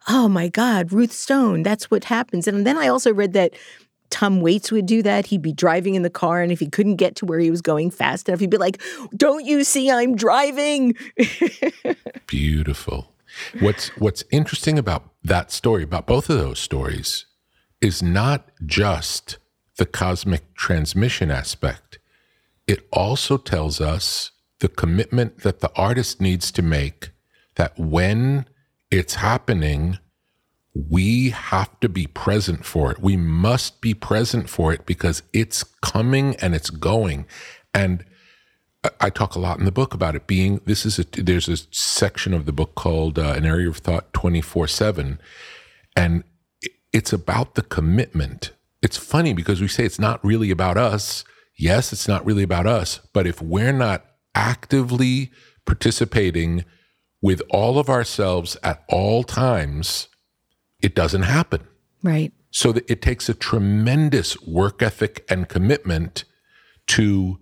oh 0.09 0.29
my 0.29 0.49
God, 0.49 0.93
Ruth 0.93 1.13
Stone, 1.13 1.63
that's 1.63 1.91
what 1.91 2.05
happens. 2.05 2.47
And 2.47 2.67
then 2.67 2.79
I 2.79 2.89
also 2.89 3.13
read 3.13 3.33
that 3.35 3.55
Tom 4.11 4.41
Waits 4.41 4.71
would 4.71 4.87
do 4.87 5.03
that. 5.03 5.27
He'd 5.27 5.43
be 5.43 5.53
driving 5.53 5.95
in 5.95 6.03
the 6.03 6.11
car, 6.11 6.41
and 6.41 6.53
if 6.53 6.61
he 6.61 6.69
couldn't 6.69 6.97
get 6.97 7.17
to 7.17 7.27
where 7.27 7.39
he 7.39 7.51
was 7.51 7.61
going 7.61 7.91
fast 7.91 8.29
enough, 8.29 8.41
he'd 8.41 8.51
be 8.51 8.57
like, 8.57 8.81
Don't 9.17 9.45
you 9.45 9.65
see 9.65 9.91
I'm 9.91 10.15
driving? 10.15 10.95
Beautiful. 12.27 13.13
What's 13.61 13.89
what's 13.99 14.25
interesting 14.31 14.79
about 14.79 15.11
that 15.25 15.51
story, 15.51 15.83
about 15.83 16.07
both 16.07 16.31
of 16.31 16.39
those 16.39 16.59
stories, 16.59 17.27
is 17.81 18.03
not 18.03 18.49
just 18.65 19.39
the 19.77 19.87
cosmic 19.87 20.55
transmission 20.55 21.31
aspect, 21.31 21.99
it 22.67 22.87
also 22.93 23.37
tells 23.37 23.81
us 23.81 24.33
the 24.61 24.69
commitment 24.69 25.43
that 25.43 25.61
the 25.61 25.71
artist 25.77 26.21
needs 26.21 26.51
to 26.53 26.63
make 26.63 27.11
that 27.57 27.79
when 27.79 28.47
it's 28.91 29.17
happening, 29.17 29.99
we 30.75 31.31
have 31.31 31.79
to 31.81 31.89
be 31.89 32.07
present 32.07 32.65
for 32.65 32.91
it. 32.91 32.99
We 33.01 33.17
must 33.17 33.81
be 33.81 33.95
present 33.95 34.49
for 34.49 34.73
it 34.73 34.87
because 34.87 35.23
it's 35.33 35.65
coming 35.65 36.37
and 36.37 36.55
it's 36.55 36.71
going. 36.71 37.27
And 37.73 38.05
I 39.01 39.11
talk 39.11 39.35
a 39.35 39.39
lot 39.39 39.59
in 39.59 39.65
the 39.65 39.73
book 39.73 39.95
about 39.95 40.15
it 40.15 40.27
being 40.27 40.61
this 40.65 40.87
is 40.87 40.99
a 40.99 41.05
there's 41.05 41.49
a 41.49 41.57
section 41.71 42.35
of 42.35 42.47
the 42.47 42.53
book 42.53 42.75
called 42.75 43.19
uh, 43.19 43.35
an 43.37 43.45
area 43.45 43.69
of 43.69 43.79
thought 43.79 44.13
24 44.13 44.69
7 44.69 45.19
and 45.97 46.25
it's 46.93 47.13
about 47.13 47.55
the 47.55 47.63
commitment 47.63 48.53
it's 48.83 48.97
funny 48.97 49.33
because 49.33 49.61
we 49.61 49.69
say 49.69 49.85
it's 49.85 49.99
not 49.99 50.25
really 50.25 50.51
about 50.51 50.77
us. 50.77 51.25
Yes, 51.59 51.93
it's 51.93 52.09
not 52.09 52.25
really 52.25 52.43
about 52.43 52.67
us. 52.67 53.01
But 53.13 53.27
if 53.27 53.41
we're 53.41 53.73
not 53.73 54.05
actively 54.35 55.31
participating 55.65 56.65
with 57.23 57.43
all 57.51 57.79
of 57.79 57.89
ourselves 57.89 58.57
at 58.63 58.85
all 58.89 59.25
times, 59.25 60.09
it 60.81 60.95
doesn't 60.95 61.23
happen. 61.23 61.67
Right. 62.03 62.33
So 62.51 62.73
that 62.73 62.89
it 62.91 63.03
takes 63.03 63.29
a 63.29 63.35
tremendous 63.35 64.41
work 64.43 64.83
ethic 64.83 65.25
and 65.29 65.49
commitment 65.49 66.25
to 66.89 67.39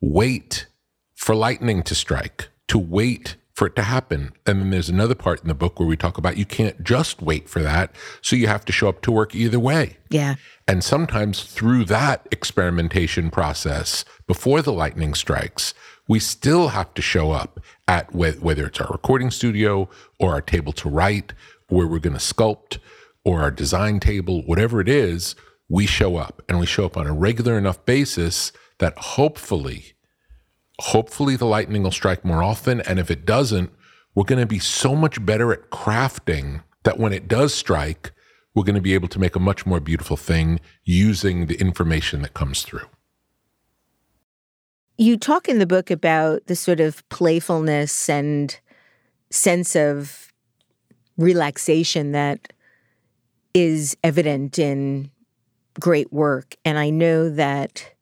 wait 0.00 0.66
for 1.14 1.34
lightning 1.34 1.82
to 1.84 1.94
strike, 1.94 2.48
to 2.68 2.78
wait 2.78 3.36
for 3.60 3.66
it 3.66 3.76
to 3.76 3.82
happen. 3.82 4.32
And 4.46 4.58
then 4.58 4.70
there's 4.70 4.88
another 4.88 5.14
part 5.14 5.42
in 5.42 5.48
the 5.48 5.54
book 5.54 5.78
where 5.78 5.86
we 5.86 5.94
talk 5.94 6.16
about 6.16 6.38
you 6.38 6.46
can't 6.46 6.82
just 6.82 7.20
wait 7.20 7.46
for 7.46 7.60
that. 7.60 7.94
So 8.22 8.34
you 8.34 8.46
have 8.46 8.64
to 8.64 8.72
show 8.72 8.88
up 8.88 9.02
to 9.02 9.12
work 9.12 9.34
either 9.34 9.60
way. 9.60 9.98
Yeah. 10.08 10.36
And 10.66 10.82
sometimes 10.82 11.42
through 11.42 11.84
that 11.84 12.26
experimentation 12.32 13.28
process, 13.30 14.06
before 14.26 14.62
the 14.62 14.72
lightning 14.72 15.12
strikes, 15.12 15.74
we 16.08 16.20
still 16.20 16.68
have 16.68 16.94
to 16.94 17.02
show 17.02 17.32
up 17.32 17.60
at 17.86 18.14
whether 18.14 18.64
it's 18.64 18.80
our 18.80 18.88
recording 18.90 19.30
studio 19.30 19.90
or 20.18 20.30
our 20.30 20.40
table 20.40 20.72
to 20.72 20.88
write, 20.88 21.34
where 21.68 21.86
we're 21.86 21.98
going 21.98 22.16
to 22.16 22.34
sculpt, 22.34 22.78
or 23.26 23.42
our 23.42 23.50
design 23.50 24.00
table, 24.00 24.40
whatever 24.46 24.80
it 24.80 24.88
is, 24.88 25.36
we 25.68 25.84
show 25.84 26.16
up 26.16 26.42
and 26.48 26.58
we 26.58 26.64
show 26.64 26.86
up 26.86 26.96
on 26.96 27.06
a 27.06 27.12
regular 27.12 27.58
enough 27.58 27.84
basis 27.84 28.52
that 28.78 28.96
hopefully 28.96 29.92
hopefully 30.80 31.36
the 31.36 31.46
lightning 31.46 31.82
will 31.82 31.90
strike 31.90 32.24
more 32.24 32.42
often. 32.42 32.80
And 32.82 32.98
if 32.98 33.10
it 33.10 33.24
doesn't, 33.24 33.70
we're 34.14 34.24
going 34.24 34.40
to 34.40 34.46
be 34.46 34.58
so 34.58 34.94
much 34.94 35.24
better 35.24 35.52
at 35.52 35.70
crafting 35.70 36.62
that 36.82 36.98
when 36.98 37.12
it 37.12 37.28
does 37.28 37.54
strike, 37.54 38.12
we're 38.54 38.64
going 38.64 38.74
to 38.74 38.80
be 38.80 38.94
able 38.94 39.08
to 39.08 39.18
make 39.18 39.36
a 39.36 39.40
much 39.40 39.64
more 39.64 39.80
beautiful 39.80 40.16
thing 40.16 40.60
using 40.84 41.46
the 41.46 41.54
information 41.56 42.22
that 42.22 42.34
comes 42.34 42.62
through. 42.62 42.86
You 44.98 45.16
talk 45.16 45.48
in 45.48 45.58
the 45.58 45.66
book 45.66 45.90
about 45.90 46.46
the 46.46 46.56
sort 46.56 46.80
of 46.80 47.08
playfulness 47.08 48.08
and 48.08 48.58
sense 49.30 49.76
of 49.76 50.32
relaxation 51.16 52.12
that 52.12 52.52
is 53.54 53.96
evident 54.02 54.58
in 54.58 55.10
great 55.78 56.12
work. 56.12 56.56
And 56.64 56.78
I 56.78 56.90
know 56.90 57.30
that 57.30 57.92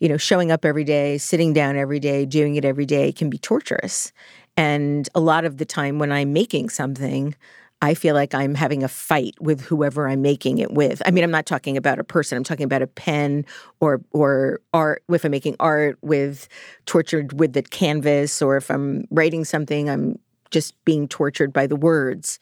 you 0.00 0.08
know, 0.08 0.16
showing 0.16 0.50
up 0.50 0.64
every 0.64 0.84
day, 0.84 1.18
sitting 1.18 1.52
down 1.52 1.76
every 1.76 2.00
day, 2.00 2.26
doing 2.26 2.56
it 2.56 2.64
every 2.64 2.86
day 2.86 3.12
can 3.12 3.30
be 3.30 3.38
torturous. 3.38 4.12
And 4.56 5.08
a 5.14 5.20
lot 5.20 5.44
of 5.44 5.58
the 5.58 5.64
time 5.64 5.98
when 5.98 6.10
I'm 6.10 6.32
making 6.32 6.70
something, 6.70 7.34
I 7.82 7.94
feel 7.94 8.14
like 8.14 8.34
I'm 8.34 8.54
having 8.54 8.82
a 8.82 8.88
fight 8.88 9.34
with 9.40 9.62
whoever 9.62 10.08
I'm 10.08 10.20
making 10.20 10.58
it 10.58 10.72
with. 10.72 11.00
I 11.06 11.10
mean, 11.10 11.24
I'm 11.24 11.30
not 11.30 11.46
talking 11.46 11.76
about 11.76 11.98
a 11.98 12.04
person. 12.04 12.36
I'm 12.36 12.44
talking 12.44 12.64
about 12.64 12.82
a 12.82 12.86
pen 12.86 13.46
or 13.80 14.02
or 14.12 14.60
art. 14.74 15.02
If 15.08 15.24
I'm 15.24 15.30
making 15.30 15.56
art 15.60 15.98
with 16.02 16.48
tortured 16.84 17.38
with 17.38 17.54
the 17.54 17.62
canvas, 17.62 18.42
or 18.42 18.56
if 18.56 18.70
I'm 18.70 19.04
writing 19.10 19.44
something, 19.44 19.88
I'm 19.88 20.18
just 20.50 20.74
being 20.84 21.08
tortured 21.08 21.52
by 21.52 21.66
the 21.66 21.76
words. 21.76 22.38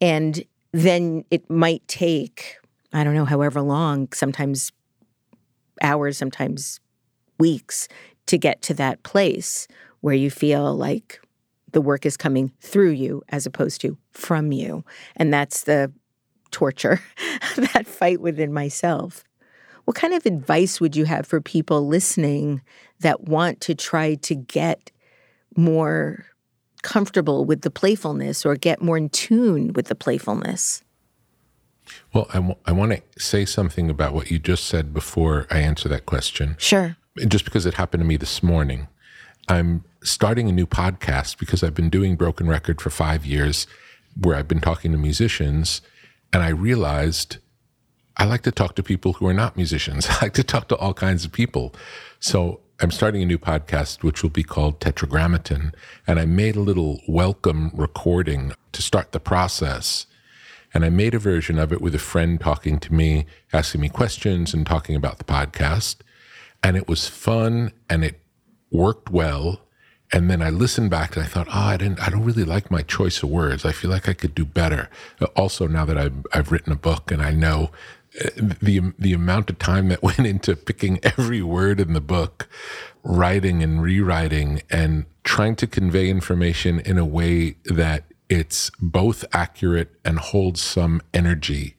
And 0.00 0.44
then 0.72 1.24
it 1.30 1.48
might 1.48 1.86
take, 1.88 2.56
I 2.92 3.02
don't 3.02 3.14
know, 3.14 3.24
however 3.24 3.60
long, 3.62 4.08
sometimes 4.12 4.72
hours, 5.80 6.16
sometimes 6.16 6.80
weeks 7.38 7.88
to 8.26 8.38
get 8.38 8.62
to 8.62 8.74
that 8.74 9.02
place 9.02 9.66
where 10.00 10.14
you 10.14 10.30
feel 10.30 10.74
like 10.76 11.20
the 11.72 11.80
work 11.80 12.04
is 12.04 12.16
coming 12.16 12.52
through 12.60 12.90
you 12.90 13.22
as 13.28 13.46
opposed 13.46 13.80
to 13.80 13.96
from 14.12 14.52
you. 14.52 14.84
And 15.16 15.32
that's 15.32 15.64
the 15.64 15.92
torture, 16.50 17.00
that 17.56 17.86
fight 17.86 18.20
within 18.20 18.52
myself. 18.52 19.24
What 19.84 19.96
kind 19.96 20.14
of 20.14 20.26
advice 20.26 20.80
would 20.80 20.94
you 20.94 21.04
have 21.06 21.26
for 21.26 21.40
people 21.40 21.86
listening 21.86 22.62
that 23.00 23.24
want 23.24 23.60
to 23.62 23.74
try 23.74 24.14
to 24.16 24.34
get 24.34 24.90
more 25.56 26.26
comfortable 26.82 27.44
with 27.44 27.62
the 27.62 27.70
playfulness 27.70 28.46
or 28.46 28.56
get 28.56 28.82
more 28.82 28.96
in 28.96 29.08
tune 29.08 29.72
with 29.72 29.86
the 29.86 29.94
playfulness? 29.94 30.82
Well, 32.12 32.26
I, 32.30 32.34
w- 32.34 32.56
I 32.66 32.72
want 32.72 32.92
to 32.92 33.20
say 33.20 33.44
something 33.44 33.90
about 33.90 34.14
what 34.14 34.30
you 34.30 34.38
just 34.38 34.64
said 34.64 34.92
before 34.92 35.46
I 35.50 35.58
answer 35.58 35.88
that 35.88 36.06
question. 36.06 36.56
Sure. 36.58 36.96
Just 37.26 37.44
because 37.44 37.66
it 37.66 37.74
happened 37.74 38.02
to 38.02 38.06
me 38.06 38.16
this 38.16 38.42
morning. 38.42 38.88
I'm 39.48 39.84
starting 40.02 40.48
a 40.48 40.52
new 40.52 40.66
podcast 40.66 41.38
because 41.38 41.62
I've 41.62 41.74
been 41.74 41.90
doing 41.90 42.16
Broken 42.16 42.48
Record 42.48 42.80
for 42.80 42.90
five 42.90 43.26
years, 43.26 43.66
where 44.20 44.36
I've 44.36 44.48
been 44.48 44.60
talking 44.60 44.92
to 44.92 44.98
musicians, 44.98 45.80
and 46.32 46.42
I 46.42 46.48
realized 46.48 47.38
I 48.16 48.24
like 48.24 48.42
to 48.42 48.52
talk 48.52 48.74
to 48.76 48.82
people 48.82 49.14
who 49.14 49.26
are 49.26 49.34
not 49.34 49.56
musicians. 49.56 50.06
I 50.10 50.18
like 50.22 50.34
to 50.34 50.44
talk 50.44 50.68
to 50.68 50.76
all 50.76 50.94
kinds 50.94 51.24
of 51.24 51.32
people. 51.32 51.74
So 52.18 52.60
I'm 52.80 52.90
starting 52.90 53.22
a 53.22 53.26
new 53.26 53.38
podcast, 53.38 54.02
which 54.02 54.22
will 54.22 54.30
be 54.30 54.42
called 54.42 54.80
Tetragrammaton. 54.80 55.72
And 56.06 56.18
I 56.18 56.26
made 56.26 56.56
a 56.56 56.60
little 56.60 57.00
welcome 57.08 57.70
recording 57.74 58.52
to 58.72 58.82
start 58.82 59.12
the 59.12 59.20
process. 59.20 60.06
And 60.72 60.84
I 60.84 60.90
made 60.90 61.14
a 61.14 61.18
version 61.18 61.58
of 61.58 61.72
it 61.72 61.80
with 61.80 61.94
a 61.94 61.98
friend 61.98 62.40
talking 62.40 62.78
to 62.80 62.94
me, 62.94 63.26
asking 63.52 63.80
me 63.80 63.88
questions 63.88 64.54
and 64.54 64.66
talking 64.66 64.94
about 64.94 65.18
the 65.18 65.24
podcast. 65.24 65.96
And 66.62 66.76
it 66.76 66.88
was 66.88 67.08
fun 67.08 67.72
and 67.88 68.04
it 68.04 68.20
worked 68.70 69.10
well. 69.10 69.60
And 70.12 70.30
then 70.30 70.42
I 70.42 70.50
listened 70.50 70.90
back 70.90 71.16
and 71.16 71.24
I 71.24 71.28
thought, 71.28 71.48
oh, 71.48 71.52
I 71.52 71.76
didn't, 71.76 72.00
I 72.00 72.10
don't 72.10 72.24
really 72.24 72.44
like 72.44 72.70
my 72.70 72.82
choice 72.82 73.22
of 73.22 73.30
words. 73.30 73.64
I 73.64 73.72
feel 73.72 73.90
like 73.90 74.08
I 74.08 74.12
could 74.12 74.34
do 74.34 74.44
better. 74.44 74.90
Also, 75.36 75.66
now 75.68 75.84
that 75.84 75.96
I've, 75.96 76.26
I've 76.32 76.50
written 76.50 76.72
a 76.72 76.76
book 76.76 77.10
and 77.10 77.22
I 77.22 77.30
know 77.30 77.70
uh, 78.24 78.28
the 78.34 78.92
the 78.98 79.12
amount 79.12 79.50
of 79.50 79.58
time 79.58 79.88
that 79.88 80.02
went 80.02 80.18
into 80.18 80.56
picking 80.56 80.98
every 81.04 81.42
word 81.42 81.78
in 81.78 81.92
the 81.92 82.00
book, 82.00 82.48
writing 83.04 83.62
and 83.62 83.80
rewriting, 83.80 84.62
and 84.68 85.06
trying 85.22 85.54
to 85.56 85.66
convey 85.66 86.08
information 86.08 86.80
in 86.80 86.98
a 86.98 87.04
way 87.04 87.56
that 87.66 88.04
it's 88.30 88.70
both 88.80 89.24
accurate 89.32 89.90
and 90.04 90.18
holds 90.18 90.62
some 90.62 91.02
energy. 91.12 91.74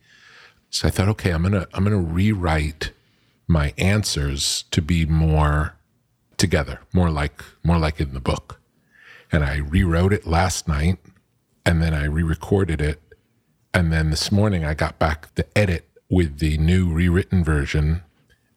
So 0.70 0.90
I 0.90 0.92
thought, 0.92 1.08
okay, 1.08 1.32
I'm 1.32 1.42
gonna 1.42 1.68
I'm 1.74 1.86
gonna 1.86 1.98
rewrite 1.98 2.92
my 3.48 3.74
answers 3.78 4.66
to 4.72 4.82
be 4.82 5.06
more 5.06 5.76
together, 6.38 6.82
more 6.94 7.10
like 7.10 7.42
more 7.64 7.80
like 7.80 8.00
in 8.00 8.14
the 8.14 8.20
book. 8.20 8.60
And 9.32 9.46
I 9.46 9.58
rewrote 9.58 10.12
it 10.12 10.28
last 10.28 10.68
night, 10.68 11.00
and 11.66 11.82
then 11.82 11.94
I 11.94 12.04
re-recorded 12.04 12.82
it, 12.82 13.02
and 13.74 13.92
then 13.94 14.10
this 14.10 14.30
morning 14.30 14.66
I 14.66 14.74
got 14.74 15.00
back 15.00 15.34
the 15.36 15.46
edit 15.58 15.88
with 16.10 16.40
the 16.40 16.58
new 16.58 16.92
rewritten 16.92 17.46
version, 17.46 18.04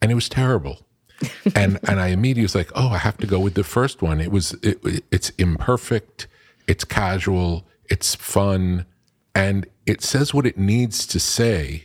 and 0.02 0.10
it 0.10 0.16
was 0.16 0.28
terrible. 0.28 0.80
and 1.54 1.78
and 1.86 2.00
I 2.00 2.08
immediately 2.08 2.42
was 2.42 2.56
like, 2.56 2.72
oh, 2.74 2.88
I 2.88 2.98
have 2.98 3.18
to 3.18 3.26
go 3.28 3.38
with 3.38 3.54
the 3.54 3.62
first 3.62 4.02
one. 4.02 4.20
It 4.20 4.32
was 4.32 4.52
it, 4.64 5.04
it's 5.12 5.30
imperfect, 5.38 6.26
it's 6.66 6.82
casual, 6.82 7.64
it's 7.88 8.14
fun, 8.14 8.86
and 9.34 9.66
it 9.86 10.02
says 10.02 10.32
what 10.32 10.46
it 10.46 10.58
needs 10.58 11.06
to 11.06 11.20
say. 11.20 11.84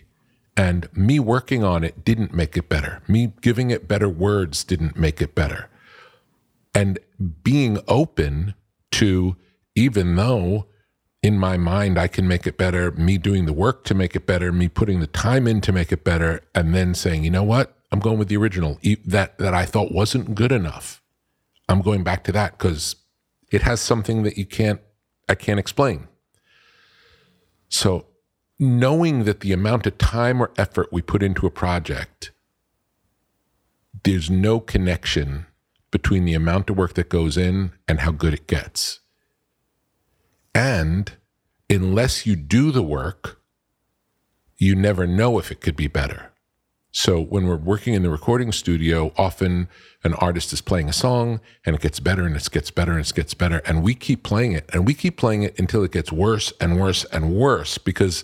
And 0.56 0.90
me 0.94 1.20
working 1.20 1.64
on 1.64 1.84
it 1.84 2.04
didn't 2.04 2.34
make 2.34 2.58
it 2.58 2.68
better. 2.68 3.02
Me 3.08 3.32
giving 3.42 3.72
it 3.72 3.88
better 3.88 4.10
words 4.10 4.64
didn't 4.64 4.98
make 4.98 5.22
it 5.22 5.34
better. 5.34 5.70
And 6.76 7.00
being 7.44 7.80
open 7.88 8.56
to, 8.92 9.38
even 9.76 10.16
though 10.16 10.66
in 11.22 11.38
my 11.38 11.58
mind, 11.58 11.98
I 11.98 12.08
can 12.08 12.28
make 12.28 12.48
it 12.48 12.58
better, 12.58 12.92
me 12.92 13.18
doing 13.18 13.46
the 13.46 13.54
work 13.54 13.84
to 13.86 13.94
make 13.94 14.16
it 14.16 14.26
better, 14.26 14.52
me 14.52 14.70
putting 14.70 15.00
the 15.00 15.08
time 15.08 15.48
in 15.48 15.60
to 15.62 15.72
make 15.72 15.92
it 15.92 16.04
better, 16.04 16.42
and 16.56 16.74
then 16.74 16.94
saying, 16.94 17.24
you 17.24 17.30
know 17.30 17.44
what? 17.44 17.76
I'm 17.92 18.00
going 18.00 18.18
with 18.18 18.30
the 18.30 18.38
original 18.38 18.80
that, 19.06 19.38
that 19.38 19.54
I 19.54 19.66
thought 19.66 19.92
wasn't 19.92 20.36
good 20.36 20.52
enough. 20.52 21.02
I'm 21.68 21.82
going 21.82 22.04
back 22.04 22.24
to 22.26 22.32
that 22.34 22.58
because 22.58 22.96
it 23.52 23.64
has 23.64 23.82
something 23.82 24.24
that 24.24 24.38
you 24.38 24.46
can't, 24.46 24.80
I 25.30 25.36
can't 25.36 25.60
explain. 25.60 26.08
So 27.70 28.08
knowing 28.58 29.24
that 29.24 29.40
the 29.40 29.54
amount 29.54 29.86
of 29.88 29.98
time 29.98 30.42
or 30.42 30.52
effort 30.58 30.92
we 30.92 31.02
put 31.02 31.24
into 31.24 31.46
a 31.46 31.52
project, 31.52 32.32
there's 34.04 34.30
no 34.30 34.60
connection 34.60 35.46
between 35.92 36.26
the 36.26 36.34
amount 36.34 36.70
of 36.70 36.78
work 36.78 36.96
that 36.96 37.10
goes 37.10 37.38
in 37.38 37.72
and 37.88 38.02
how 38.02 38.12
good 38.12 38.34
it 38.34 38.48
gets. 38.48 39.00
And 40.54 41.12
unless 41.70 42.26
you 42.26 42.36
do 42.36 42.72
the 42.72 42.84
work, 42.84 43.40
you 44.58 44.76
never 44.76 45.08
know 45.08 45.40
if 45.40 45.52
it 45.52 45.62
could 45.62 45.76
be 45.76 45.88
better. 45.88 46.29
So 46.92 47.22
when 47.22 47.46
we're 47.46 47.56
working 47.56 47.94
in 47.94 48.02
the 48.02 48.10
recording 48.10 48.52
studio, 48.52 49.14
often 49.16 49.68
an 50.04 50.16
artist 50.16 50.52
is 50.54 50.62
playing 50.62 50.90
a 50.90 50.94
song 50.94 51.40
and 51.66 51.76
it 51.76 51.82
gets 51.82 52.00
better 52.00 52.26
and 52.26 52.36
it 52.36 52.50
gets 52.52 52.72
better 52.72 52.94
and 52.94 53.06
it 53.06 53.14
gets 53.14 53.34
better. 53.34 53.62
And 53.66 53.84
we 53.84 53.94
keep 53.94 54.24
playing 54.24 54.54
it 54.54 54.68
and 54.74 54.88
we 54.88 54.94
keep 54.96 55.18
playing 55.18 55.44
it 55.44 55.60
until 55.60 55.84
it 55.84 55.92
gets 55.92 56.12
worse 56.12 56.52
and 56.60 56.80
worse 56.80 57.06
and 57.06 57.36
worse 57.36 57.78
because 57.78 58.24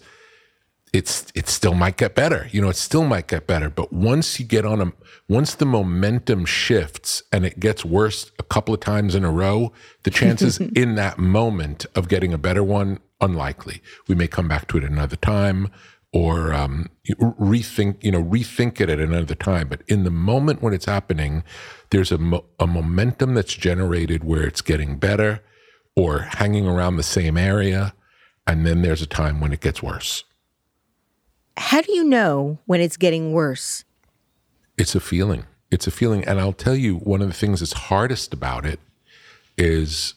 it's 0.94 1.32
it 1.36 1.48
still 1.48 1.76
might 1.76 1.98
get 1.98 2.16
better. 2.16 2.48
You 2.52 2.62
know, 2.62 2.70
it 2.70 2.76
still 2.76 3.06
might 3.06 3.28
get 3.28 3.46
better. 3.46 3.70
But 3.70 3.94
once 3.94 4.40
you 4.40 4.46
get 4.46 4.66
on 4.66 4.82
a 4.82 4.94
once 5.28 5.56
the 5.56 5.66
momentum 5.66 6.46
shifts 6.46 7.22
and 7.32 7.46
it 7.46 7.60
gets 7.60 7.86
worse 7.86 8.32
a 8.40 8.44
couple 8.44 8.74
of 8.74 8.80
times 8.80 9.14
in 9.14 9.24
a 9.24 9.32
row, 9.32 9.74
the 10.04 10.10
chances 10.10 10.58
in 10.76 10.96
that 10.96 11.20
moment 11.20 11.86
of 11.96 12.08
getting 12.08 12.34
a 12.34 12.38
better 12.38 12.64
one 12.64 13.00
unlikely. 13.22 13.82
We 14.08 14.16
may 14.16 14.28
come 14.28 14.48
back 14.48 14.68
to 14.70 14.78
it 14.78 14.84
another 14.84 15.16
time 15.16 15.70
or 16.16 16.54
um, 16.54 16.88
rethink 17.20 18.02
you 18.02 18.10
know 18.10 18.24
rethink 18.24 18.80
it 18.80 18.90
at 18.90 19.02
another 19.02 19.36
time. 19.36 19.68
But 19.68 19.82
in 19.88 20.06
the 20.06 20.10
moment 20.10 20.62
when 20.62 20.74
it's 20.74 20.86
happening, 20.86 21.44
there's 21.90 22.10
a 22.10 22.18
mo- 22.18 22.46
a 22.58 22.66
momentum 22.66 23.34
that's 23.34 23.54
generated 23.54 24.24
where 24.24 24.44
it's 24.44 24.62
getting 24.62 24.98
better 24.98 25.44
or 25.94 26.20
hanging 26.20 26.68
around 26.68 26.96
the 26.96 27.04
same 27.04 27.36
area, 27.36 27.94
and 28.48 28.66
then 28.66 28.82
there's 28.82 29.02
a 29.02 29.06
time 29.06 29.42
when 29.42 29.52
it 29.52 29.60
gets 29.60 29.84
worse. 29.84 30.24
How 31.58 31.82
do 31.82 31.92
you 31.92 32.06
know 32.06 32.60
when 32.66 32.80
it's 32.80 32.98
getting 32.98 33.34
worse? 33.34 33.84
It's 34.78 34.96
a 34.96 35.02
feeling. 35.02 35.46
It's 35.70 35.88
a 35.88 35.92
feeling. 35.92 36.24
And 36.24 36.40
I'll 36.40 36.54
tell 36.54 36.76
you, 36.76 36.96
one 36.96 37.22
of 37.22 37.28
the 37.28 37.34
things 37.34 37.60
that's 37.60 37.74
hardest 37.74 38.34
about 38.34 38.66
it 38.66 38.80
is 39.58 40.14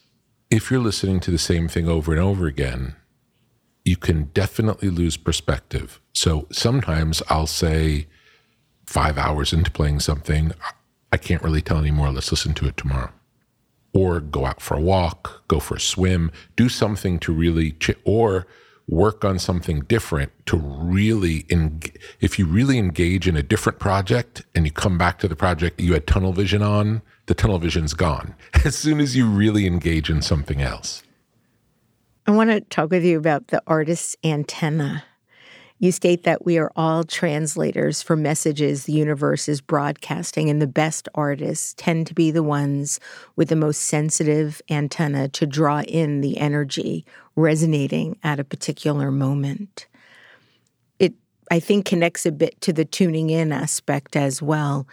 if 0.51 0.71
you're 0.71 0.81
listening 0.81 1.19
to 1.21 1.33
the 1.33 1.39
same 1.39 1.67
thing 1.67 1.89
over 1.89 2.13
and 2.13 2.21
over 2.21 2.47
again, 2.47 2.95
you 3.89 3.97
can 3.97 4.25
definitely 4.35 4.91
lose 4.91 5.17
perspective. 5.17 5.99
So 6.13 6.47
sometimes 6.53 7.23
I'll 7.29 7.47
say, 7.47 8.07
five 8.87 9.17
hours 9.17 9.53
into 9.53 9.71
playing 9.71 10.01
something, 10.01 10.53
I 11.11 11.17
can't 11.17 11.43
really 11.43 11.63
tell 11.63 11.79
anymore. 11.79 12.11
Let's 12.11 12.31
listen 12.31 12.53
to 12.55 12.67
it 12.67 12.77
tomorrow. 12.77 13.11
Or 13.95 14.21
go 14.21 14.45
out 14.45 14.61
for 14.61 14.77
a 14.77 14.81
walk, 14.81 15.49
go 15.49 15.59
for 15.59 15.77
a 15.77 15.81
swim, 15.81 16.31
do 16.55 16.69
something 16.69 17.19
to 17.21 17.33
really, 17.33 17.73
ch- 17.73 17.97
or 18.05 18.47
work 18.87 19.25
on 19.25 19.39
something 19.39 19.81
different 19.81 20.33
to 20.47 20.57
really 20.57 21.47
en- 21.51 21.81
if 22.21 22.39
you 22.39 22.47
really 22.47 22.79
engage 22.79 23.27
in 23.27 23.37
a 23.37 23.43
different 23.43 23.79
project 23.79 24.43
and 24.55 24.65
you 24.65 24.73
come 24.73 24.97
back 24.97 25.19
to 25.19 25.29
the 25.29 25.37
project 25.37 25.79
you 25.79 25.93
had 25.93 26.07
tunnel 26.07 26.33
vision 26.33 26.63
on 26.63 27.03
the 27.27 27.35
tunnel 27.35 27.59
vision's 27.59 27.93
gone 27.93 28.35
as 28.65 28.75
soon 28.75 28.99
as 28.99 29.15
you 29.15 29.29
really 29.29 29.67
engage 29.67 30.09
in 30.09 30.23
something 30.23 30.63
else 30.63 31.03
i 32.29 32.31
want 32.31 32.51
to 32.51 32.61
talk 32.61 32.91
with 32.91 33.05
you 33.05 33.19
about 33.19 33.49
the 33.49 33.61
artist's 33.67 34.15
antenna 34.23 35.03
you 35.81 35.93
state 35.93 36.25
that 36.25 36.45
we 36.45 36.59
are 36.59 36.73
all 36.75 37.05
translators 37.05 38.03
for 38.03 38.17
messages 38.17 38.85
the 38.85 38.93
universe 38.93 39.49
is 39.49 39.61
broadcasting, 39.61 40.51
and 40.51 40.61
the 40.61 40.67
best 40.67 41.09
artists 41.15 41.75
tend 41.77 42.07
to 42.09 42.15
be 42.15 42.33
the 42.33 42.43
ones 42.43 42.99
with 43.37 43.49
the 43.49 43.57
most 43.57 43.83
sensitive 43.83 44.61
antenna 44.69 45.29
to 45.29 45.47
draw 45.47 45.83
in 45.83 46.21
the 46.21 46.39
energy 46.39 47.07
resonating 47.37 48.19
at 48.25 48.41
a 48.41 48.45
particular 48.45 49.13
moment. 49.13 49.87
It, 50.99 51.15
I 51.49 51.61
think, 51.61 51.85
connects 51.85 52.27
a 52.27 52.33
bit 52.33 52.61
to 52.63 52.73
the 52.73 52.85
tuning 52.85 53.31
in 53.31 53.53
aspect 53.53 54.17
as 54.17 54.43
well. 54.43 54.89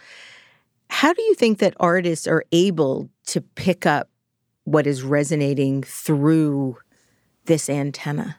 How 0.88 1.12
do 1.12 1.22
you 1.22 1.34
think 1.34 1.58
that 1.58 1.74
artists 1.80 2.28
are 2.28 2.44
able 2.52 3.10
to 3.26 3.40
pick 3.40 3.86
up 3.86 4.08
what 4.62 4.86
is 4.86 5.02
resonating 5.02 5.82
through 5.82 6.76
this 7.46 7.68
antenna? 7.68 8.38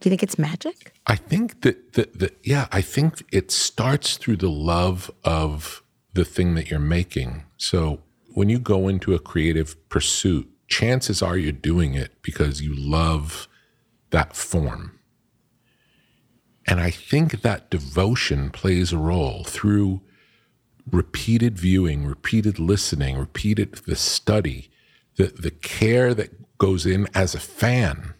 Do 0.00 0.08
you 0.08 0.10
think 0.10 0.22
it's 0.22 0.38
magic? 0.38 0.92
I 1.06 1.14
think 1.14 1.60
that, 1.60 1.92
that, 1.92 2.18
that, 2.18 2.36
yeah, 2.42 2.66
I 2.72 2.80
think 2.80 3.22
it 3.30 3.52
starts 3.52 4.16
through 4.16 4.38
the 4.38 4.50
love 4.50 5.10
of 5.22 5.82
the 6.14 6.24
thing 6.24 6.54
that 6.56 6.70
you're 6.70 6.80
making. 6.80 7.44
So 7.56 8.00
when 8.34 8.48
you 8.48 8.58
go 8.58 8.88
into 8.88 9.14
a 9.14 9.20
creative 9.20 9.76
pursuit, 9.88 10.50
chances 10.66 11.22
are 11.22 11.36
you're 11.36 11.52
doing 11.52 11.94
it 11.94 12.20
because 12.22 12.60
you 12.60 12.74
love 12.74 13.46
that 14.10 14.34
form. 14.34 14.98
And 16.66 16.80
I 16.80 16.90
think 16.90 17.42
that 17.42 17.70
devotion 17.70 18.50
plays 18.50 18.92
a 18.92 18.98
role 18.98 19.44
through 19.44 20.00
repeated 20.90 21.58
viewing, 21.58 22.06
repeated 22.06 22.58
listening, 22.58 23.16
repeated 23.16 23.74
the 23.86 23.96
study, 23.96 24.70
the, 25.16 25.26
the 25.26 25.50
care 25.50 26.14
that 26.14 26.51
goes 26.66 26.86
in 26.86 27.08
as 27.14 27.34
a 27.34 27.40
fan 27.40 28.14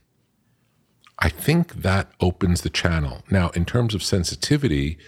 I 1.23 1.29
think 1.29 1.83
that 1.83 2.11
opens 2.21 2.63
the 2.63 2.69
channel. 2.71 3.23
Now, 3.31 3.51
in 3.51 3.65
terms 3.65 3.95
of 3.95 4.03
sensitivity, 4.03 4.99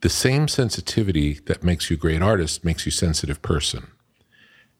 the 0.00 0.08
same 0.08 0.48
sensitivity 0.48 1.34
that 1.46 1.62
makes 1.62 1.88
you 1.88 1.94
a 1.94 2.00
great 2.00 2.20
artist 2.20 2.64
makes 2.64 2.84
you 2.84 2.90
a 2.90 2.92
sensitive 3.06 3.42
person. 3.42 3.86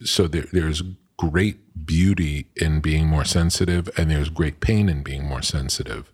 So 0.02 0.26
there, 0.26 0.46
there's 0.52 0.82
great 1.18 1.86
beauty 1.86 2.48
in 2.56 2.80
being 2.80 3.06
more 3.06 3.24
sensitive, 3.24 3.88
and 3.96 4.10
there's 4.10 4.28
great 4.28 4.58
pain 4.58 4.88
in 4.88 5.04
being 5.04 5.24
more 5.24 5.40
sensitive. 5.40 6.12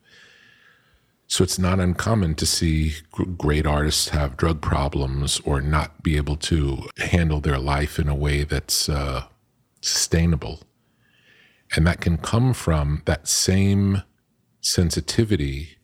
So 1.29 1.43
it's 1.43 1.59
not 1.59 1.81
uncommon 1.81 2.35
to 2.35 2.45
see 2.45 2.97
great 3.39 3.67
artists 3.67 4.11
have 4.11 4.37
drug 4.37 4.61
problems 4.61 5.41
or 5.47 5.63
not 5.63 6.03
be 6.03 6.19
able 6.19 6.37
to 6.37 6.91
handle 6.99 7.41
their 7.41 7.59
life 7.59 7.99
in 7.99 8.07
a 8.07 8.15
way 8.15 8.45
that's 8.45 8.91
uh, 8.91 9.25
sustainable. 9.81 10.61
And 11.75 11.87
that 11.87 12.01
can 12.01 12.19
come 12.19 12.53
from 12.53 13.03
that 13.07 13.29
same 13.29 14.03
sensitivity 14.61 15.79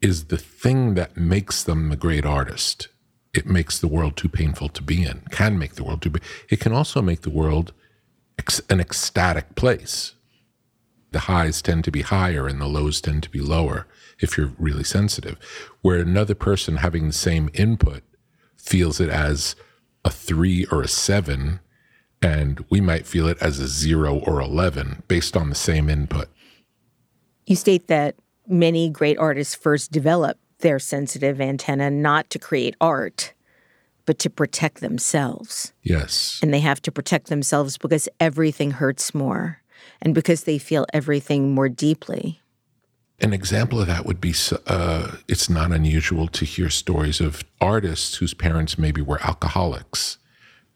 is 0.00 0.26
the 0.26 0.36
thing 0.36 0.94
that 0.94 1.16
makes 1.16 1.62
them 1.62 1.88
the 1.88 1.96
great 1.96 2.26
artist. 2.26 2.88
It 3.32 3.46
makes 3.46 3.78
the 3.78 3.88
world 3.88 4.16
too 4.16 4.28
painful 4.28 4.68
to 4.68 4.82
be 4.82 5.02
in, 5.02 5.22
can 5.30 5.58
make 5.58 5.74
the 5.74 5.84
world 5.84 6.02
too, 6.02 6.12
it 6.50 6.60
can 6.60 6.72
also 6.72 7.00
make 7.02 7.22
the 7.22 7.30
world 7.30 7.72
an 8.68 8.80
ecstatic 8.80 9.54
place. 9.54 10.14
The 11.12 11.20
highs 11.20 11.62
tend 11.62 11.84
to 11.84 11.90
be 11.90 12.02
higher 12.02 12.46
and 12.46 12.60
the 12.60 12.66
lows 12.66 13.00
tend 13.00 13.22
to 13.22 13.30
be 13.30 13.40
lower 13.40 13.86
if 14.20 14.36
you're 14.36 14.52
really 14.58 14.84
sensitive, 14.84 15.38
where 15.80 16.00
another 16.00 16.34
person 16.34 16.76
having 16.76 17.06
the 17.06 17.12
same 17.12 17.50
input 17.54 18.02
feels 18.56 19.00
it 19.00 19.08
as 19.08 19.56
a 20.04 20.10
three 20.10 20.66
or 20.66 20.82
a 20.82 20.88
seven, 20.88 21.60
and 22.24 22.64
we 22.70 22.80
might 22.80 23.06
feel 23.06 23.28
it 23.28 23.36
as 23.40 23.60
a 23.60 23.68
zero 23.68 24.18
or 24.20 24.40
11 24.40 25.02
based 25.08 25.36
on 25.36 25.50
the 25.50 25.54
same 25.54 25.90
input. 25.90 26.28
You 27.46 27.54
state 27.54 27.88
that 27.88 28.16
many 28.48 28.88
great 28.88 29.18
artists 29.18 29.54
first 29.54 29.92
develop 29.92 30.38
their 30.60 30.78
sensitive 30.78 31.40
antenna 31.40 31.90
not 31.90 32.30
to 32.30 32.38
create 32.38 32.74
art, 32.80 33.34
but 34.06 34.18
to 34.20 34.30
protect 34.30 34.80
themselves. 34.80 35.74
Yes. 35.82 36.40
And 36.42 36.52
they 36.52 36.60
have 36.60 36.80
to 36.82 36.92
protect 36.92 37.28
themselves 37.28 37.76
because 37.76 38.08
everything 38.18 38.70
hurts 38.70 39.14
more 39.14 39.60
and 40.00 40.14
because 40.14 40.44
they 40.44 40.56
feel 40.56 40.86
everything 40.94 41.54
more 41.54 41.68
deeply. 41.68 42.40
An 43.20 43.34
example 43.34 43.80
of 43.80 43.86
that 43.86 44.06
would 44.06 44.20
be 44.20 44.34
uh, 44.66 45.16
it's 45.28 45.50
not 45.50 45.72
unusual 45.72 46.26
to 46.28 46.44
hear 46.44 46.70
stories 46.70 47.20
of 47.20 47.44
artists 47.60 48.16
whose 48.16 48.32
parents 48.32 48.78
maybe 48.78 49.02
were 49.02 49.22
alcoholics. 49.22 50.18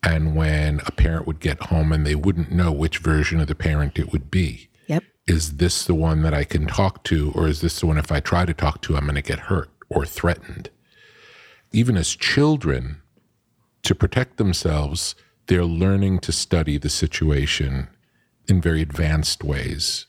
And 0.01 0.35
when 0.35 0.81
a 0.85 0.91
parent 0.91 1.27
would 1.27 1.39
get 1.39 1.63
home 1.63 1.91
and 1.91 2.05
they 2.05 2.15
wouldn't 2.15 2.51
know 2.51 2.71
which 2.71 2.99
version 2.99 3.39
of 3.39 3.47
the 3.47 3.55
parent 3.55 3.99
it 3.99 4.11
would 4.11 4.31
be. 4.31 4.69
Yep. 4.87 5.03
Is 5.27 5.57
this 5.57 5.85
the 5.85 5.95
one 5.95 6.21
that 6.21 6.33
I 6.33 6.43
can 6.43 6.67
talk 6.67 7.03
to? 7.05 7.31
Or 7.35 7.47
is 7.47 7.61
this 7.61 7.79
the 7.79 7.87
one 7.87 7.97
if 7.97 8.11
I 8.11 8.19
try 8.19 8.45
to 8.45 8.53
talk 8.53 8.81
to, 8.83 8.95
I'm 8.95 9.03
going 9.03 9.15
to 9.15 9.21
get 9.21 9.39
hurt 9.39 9.69
or 9.89 10.05
threatened? 10.05 10.69
Even 11.71 11.97
as 11.97 12.15
children, 12.15 13.01
to 13.83 13.93
protect 13.93 14.37
themselves, 14.37 15.15
they're 15.47 15.65
learning 15.65 16.19
to 16.19 16.31
study 16.31 16.77
the 16.77 16.89
situation 16.89 17.89
in 18.47 18.61
very 18.61 18.81
advanced 18.81 19.43
ways 19.43 20.07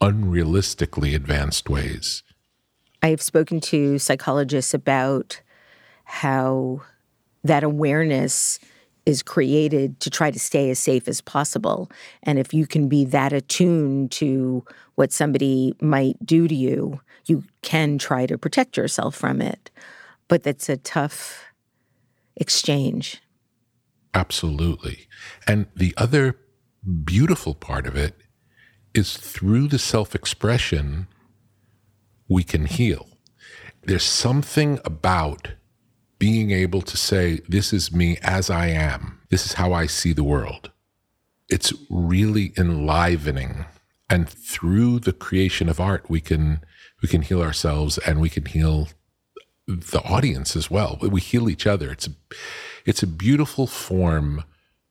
unrealistically 0.00 1.14
advanced 1.14 1.68
ways. 1.68 2.22
I've 3.02 3.22
spoken 3.22 3.60
to 3.62 3.98
psychologists 3.98 4.74
about 4.74 5.40
how 6.04 6.82
that 7.44 7.62
awareness 7.62 8.58
is 9.06 9.22
created 9.22 9.98
to 10.00 10.10
try 10.10 10.30
to 10.30 10.38
stay 10.38 10.68
as 10.68 10.78
safe 10.78 11.06
as 11.08 11.20
possible. 11.20 11.90
And 12.24 12.38
if 12.38 12.52
you 12.52 12.66
can 12.66 12.88
be 12.88 13.04
that 13.06 13.32
attuned 13.32 14.10
to 14.12 14.64
what 14.96 15.12
somebody 15.12 15.74
might 15.80 16.16
do 16.26 16.48
to 16.48 16.54
you, 16.54 17.00
you 17.26 17.44
can 17.62 17.98
try 17.98 18.26
to 18.26 18.36
protect 18.36 18.76
yourself 18.76 19.14
from 19.14 19.40
it. 19.40 19.70
But 20.28 20.42
that's 20.42 20.68
a 20.68 20.76
tough 20.76 21.44
exchange. 22.36 23.22
Absolutely. 24.12 25.06
And 25.46 25.66
the 25.76 25.94
other 25.96 26.36
beautiful 27.04 27.54
part 27.54 27.86
of 27.86 27.96
it 27.96 28.16
is 28.94 29.16
through 29.16 29.68
the 29.68 29.78
self 29.78 30.14
expression 30.14 31.06
we 32.28 32.42
can 32.42 32.66
heal. 32.66 33.08
There's 33.84 34.02
something 34.02 34.80
about 34.84 35.52
being 36.18 36.50
able 36.50 36.82
to 36.82 36.96
say, 36.96 37.40
This 37.48 37.72
is 37.72 37.92
me 37.92 38.18
as 38.22 38.50
I 38.50 38.68
am. 38.68 39.20
This 39.30 39.46
is 39.46 39.54
how 39.54 39.72
I 39.72 39.86
see 39.86 40.12
the 40.12 40.24
world. 40.24 40.70
It's 41.48 41.72
really 41.90 42.52
enlivening. 42.56 43.66
And 44.08 44.28
through 44.28 45.00
the 45.00 45.12
creation 45.12 45.68
of 45.68 45.80
art, 45.80 46.08
we 46.08 46.20
can 46.20 46.60
we 47.02 47.08
can 47.08 47.22
heal 47.22 47.42
ourselves 47.42 47.98
and 47.98 48.20
we 48.20 48.30
can 48.30 48.44
heal 48.46 48.88
the 49.66 50.00
audience 50.02 50.56
as 50.56 50.70
well. 50.70 50.98
We 51.00 51.20
heal 51.20 51.50
each 51.50 51.66
other. 51.66 51.90
It's 51.90 52.06
a, 52.06 52.10
it's 52.84 53.02
a 53.02 53.06
beautiful 53.06 53.66
form 53.66 54.44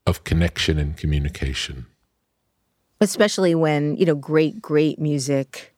of 0.06 0.24
connection 0.24 0.78
and 0.78 0.96
communication 0.96 1.88
especially 3.02 3.56
when 3.56 3.96
you 3.98 4.06
know 4.06 4.16
great 4.16 4.62
great 4.62 5.00
music 5.00 5.76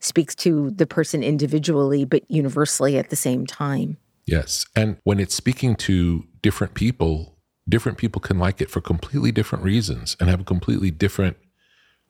speaks 0.00 0.34
to 0.34 0.70
the 0.70 0.86
person 0.86 1.22
individually 1.22 2.04
but 2.04 2.22
universally 2.30 2.96
at 2.98 3.10
the 3.10 3.16
same 3.16 3.46
time 3.46 3.96
yes. 4.30 4.64
And 4.74 4.96
when 5.04 5.20
it's 5.20 5.34
speaking 5.34 5.76
to 5.76 6.24
different 6.42 6.74
people 6.74 7.36
different 7.70 7.98
people 7.98 8.20
can 8.20 8.38
like 8.38 8.60
it 8.60 8.70
for 8.70 8.80
completely 8.80 9.32
different 9.32 9.64
reasons 9.64 10.16
and 10.18 10.28
have 10.28 10.40
a 10.40 10.44
completely 10.44 10.90
different 10.90 11.36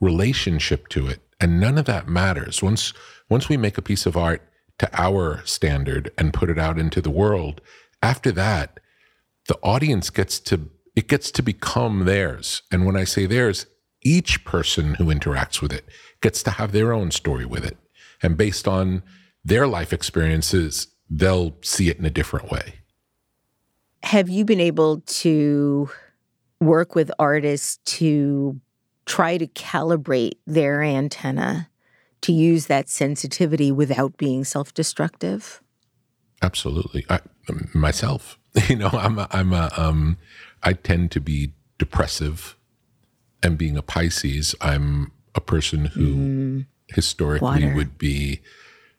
relationship 0.01 0.89
to 0.89 1.07
it. 1.07 1.21
And 1.39 1.61
none 1.61 1.79
of 1.79 1.85
that 1.85 2.09
matters. 2.09 2.63
Once 2.63 2.93
once 3.29 3.49
we 3.49 3.57
make 3.57 3.79
a 3.79 3.83
piece 3.83 4.07
of 4.07 4.17
art 4.17 4.43
to 4.79 4.89
our 4.99 5.43
standard 5.45 6.11
and 6.19 6.35
put 6.35 6.51
it 6.51 6.59
out 6.59 6.79
into 6.79 7.01
the 7.01 7.11
world 7.11 7.61
after 8.03 8.33
that 8.33 8.81
the 9.47 9.59
audience 9.63 10.11
gets 10.11 10.41
to 10.41 10.71
it 10.97 11.07
gets 11.07 11.31
to 11.31 11.43
become 11.43 12.05
theirs. 12.05 12.63
And 12.73 12.87
when 12.87 12.97
i 12.97 13.05
say 13.05 13.27
theirs 13.27 13.67
each 14.03 14.45
person 14.45 14.95
who 14.95 15.05
interacts 15.05 15.61
with 15.61 15.73
it 15.73 15.85
gets 16.23 16.43
to 16.43 16.51
have 16.53 16.73
their 16.73 16.93
own 16.93 17.11
story 17.11 17.45
with 17.45 17.65
it. 17.65 17.77
And 18.23 18.37
based 18.37 18.67
on 18.67 19.03
their 19.45 19.67
life 19.67 19.93
experiences, 19.93 20.89
they'll 21.11 21.57
see 21.63 21.89
it 21.89 21.99
in 21.99 22.05
a 22.05 22.11
different 22.11 22.51
way. 22.51 22.75
Have 24.05 24.29
you 24.29 24.45
been 24.45 24.61
able 24.61 25.01
to 25.01 25.91
work 26.61 26.95
with 26.95 27.11
artists 27.19 27.79
to 27.97 28.61
try 29.07 29.37
to 29.37 29.47
calibrate 29.49 30.39
their 30.47 30.83
antenna 30.83 31.69
to 32.23 32.33
use 32.33 32.67
that 32.67 32.89
sensitivity 32.89 33.73
without 33.73 34.17
being 34.17 34.45
self 34.45 34.73
destructive? 34.73 35.63
Absolutely. 36.43 37.05
I, 37.11 37.21
myself, 37.75 38.39
you 38.69 38.77
know, 38.77 38.91
I'm 38.93 39.19
a, 39.19 39.29
I'm 39.31 39.53
a, 39.53 39.71
um, 39.77 40.17
I 40.63 40.73
tend 40.75 41.11
to 41.13 41.21
be 41.21 41.53
depressive 41.79 42.57
and 43.43 43.59
being 43.59 43.77
a 43.77 43.83
Pisces, 43.83 44.55
I'm 44.61 45.13
a 45.35 45.41
person 45.41 45.87
who 45.87 46.17
mm. 46.17 46.67
historically 46.89 47.65
Water. 47.65 47.75
would 47.75 47.99
be, 47.99 48.41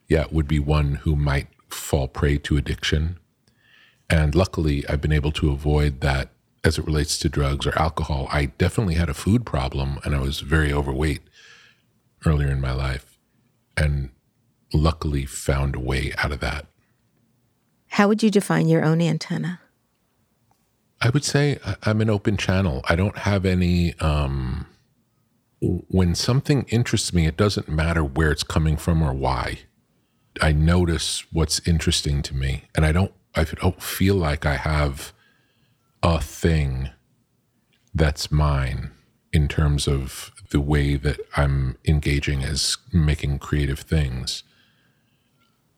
yeah, 0.08 0.26
would 0.32 0.48
be 0.48 0.60
one 0.60 0.96
who 0.96 1.16
might 1.16 1.48
fall 1.74 2.08
prey 2.08 2.38
to 2.40 2.58
addiction. 2.58 3.18
And 4.10 4.36
luckily, 4.36 4.88
I've 4.88 5.02
been 5.02 5.12
able 5.12 5.32
to 5.34 5.52
avoid 5.52 6.02
that 6.02 6.30
as 6.64 6.78
it 6.78 6.86
relates 6.86 7.18
to 7.20 7.30
drugs 7.30 7.66
or 7.66 7.78
alcohol. 7.78 8.28
I 8.32 8.46
definitely 8.46 8.96
had 8.96 9.10
a 9.10 9.14
food 9.14 9.46
problem 9.46 10.00
and 10.04 10.16
I 10.16 10.20
was 10.20 10.42
very 10.42 10.72
overweight 10.72 11.22
earlier 12.26 12.50
in 12.50 12.62
my 12.62 12.72
life 12.72 13.18
and 13.76 14.10
luckily 14.74 15.26
found 15.26 15.76
a 15.76 15.80
way 15.80 16.14
out 16.18 16.32
of 16.32 16.40
that. 16.42 16.66
How 17.88 18.08
would 18.08 18.24
you 18.24 18.30
define 18.30 18.68
your 18.68 18.84
own 18.84 19.02
antenna? 19.02 19.60
I 21.02 21.10
would 21.10 21.26
say 21.26 21.58
I'm 21.84 22.00
an 22.00 22.10
open 22.10 22.38
channel. 22.38 22.82
I 22.88 22.96
don't 22.96 23.18
have 23.20 23.46
any. 23.46 23.96
Um, 24.00 24.68
when 25.60 26.16
something 26.16 26.66
interests 26.70 27.14
me, 27.14 27.28
it 27.28 27.38
doesn't 27.38 27.70
matter 27.70 28.04
where 28.04 28.32
it's 28.32 28.44
coming 28.44 28.78
from 28.78 29.02
or 29.02 29.14
why. 29.14 29.60
I 30.42 30.52
notice 30.52 31.26
what's 31.32 31.66
interesting 31.68 32.22
to 32.24 32.36
me, 32.36 32.66
and 32.76 32.86
I 32.86 32.92
don't. 32.92 33.12
I 33.34 33.46
don't 33.46 33.82
feel 33.82 34.16
like 34.16 34.46
I 34.46 34.58
have 34.58 35.14
a 36.04 36.20
thing 36.20 36.90
that's 37.94 38.32
mine 38.32 38.92
in 39.32 39.48
terms 39.48 39.88
of 39.88 40.32
the 40.50 40.60
way 40.60 40.96
that 40.98 41.20
I'm 41.38 41.78
engaging 41.88 42.44
as 42.44 42.78
making 42.92 43.40
creative 43.40 43.80
things. 43.80 44.44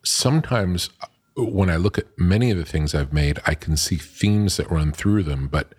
Sometimes 0.04 0.90
uh, 1.02 1.08
when 1.44 1.70
I 1.70 1.76
look 1.76 1.98
at 1.98 2.08
many 2.18 2.50
of 2.50 2.58
the 2.58 2.66
things 2.66 2.96
I've 2.96 3.14
made, 3.14 3.40
I 3.46 3.54
can 3.54 3.78
see 3.78 3.98
themes 3.98 4.58
that 4.58 4.72
run 4.72 4.92
through 4.92 5.24
them, 5.24 5.48
but 5.48 5.74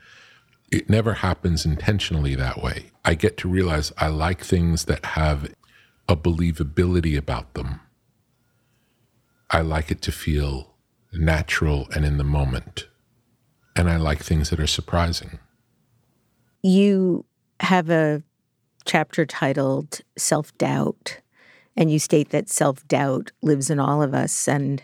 it 0.71 0.89
never 0.89 1.15
happens 1.15 1.65
intentionally 1.65 2.35
that 2.37 2.63
way. 2.63 2.91
I 3.05 3.15
get 3.15 3.37
to 3.39 3.49
realize 3.49 3.93
I 3.99 4.09
like 4.09 4.43
things 4.45 4.85
that 4.85 5.05
have 5.05 5.53
a 6.09 6.17
believability 6.17 7.17
about 7.17 7.55
them. 7.55 7.81
I 9.55 9.61
like 9.61 9.93
it 9.93 10.03
to 10.03 10.11
feel 10.11 10.75
natural 11.13 11.87
and 11.95 12.05
in 12.05 12.19
the 12.19 12.25
moment. 12.25 12.89
And 13.77 13.89
I 13.89 13.99
like 13.99 14.21
things 14.21 14.51
that 14.51 14.59
are 14.59 14.67
surprising. 14.67 15.39
You 16.61 17.25
have 17.61 17.89
a 17.89 18.25
chapter 18.85 19.25
titled 19.25 20.01
Self 20.19 20.59
Doubt, 20.59 21.21
and 21.77 21.89
you 21.89 22.01
state 22.01 22.31
that 22.31 22.51
self 22.51 22.85
doubt 22.89 23.31
lives 23.43 23.71
in 23.71 23.79
all 23.79 24.03
of 24.03 24.13
us. 24.13 24.49
And 24.49 24.83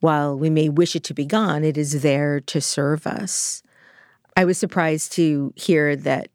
while 0.00 0.36
we 0.36 0.50
may 0.50 0.68
wish 0.68 0.96
it 0.96 1.04
to 1.04 1.14
be 1.14 1.24
gone, 1.24 1.62
it 1.62 1.78
is 1.78 2.02
there 2.02 2.40
to 2.40 2.60
serve 2.60 3.06
us. 3.06 3.62
I 4.36 4.46
was 4.46 4.58
surprised 4.58 5.12
to 5.12 5.52
hear 5.54 5.94
that 5.94 6.26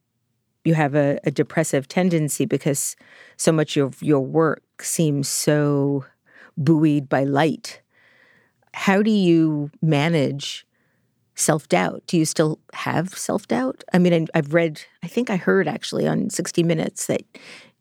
you 0.63 0.75
have 0.75 0.95
a, 0.95 1.19
a 1.25 1.31
depressive 1.31 1.89
tendency 1.89 2.45
because 2.45 2.95
so 3.35 3.51
much 3.51 3.75
of 3.75 4.01
your 4.01 4.21
work 4.21 4.63
seems 4.81 5.27
so 5.27 6.05
buoyed 6.57 7.09
by 7.09 7.23
light. 7.23 7.81
How 8.73 9.01
do 9.01 9.11
you 9.11 9.71
manage 9.81 10.65
self 11.35 11.67
doubt? 11.67 12.03
Do 12.07 12.17
you 12.17 12.25
still 12.25 12.59
have 12.73 13.09
self 13.17 13.47
doubt? 13.47 13.83
I 13.93 13.97
mean, 13.97 14.27
I've 14.33 14.53
read, 14.53 14.81
I 15.03 15.07
think 15.07 15.29
I 15.29 15.37
heard 15.37 15.67
actually 15.67 16.07
on 16.07 16.29
60 16.29 16.63
Minutes 16.63 17.07
that 17.07 17.23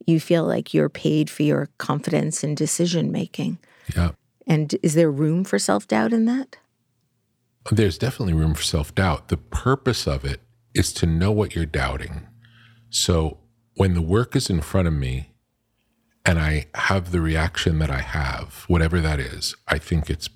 you 0.07 0.21
feel 0.21 0.45
like 0.45 0.75
you're 0.75 0.89
paid 0.89 1.31
for 1.31 1.43
your 1.43 1.69
confidence 1.79 2.43
in 2.43 2.55
decision 2.55 3.13
making. 3.13 3.59
Yeah. 3.95 4.13
And 4.47 4.75
is 4.83 4.95
there 4.95 5.11
room 5.11 5.45
for 5.45 5.59
self 5.59 5.87
doubt 5.87 6.13
in 6.13 6.25
that? 6.27 6.57
There's 7.71 7.99
definitely 7.99 8.35
room 8.35 8.55
for 8.55 8.63
self 8.63 8.95
doubt. 8.95 9.29
The 9.29 9.37
purpose 9.37 10.07
of 10.07 10.25
it 10.25 10.41
is 10.75 10.93
to 10.95 11.07
know 11.07 11.31
what 11.31 11.55
you're 11.55 11.67
doubting. 11.67 12.27
So 12.89 13.39
when 13.75 13.95
the 13.95 14.03
work 14.03 14.35
is 14.35 14.51
in 14.51 14.61
front 14.61 14.89
of 14.89 14.95
me 14.95 15.30
and 16.25 16.39
I 16.39 16.67
have 16.75 17.13
the 17.13 17.21
reaction 17.21 17.79
that 17.79 17.91
I 17.91 18.01
have, 18.01 18.65
whatever 18.69 19.01
that 19.01 19.21
is, 19.21 19.55
I 19.69 19.79
think 19.79 20.11
it's 20.11 20.29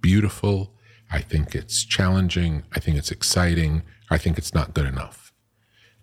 beautiful. 0.00 0.74
I 1.10 1.20
think 1.20 1.54
it's 1.54 1.84
challenging. 1.84 2.64
I 2.74 2.80
think 2.80 2.96
it's 2.96 3.10
exciting. 3.10 3.82
I 4.10 4.18
think 4.18 4.38
it's 4.38 4.54
not 4.54 4.74
good 4.74 4.86
enough. 4.86 5.32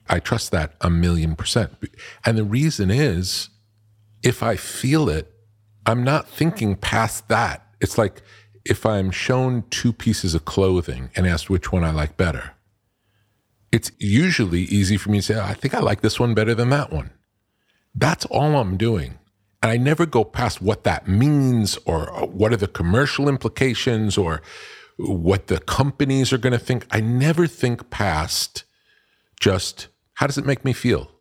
I 0.08 0.20
trust 0.20 0.51
that 0.51 0.74
a 0.82 0.89
million 0.89 1.36
percent. 1.36 1.74
And 2.26 2.38
the 2.38 2.43
reason 2.43 2.91
is 2.91 3.49
if 4.24 4.41
I 4.41 4.56
feel 4.56 5.10
it, 5.10 5.32
I'm 5.86 6.03
not 6.03 6.28
thinking 6.28 6.76
past 6.76 7.28
that. 7.28 7.68
It's 7.80 7.97
like 7.97 8.22
if 8.66 8.86
I'm 8.86 9.12
shown 9.12 9.64
two 9.70 9.93
pieces 9.93 10.34
of 10.34 10.45
clothing 10.45 11.12
and 11.16 11.28
asked 11.28 11.49
which 11.49 11.72
one 11.72 11.84
I 11.84 11.91
like 11.91 12.18
better, 12.18 12.53
it's 13.72 13.91
usually 13.99 14.62
easy 14.62 14.97
for 14.97 15.12
me 15.12 15.20
to 15.20 15.22
say, 15.22 15.36
oh, 15.36 15.43
I 15.43 15.53
think 15.53 15.74
I 15.74 15.80
like 15.80 16.01
this 16.01 16.20
one 16.20 16.34
better 16.34 16.56
than 16.56 16.70
that 16.72 16.91
one. 16.91 17.12
That's 17.96 18.26
all 18.26 18.58
I'm 18.58 18.78
doing. 18.78 19.20
And 19.64 19.72
I 19.72 19.78
never 19.78 20.06
go 20.06 20.24
past 20.24 20.62
what 20.62 20.84
that 20.84 21.08
means 21.08 21.78
or 21.86 22.12
uh, 22.12 22.26
what 22.26 22.54
are 22.54 22.58
the 22.58 22.68
commercial 22.68 23.28
implications 23.28 24.18
or 24.18 24.41
what 24.98 25.48
the 25.48 25.60
companies 25.60 26.32
are 26.32 26.38
going 26.38 26.54
to 26.54 26.60
think. 26.60 26.86
I 26.91 27.02
never 27.02 27.48
think 27.48 27.89
past 27.89 28.64
just 29.39 29.88
how 30.16 30.28
does 30.28 30.38
it 30.38 30.46
make 30.46 30.64
me 30.64 30.74
feel? 30.74 31.12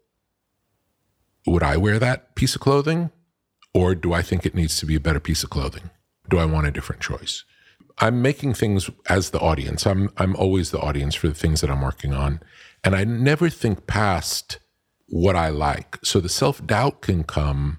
Would 1.46 1.62
I 1.62 1.76
wear 1.76 1.98
that 1.98 2.34
piece 2.34 2.54
of 2.54 2.60
clothing? 2.60 3.10
Or 3.72 3.94
do 3.94 4.12
I 4.12 4.22
think 4.22 4.46
it 4.46 4.54
needs 4.54 4.78
to 4.78 4.86
be 4.86 4.94
a 4.94 5.00
better 5.00 5.20
piece 5.20 5.42
of 5.42 5.50
clothing? 5.50 5.90
Do 6.28 6.38
I 6.38 6.44
want 6.44 6.66
a 6.66 6.70
different 6.70 7.02
choice? 7.02 7.44
I'm 7.98 8.22
making 8.22 8.54
things 8.54 8.90
as 9.08 9.30
the 9.30 9.40
audience. 9.40 9.86
I'm 9.86 10.10
I'm 10.16 10.34
always 10.36 10.70
the 10.70 10.80
audience 10.80 11.14
for 11.14 11.28
the 11.28 11.34
things 11.34 11.60
that 11.60 11.70
I'm 11.70 11.80
working 11.80 12.12
on. 12.12 12.40
And 12.82 12.94
I 12.94 13.04
never 13.04 13.48
think 13.48 13.86
past 13.86 14.58
what 15.14 15.36
I 15.36 15.48
like. 15.48 15.96
So 16.02 16.18
the 16.18 16.28
self-doubt 16.28 17.00
can 17.00 17.22
come 17.22 17.78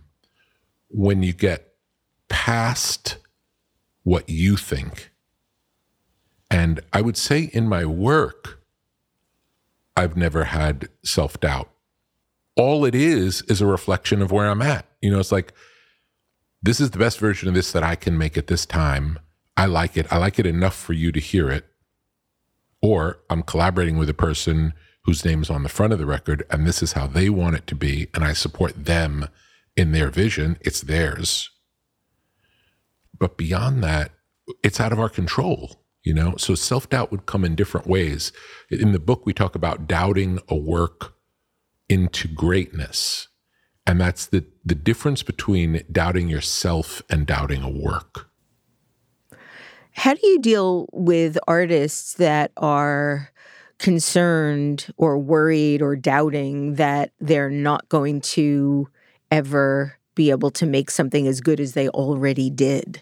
when 0.88 1.22
you 1.22 1.34
get 1.34 1.74
past 2.30 3.18
what 4.04 4.30
you 4.30 4.56
think. 4.56 5.12
And 6.50 6.80
I 6.94 7.02
would 7.02 7.18
say 7.18 7.50
in 7.52 7.68
my 7.68 7.84
work, 7.84 8.62
I've 9.98 10.16
never 10.16 10.46
had 10.46 10.88
self-doubt. 11.04 11.70
All 12.56 12.86
it 12.86 12.96
is 12.96 13.42
is 13.50 13.60
a 13.60 13.68
reflection 13.68 14.22
of 14.22 14.32
where 14.32 14.50
I'm 14.50 14.62
at. 14.62 14.86
You 15.02 15.12
know, 15.12 15.20
it's 15.20 15.34
like 15.34 15.52
this 16.64 16.80
is 16.80 16.92
the 16.92 17.00
best 17.00 17.20
version 17.20 17.50
of 17.50 17.54
this 17.54 17.74
that 17.74 17.84
I 17.84 17.96
can 17.96 18.18
make 18.18 18.38
at 18.38 18.48
this 18.48 18.66
time. 18.66 19.20
I 19.58 19.66
like 19.66 19.98
it. 19.98 20.08
I 20.10 20.20
like 20.20 20.40
it 20.40 20.46
enough 20.46 20.76
for 20.76 20.94
you 20.94 21.12
to 21.12 21.20
hear 21.20 21.50
it. 21.50 21.66
Or 22.82 23.20
I'm 23.30 23.44
collaborating 23.44 23.98
with 23.98 24.10
a 24.10 24.14
person 24.14 24.74
whose 25.06 25.24
name 25.24 25.42
is 25.42 25.50
on 25.50 25.64
the 25.64 25.70
front 25.70 25.94
of 25.94 26.00
the 26.00 26.06
record, 26.06 26.44
and 26.50 26.66
this 26.66 26.82
is 26.82 26.94
how 26.94 27.08
they 27.08 27.30
want 27.30 27.56
it 27.56 27.68
to 27.68 27.76
be, 27.76 28.08
and 28.14 28.24
I 28.24 28.34
support 28.34 28.86
them 28.86 29.28
in 29.76 29.92
their 29.92 30.10
vision. 30.10 30.58
It's 30.62 30.82
theirs. 30.82 31.50
But 33.18 33.38
beyond 33.38 33.84
that, 33.84 34.12
it's 34.64 34.80
out 34.80 34.92
of 34.92 35.00
our 35.00 35.10
control, 35.10 35.84
you 36.04 36.14
know? 36.14 36.36
So 36.38 36.56
self 36.56 36.90
doubt 36.90 37.12
would 37.12 37.28
come 37.28 37.46
in 37.46 37.56
different 37.56 37.88
ways. 37.88 38.32
In 38.70 38.92
the 38.92 39.00
book, 39.00 39.26
we 39.26 39.34
talk 39.34 39.56
about 39.56 39.88
doubting 39.88 40.40
a 40.50 40.56
work 40.56 41.14
into 41.88 42.28
greatness. 42.28 43.28
And 43.88 44.02
that's 44.02 44.26
the, 44.26 44.44
the 44.66 44.76
difference 44.76 45.22
between 45.22 45.84
doubting 45.92 46.28
yourself 46.28 47.04
and 47.10 47.28
doubting 47.28 47.62
a 47.62 47.70
work. 47.70 48.30
How 49.92 50.16
do 50.16 50.28
you 50.28 50.40
deal 50.40 50.90
with 50.92 51.38
artists 51.48 52.16
that 52.16 52.52
are 52.58 53.32
concerned 53.80 54.88
or 54.98 55.18
worried 55.18 55.82
or 55.82 55.96
doubting 55.96 56.76
that 56.76 57.12
they're 57.20 57.50
not 57.50 57.88
going 57.90 58.22
to 58.22 58.88
ever 59.32 59.98
be 60.16 60.30
able 60.30 60.52
to 60.52 60.66
make 60.66 60.90
something 60.90 61.28
as 61.28 61.42
good 61.42 61.60
as 61.60 61.74
they 61.74 61.90
already 61.90 62.50
did? 62.50 63.02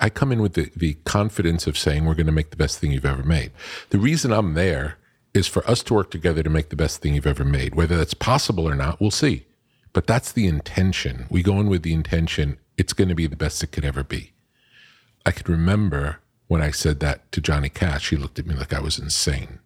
I 0.00 0.08
come 0.08 0.32
in 0.32 0.40
with 0.40 0.54
the, 0.54 0.70
the 0.74 0.94
confidence 1.04 1.66
of 1.66 1.76
saying 1.76 2.04
we're 2.04 2.14
going 2.14 2.26
to 2.26 2.32
make 2.32 2.50
the 2.50 2.56
best 2.56 2.78
thing 2.78 2.90
you've 2.90 3.04
ever 3.04 3.22
made. 3.22 3.52
The 3.90 3.98
reason 3.98 4.32
I'm 4.32 4.54
there 4.54 4.96
is 5.34 5.46
for 5.46 5.68
us 5.68 5.82
to 5.84 5.94
work 5.94 6.10
together 6.10 6.42
to 6.42 6.50
make 6.50 6.70
the 6.70 6.76
best 6.76 7.00
thing 7.00 7.14
you've 7.14 7.26
ever 7.26 7.44
made. 7.44 7.74
Whether 7.74 7.96
that's 7.96 8.14
possible 8.14 8.68
or 8.68 8.74
not, 8.74 9.00
we'll 9.00 9.10
see. 9.10 9.46
But 9.92 10.06
that's 10.06 10.32
the 10.32 10.46
intention. 10.46 11.26
We 11.30 11.42
go 11.42 11.60
in 11.60 11.68
with 11.68 11.82
the 11.82 11.92
intention 11.92 12.58
it's 12.76 12.94
going 12.94 13.08
to 13.08 13.14
be 13.14 13.26
the 13.26 13.36
best 13.36 13.62
it 13.62 13.72
could 13.72 13.84
ever 13.84 14.02
be. 14.02 14.32
I 15.26 15.32
could 15.32 15.50
remember 15.50 16.20
when 16.50 16.60
I 16.60 16.70
said 16.70 17.00
that 17.00 17.30
to 17.32 17.40
Johnny 17.40 17.68
Cash, 17.68 18.10
he 18.10 18.16
looked 18.16 18.38
at 18.38 18.46
me 18.46 18.54
like 18.54 18.72
I 18.72 18.80
was 18.80 18.98
insane 18.98 19.60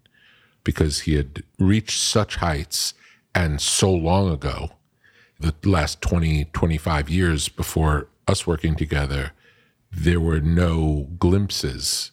because 0.63 1.01
he 1.01 1.15
had 1.15 1.43
reached 1.59 2.01
such 2.01 2.37
heights 2.37 2.95
and 3.35 3.61
so 3.61 3.91
long 3.91 4.31
ago, 4.31 4.73
the 5.41 5.55
last 5.65 6.01
20, 6.01 6.45
25 6.53 7.11
years 7.11 7.49
before 7.49 8.09
us 8.29 8.47
working 8.47 8.77
together, 8.77 9.33
there 9.91 10.21
were 10.21 10.41
no 10.41 11.09
glimpses 11.19 12.13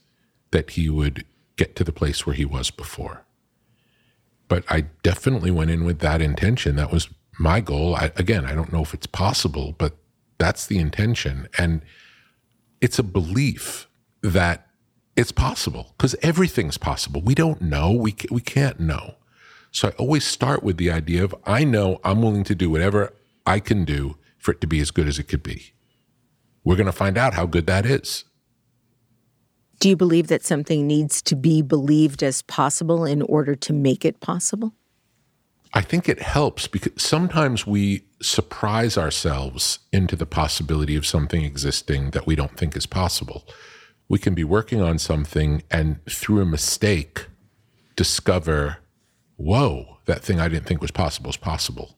that 0.52 0.72
he 0.72 0.90
would 0.90 1.26
get 1.58 1.76
to 1.76 1.84
the 1.84 1.92
place 1.92 2.26
where 2.26 2.36
he 2.36 2.46
was 2.46 2.72
before 2.72 3.26
but 4.52 4.66
I 4.70 4.82
definitely 5.02 5.50
went 5.50 5.72
in 5.72 5.86
with 5.86 6.00
that 6.00 6.22
intention. 6.22 6.76
That 6.76 6.92
was 6.92 7.08
my 7.40 7.62
goal. 7.62 7.96
I, 7.96 8.12
again, 8.18 8.44
I 8.44 8.54
don't 8.54 8.74
know 8.74 8.82
if 8.82 8.94
it's 8.94 9.08
possible, 9.08 9.74
but 9.78 9.96
that's 10.40 10.68
the 10.68 10.78
intention. 10.78 11.48
And 11.58 11.84
it's 12.82 13.00
a 13.00 13.04
belief 13.04 13.88
that 14.22 14.68
it's 15.16 15.32
possible 15.32 15.94
because 15.98 16.16
everything's 16.22 16.78
possible. 16.78 17.22
We 17.22 17.36
don't 17.36 17.62
know. 17.62 17.92
We, 17.92 18.16
we 18.30 18.42
can't 18.42 18.80
know. 18.80 19.16
So 19.72 19.90
I 19.90 19.92
always 19.92 20.26
start 20.26 20.64
with 20.64 20.78
the 20.78 20.92
idea 20.92 21.24
of 21.24 21.36
I 21.46 21.64
know 21.64 22.00
I'm 22.04 22.22
willing 22.22 22.44
to 22.46 22.56
do 22.56 22.70
whatever 22.70 23.14
I 23.46 23.60
can 23.60 23.86
do 23.86 24.18
for 24.38 24.52
it 24.52 24.62
to 24.62 24.68
be 24.68 24.80
as 24.80 24.92
good 24.92 25.08
as 25.08 25.20
it 25.20 25.24
could 25.24 25.44
be. 25.44 25.74
We're 26.64 26.76
going 26.76 26.88
to 26.88 26.92
find 26.92 27.18
out 27.18 27.34
how 27.34 27.46
good 27.46 27.68
that 27.68 27.86
is. 27.86 28.26
Do 29.80 29.90
you 29.90 29.96
believe 29.96 30.28
that 30.28 30.44
something 30.44 30.86
needs 30.86 31.22
to 31.24 31.36
be 31.36 31.62
believed 31.62 32.22
as 32.22 32.44
possible 32.44 33.04
in 33.04 33.22
order 33.24 33.56
to 33.56 33.74
make 33.74 34.06
it 34.06 34.20
possible? 34.20 34.74
I 35.74 35.82
think 35.82 36.10
it 36.10 36.22
helps 36.22 36.68
because 36.68 37.02
sometimes 37.02 37.66
we 37.66 38.04
surprise 38.22 38.98
ourselves 38.98 39.80
into 39.92 40.16
the 40.16 40.26
possibility 40.26 40.96
of 40.96 41.06
something 41.06 41.44
existing 41.44 42.12
that 42.12 42.28
we 42.28 42.36
don't 42.36 42.58
think 42.58 42.76
is 42.76 42.86
possible. 42.86 43.48
We 44.12 44.20
can 44.20 44.36
be 44.36 44.44
working 44.44 44.82
on 44.82 45.00
something 45.00 45.64
and 45.72 46.04
through 46.06 46.42
a 46.42 46.46
mistake 46.46 47.28
discover, 47.96 48.80
whoa, 49.38 50.00
that 50.04 50.22
thing 50.22 50.38
I 50.38 50.50
didn't 50.50 50.66
think 50.66 50.82
was 50.82 50.92
possible 50.92 51.30
is 51.30 51.38
possible. 51.38 51.98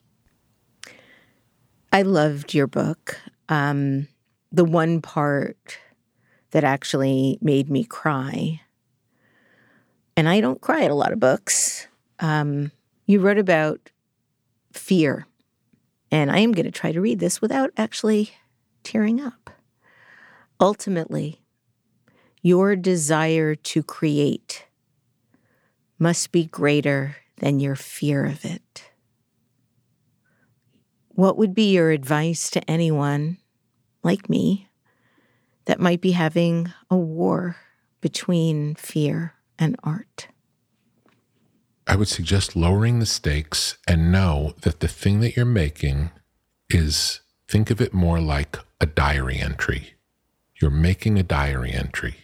I 1.91 2.03
loved 2.03 2.53
your 2.53 2.67
book. 2.67 3.19
Um, 3.49 4.09
the 4.51 4.63
one 4.63 5.01
part 5.01 5.79
that 6.51 6.63
actually 6.63 7.39
made 7.41 7.71
me 7.71 7.83
cry. 7.83 8.61
And 10.15 10.29
I 10.29 10.39
don't 10.39 10.61
cry 10.61 10.83
at 10.83 10.91
a 10.91 10.95
lot 10.95 11.13
of 11.13 11.19
books. 11.19 11.87
Um, 12.19 12.71
you 13.07 13.21
wrote 13.21 13.39
about 13.39 13.89
fear, 14.71 15.25
and 16.11 16.31
I 16.31 16.41
am 16.41 16.51
going 16.51 16.65
to 16.65 16.71
try 16.71 16.91
to 16.91 17.01
read 17.01 17.17
this 17.17 17.41
without 17.41 17.71
actually 17.75 18.33
tearing 18.83 19.19
up. 19.19 19.49
Ultimately, 20.59 21.39
your 22.43 22.75
desire 22.75 23.55
to 23.55 23.81
create 23.81 24.65
must 25.97 26.33
be 26.33 26.45
greater 26.45 27.15
than 27.37 27.61
your 27.61 27.75
fear 27.75 28.25
of 28.25 28.43
it. 28.43 28.91
What 31.07 31.37
would 31.37 31.55
be 31.55 31.71
your 31.71 31.91
advice 31.91 32.49
to 32.51 32.69
anyone 32.69 33.37
like 34.03 34.29
me 34.29 34.67
that 35.65 35.79
might 35.79 36.01
be 36.01 36.11
having 36.11 36.73
a 36.91 36.97
war 36.97 37.55
between 38.01 38.75
fear 38.75 39.35
and 39.57 39.77
art? 39.81 40.27
I 41.87 41.95
would 41.95 42.09
suggest 42.09 42.57
lowering 42.57 42.99
the 42.99 43.05
stakes 43.05 43.77
and 43.87 44.11
know 44.11 44.53
that 44.61 44.81
the 44.81 44.87
thing 44.89 45.21
that 45.21 45.37
you're 45.37 45.45
making 45.45 46.11
is 46.69 47.21
think 47.47 47.69
of 47.69 47.79
it 47.79 47.93
more 47.93 48.19
like 48.19 48.57
a 48.81 48.85
diary 48.85 49.37
entry. 49.37 49.93
You're 50.61 50.71
making 50.71 51.17
a 51.17 51.23
diary 51.23 51.71
entry. 51.71 52.22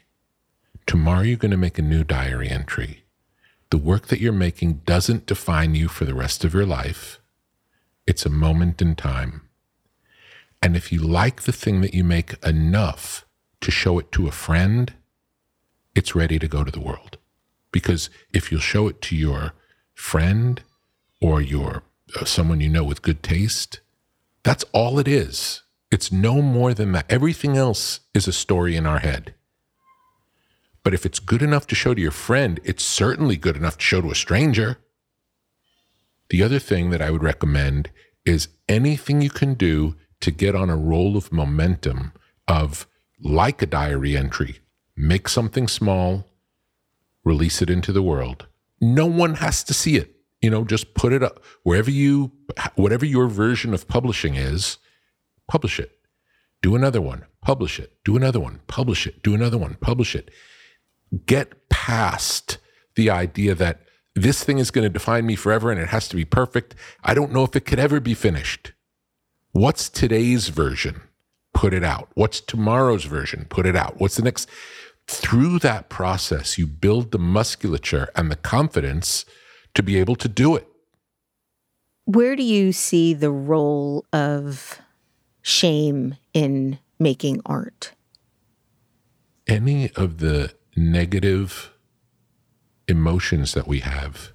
Tomorrow, 0.90 1.22
you're 1.22 1.38
going 1.38 1.52
to 1.52 1.56
make 1.56 1.78
a 1.78 1.84
new 1.84 2.04
diary 2.04 2.50
entry. 2.50 3.04
The 3.70 3.78
work 3.78 4.08
that 4.08 4.20
you're 4.20 4.34
making 4.34 4.82
doesn't 4.88 5.28
define 5.28 5.76
you 5.76 5.88
for 5.88 6.04
the 6.04 6.16
rest 6.16 6.44
of 6.44 6.56
your 6.56 6.66
life. 6.66 7.20
It's 8.08 8.26
a 8.26 8.30
moment 8.32 8.82
in 8.82 8.96
time. 8.96 9.48
And 10.64 10.76
if 10.76 10.92
you 10.92 11.00
like 11.00 11.44
the 11.44 11.52
thing 11.52 11.82
that 11.82 11.94
you 11.94 12.04
make 12.04 12.44
enough 12.44 13.24
to 13.62 13.70
show 13.70 14.00
it 14.00 14.12
to 14.14 14.28
a 14.28 14.32
friend, 14.32 14.92
it's 15.94 16.16
ready 16.16 16.40
to 16.40 16.48
go 16.48 16.64
to 16.64 16.72
the 16.72 16.82
world. 16.82 17.20
Because 17.72 18.10
if 18.34 18.52
you'll 18.52 18.60
show 18.60 18.88
it 18.88 19.00
to 19.04 19.16
your 19.16 19.54
friend 19.94 20.64
or 21.22 21.40
your 21.40 21.84
uh, 22.20 22.26
someone 22.26 22.62
you 22.62 22.70
know 22.70 22.84
with 22.84 23.04
good 23.04 23.22
taste, 23.22 23.80
that's 24.42 24.66
all 24.74 24.98
it 24.98 25.08
is. 25.08 25.62
It's 25.92 26.12
no 26.12 26.42
more 26.42 26.74
than 26.74 26.94
that. 26.94 27.06
Everything 27.12 27.58
else 27.58 28.00
is 28.16 28.28
a 28.28 28.34
story 28.34 28.76
in 28.76 28.88
our 28.88 29.00
head. 29.00 29.36
But 30.84 30.94
if 30.94 31.06
it's 31.06 31.20
good 31.20 31.42
enough 31.42 31.68
to 31.68 31.76
show 31.76 31.94
to 31.94 32.02
your 32.02 32.12
friend, 32.12 32.60
it's 32.64 32.84
certainly 32.84 33.36
good 33.36 33.56
enough 33.56 33.78
to 33.78 33.84
show 33.84 34.02
to 34.02 34.12
a 34.12 34.16
stranger. 34.16 34.78
The 36.30 36.44
other 36.44 36.60
thing 36.60 36.90
that 36.92 37.02
I 37.02 37.12
would 37.12 37.24
recommend 37.24 37.90
is 38.26 38.50
anything 38.68 39.22
you 39.22 39.30
can 39.30 39.56
do 39.56 39.96
to 40.22 40.32
get 40.32 40.56
on 40.56 40.70
a 40.70 40.78
roll 40.78 41.18
of 41.18 41.32
momentum 41.32 42.14
of 42.48 42.88
like 43.22 43.62
a 43.62 43.66
diary 43.66 44.16
entry, 44.16 44.60
make 44.96 45.28
something 45.28 45.68
small, 45.68 46.28
release 47.24 47.62
it 47.62 47.70
into 47.70 47.92
the 47.92 48.04
world. 48.04 48.48
No 48.80 49.06
one 49.06 49.36
has 49.36 49.64
to 49.66 49.74
see 49.74 49.98
it. 49.98 50.16
You 50.42 50.50
know, 50.50 50.64
just 50.64 50.94
put 50.94 51.12
it 51.12 51.22
up 51.22 51.44
wherever 51.64 51.92
you, 51.92 52.32
whatever 52.76 53.06
your 53.06 53.28
version 53.28 53.74
of 53.74 53.88
publishing 53.88 54.36
is, 54.36 54.78
publish 55.48 55.80
it. 55.80 55.98
Do 56.62 56.76
another 56.76 57.02
one, 57.02 57.26
publish 57.42 57.80
it. 57.80 57.98
Do 58.06 58.16
another 58.16 58.40
one, 58.40 58.62
publish 58.68 59.06
it. 59.06 59.22
Do 59.22 59.34
another 59.34 59.58
one, 59.58 59.76
publish 59.82 60.16
it. 60.16 60.30
Get 61.26 61.70
past 61.70 62.58
the 62.96 63.10
idea 63.10 63.56
that 63.56 63.82
this 64.16 64.44
thing 64.44 64.60
is 64.60 64.72
going 64.72 64.84
to 64.84 64.90
define 64.90 65.26
me 65.26 65.36
forever 65.36 65.72
and 65.72 65.80
it 65.80 65.88
has 65.90 66.08
to 66.10 66.16
be 66.16 66.26
perfect. 66.26 66.76
I 67.04 67.14
don't 67.14 67.32
know 67.32 67.44
if 67.44 67.56
it 67.56 67.66
could 67.66 67.80
ever 67.80 68.00
be 68.00 68.14
finished. 68.14 68.74
What's 69.52 69.90
today's 69.90 70.50
version? 70.50 71.02
Put 71.54 71.74
it 71.74 71.84
out. 71.84 72.10
What's 72.14 72.42
tomorrow's 72.42 73.06
version? 73.06 73.46
Put 73.50 73.66
it 73.66 73.76
out. 73.76 74.00
What's 74.00 74.18
the 74.18 74.24
next? 74.24 74.50
Through 75.08 75.60
that 75.60 75.90
process, 75.90 76.58
you 76.58 76.68
build 76.68 77.12
the 77.12 77.18
musculature 77.18 78.10
and 78.16 78.30
the 78.30 78.36
confidence 78.36 79.26
to 79.74 79.82
be 79.82 79.98
able 79.98 80.16
to 80.18 80.28
do 80.28 80.56
it. 80.56 80.68
Where 82.06 82.36
do 82.36 82.44
you 82.44 82.72
see 82.72 83.14
the 83.14 83.32
role 83.32 84.06
of 84.14 84.80
shame 85.42 86.16
in 86.34 86.80
making 87.00 87.42
art? 87.46 87.94
Any 89.48 89.92
of 89.92 90.20
the 90.20 90.54
negative 90.80 91.72
emotions 92.88 93.54
that 93.54 93.68
we 93.68 93.80
have 93.80 94.32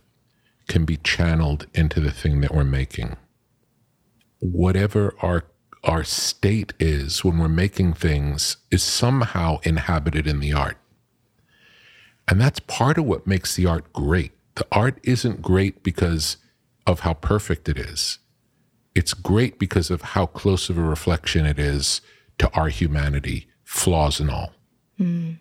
can 0.69 0.85
be 0.85 0.97
channeled 0.99 1.67
into 1.75 2.01
the 2.01 2.11
thing 2.11 2.41
that 2.41 2.55
we're 2.55 2.65
making 2.65 3.17
whatever 4.45 5.15
our 5.23 5.45
our 5.83 6.05
state 6.05 6.73
is 6.79 7.23
when 7.23 7.39
we're 7.39 7.49
making 7.49 7.93
things 7.93 8.57
is 8.71 8.83
somehow 8.83 9.59
inhabited 9.65 10.27
in 10.27 10.41
the 10.41 10.51
art. 10.51 10.79
And 12.27 12.41
that's 12.41 12.59
part 12.61 12.97
of 12.97 13.05
what 13.05 13.27
makes 13.27 13.55
the 13.55 13.67
art 13.67 13.93
great. 13.93 14.33
The 14.55 14.67
art 14.73 14.99
isn't 15.03 15.43
great 15.43 15.83
because 15.83 16.39
of 16.87 17.01
how 17.01 17.13
perfect 17.13 17.69
it 17.69 17.77
is. 17.77 18.19
It's 18.95 19.13
great 19.13 19.59
because 19.59 19.91
of 19.91 20.01
how 20.01 20.25
close 20.25 20.71
of 20.71 20.79
a 20.79 20.83
reflection 20.83 21.45
it 21.45 21.59
is 21.59 22.01
to 22.39 22.51
our 22.55 22.69
humanity, 22.69 23.49
flaws 23.63 24.21
and 24.21 24.31
all. 24.31 24.53
Mm. 24.99 25.39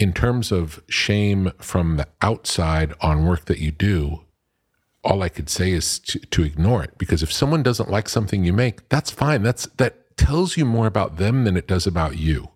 In 0.00 0.14
terms 0.14 0.50
of 0.50 0.82
shame 0.88 1.52
from 1.58 1.98
the 1.98 2.08
outside 2.22 2.94
on 3.02 3.26
work 3.26 3.44
that 3.44 3.58
you 3.58 3.70
do, 3.70 4.22
all 5.04 5.22
I 5.22 5.28
could 5.28 5.50
say 5.50 5.72
is 5.72 5.98
to, 6.00 6.18
to 6.18 6.42
ignore 6.42 6.82
it 6.82 6.96
because 6.96 7.22
if 7.22 7.30
someone 7.30 7.62
doesn't 7.62 7.90
like 7.90 8.08
something 8.08 8.42
you 8.42 8.54
make, 8.54 8.88
that's 8.88 9.10
fine. 9.10 9.42
That's 9.42 9.66
that 9.76 10.16
tells 10.16 10.56
you 10.56 10.64
more 10.64 10.86
about 10.86 11.18
them 11.18 11.44
than 11.44 11.54
it 11.54 11.68
does 11.68 11.86
about 11.86 12.16
you. 12.18 12.48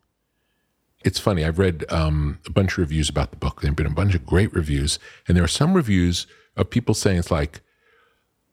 It's 1.04 1.18
funny. 1.18 1.44
I've 1.44 1.58
read 1.58 1.84
um, 1.90 2.38
a 2.46 2.50
bunch 2.50 2.72
of 2.72 2.78
reviews 2.78 3.10
about 3.10 3.30
the 3.30 3.36
book. 3.36 3.60
There've 3.60 3.76
been 3.76 3.84
a 3.84 3.90
bunch 3.90 4.14
of 4.14 4.24
great 4.24 4.52
reviews, 4.54 4.98
and 5.28 5.36
there 5.36 5.44
are 5.44 5.48
some 5.48 5.74
reviews 5.74 6.26
of 6.56 6.70
people 6.70 6.94
saying 6.94 7.18
it's 7.18 7.30
like, 7.30 7.60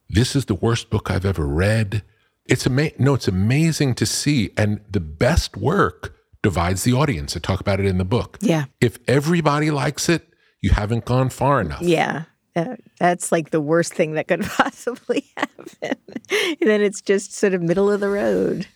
"This 0.09 0.35
is 0.35 0.45
the 0.45 0.55
worst 0.55 0.89
book 0.89 1.09
I've 1.09 1.25
ever 1.25 1.47
read." 1.47 2.03
It's 2.45 2.67
ama- 2.67 2.91
no, 2.99 3.13
it's 3.13 3.29
amazing 3.29 3.95
to 3.95 4.05
see, 4.05 4.51
and 4.57 4.81
the 4.89 4.99
best 4.99 5.55
work 5.55 6.13
divides 6.43 6.83
the 6.83 6.93
audience. 6.93 7.35
I 7.35 7.39
talk 7.39 7.59
about 7.59 7.79
it 7.79 7.85
in 7.85 7.97
the 7.97 8.05
book. 8.05 8.37
Yeah. 8.41 8.65
If 8.79 8.97
everybody 9.07 9.71
likes 9.71 10.09
it, 10.09 10.27
you 10.61 10.71
haven't 10.71 11.05
gone 11.05 11.29
far 11.29 11.61
enough. 11.61 11.81
Yeah. 11.81 12.23
Uh, 12.55 12.75
that's 12.99 13.31
like 13.31 13.51
the 13.51 13.61
worst 13.61 13.93
thing 13.93 14.13
that 14.13 14.27
could 14.27 14.41
possibly 14.57 15.25
happen. 15.37 15.97
then 16.61 16.81
it's 16.81 17.01
just 17.01 17.33
sort 17.33 17.53
of 17.53 17.61
middle 17.61 17.91
of 17.91 17.99
the 17.99 18.09
road. 18.09 18.67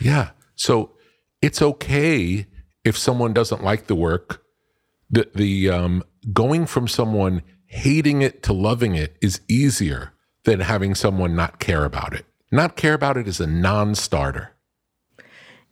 Yeah. 0.00 0.30
So 0.54 0.92
it's 1.42 1.62
okay 1.62 2.46
if 2.84 2.96
someone 2.96 3.32
doesn't 3.32 3.62
like 3.62 3.86
the 3.86 3.94
work. 3.94 4.42
The 5.10 5.28
the 5.34 5.70
um, 5.70 6.04
going 6.32 6.66
from 6.66 6.86
someone 6.86 7.42
hating 7.66 8.22
it 8.22 8.42
to 8.44 8.52
loving 8.52 8.94
it 8.94 9.16
is 9.20 9.40
easier 9.48 10.12
than 10.44 10.60
having 10.60 10.94
someone 10.94 11.34
not 11.34 11.58
care 11.58 11.84
about 11.84 12.14
it. 12.14 12.26
Not 12.50 12.76
care 12.76 12.94
about 12.94 13.16
it 13.16 13.28
is 13.28 13.40
a 13.40 13.46
non-starter. 13.46 14.54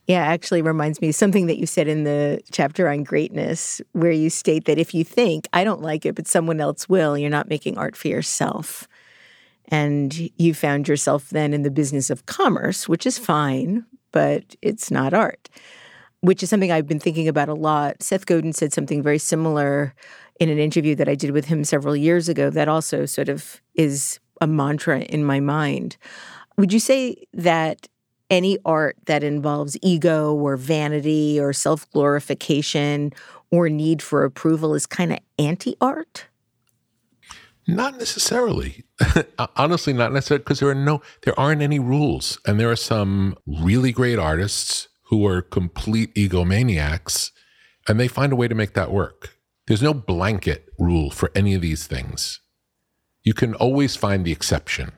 Yeah, 0.07 0.23
actually 0.25 0.63
reminds 0.63 1.01
me 1.01 1.09
of 1.09 1.17
something 1.17 1.47
that 1.47 1.59
you 1.59 1.67
said 1.67 1.89
in 1.89 2.05
the 2.05 2.41
chapter 2.53 2.89
on 2.89 3.03
greatness, 3.03 3.81
where 3.93 4.13
you 4.13 4.31
state 4.31 4.67
that 4.67 4.79
if 4.79 4.95
you 4.95 5.03
think, 5.03 5.49
I 5.53 5.65
don't 5.65 5.83
like 5.83 6.07
it, 6.07 6.15
but 6.15 6.29
someone 6.29 6.61
else 6.61 6.89
will, 6.89 7.19
you're 7.19 7.29
not 7.29 7.49
making 7.49 7.77
art 7.77 7.97
for 7.97 8.07
yourself. 8.07 8.87
And 9.69 10.31
you 10.37 10.55
found 10.55 10.87
yourself 10.87 11.31
then 11.31 11.53
in 11.53 11.63
the 11.63 11.73
business 11.73 12.09
of 12.09 12.27
commerce, 12.27 12.89
which 12.89 13.05
is 13.05 13.19
fine, 13.19 13.85
but 14.13 14.55
it's 14.63 14.93
not 14.93 15.13
art, 15.13 15.49
which 16.21 16.41
is 16.41 16.51
something 16.51 16.71
I've 16.71 16.87
been 16.87 17.01
thinking 17.01 17.27
about 17.27 17.49
a 17.49 17.55
lot. 17.55 18.01
Seth 18.01 18.27
Godin 18.27 18.53
said 18.53 18.73
something 18.73 19.03
very 19.03 19.19
similar 19.19 19.93
in 20.39 20.49
an 20.49 20.59
interview 20.59 20.95
that 20.95 21.09
I 21.09 21.17
did 21.17 21.33
with 21.33 21.47
him 21.47 21.65
several 21.65 21.97
years 21.97 22.29
ago 22.29 22.49
that 22.51 22.69
also 22.69 23.07
sort 23.07 23.29
of 23.29 23.61
is 23.75 24.21
a 24.41 24.47
mantra 24.47 25.01
in 25.01 25.25
my 25.25 25.41
mind. 25.41 25.97
Would 26.59 26.73
you 26.73 26.81
say 26.81 27.17
that 27.33 27.89
any 28.31 28.59
art 28.65 28.97
that 29.07 29.23
involves 29.23 29.77
ego 29.83 30.35
or 30.35 30.57
vanity 30.57 31.39
or 31.41 31.53
self 31.53 31.91
glorification 31.91 33.13
or 33.51 33.69
need 33.69 34.03
for 34.03 34.25
approval 34.25 34.75
is 34.75 34.87
kind 34.87 35.13
of 35.13 35.19
anti 35.39 35.77
art? 35.81 36.27
Not 37.67 37.99
necessarily. 37.99 38.85
Honestly, 39.57 39.93
not 39.93 40.13
necessarily 40.13 40.43
because 40.43 40.61
there 40.61 40.69
are 40.69 40.75
no, 40.75 41.03
there 41.25 41.39
aren't 41.39 41.63
any 41.63 41.79
rules, 41.79 42.39
and 42.47 42.61
there 42.61 42.71
are 42.71 42.77
some 42.77 43.37
really 43.47 43.91
great 43.91 44.19
artists 44.19 44.89
who 45.09 45.27
are 45.27 45.43
complete 45.43 46.15
egomaniacs, 46.15 47.33
and 47.89 47.99
they 47.99 48.09
find 48.09 48.33
a 48.33 48.37
way 48.37 48.47
to 48.47 48.55
make 48.55 48.75
that 48.75 48.93
work. 48.93 49.37
There's 49.67 49.83
no 49.83 49.95
blanket 49.95 50.69
rule 50.79 51.11
for 51.11 51.33
any 51.35 51.55
of 51.55 51.61
these 51.61 51.87
things. 51.87 52.41
You 53.25 53.35
can 53.35 53.55
always 53.55 53.97
find 53.97 54.25
the 54.25 54.33
exception. 54.33 54.93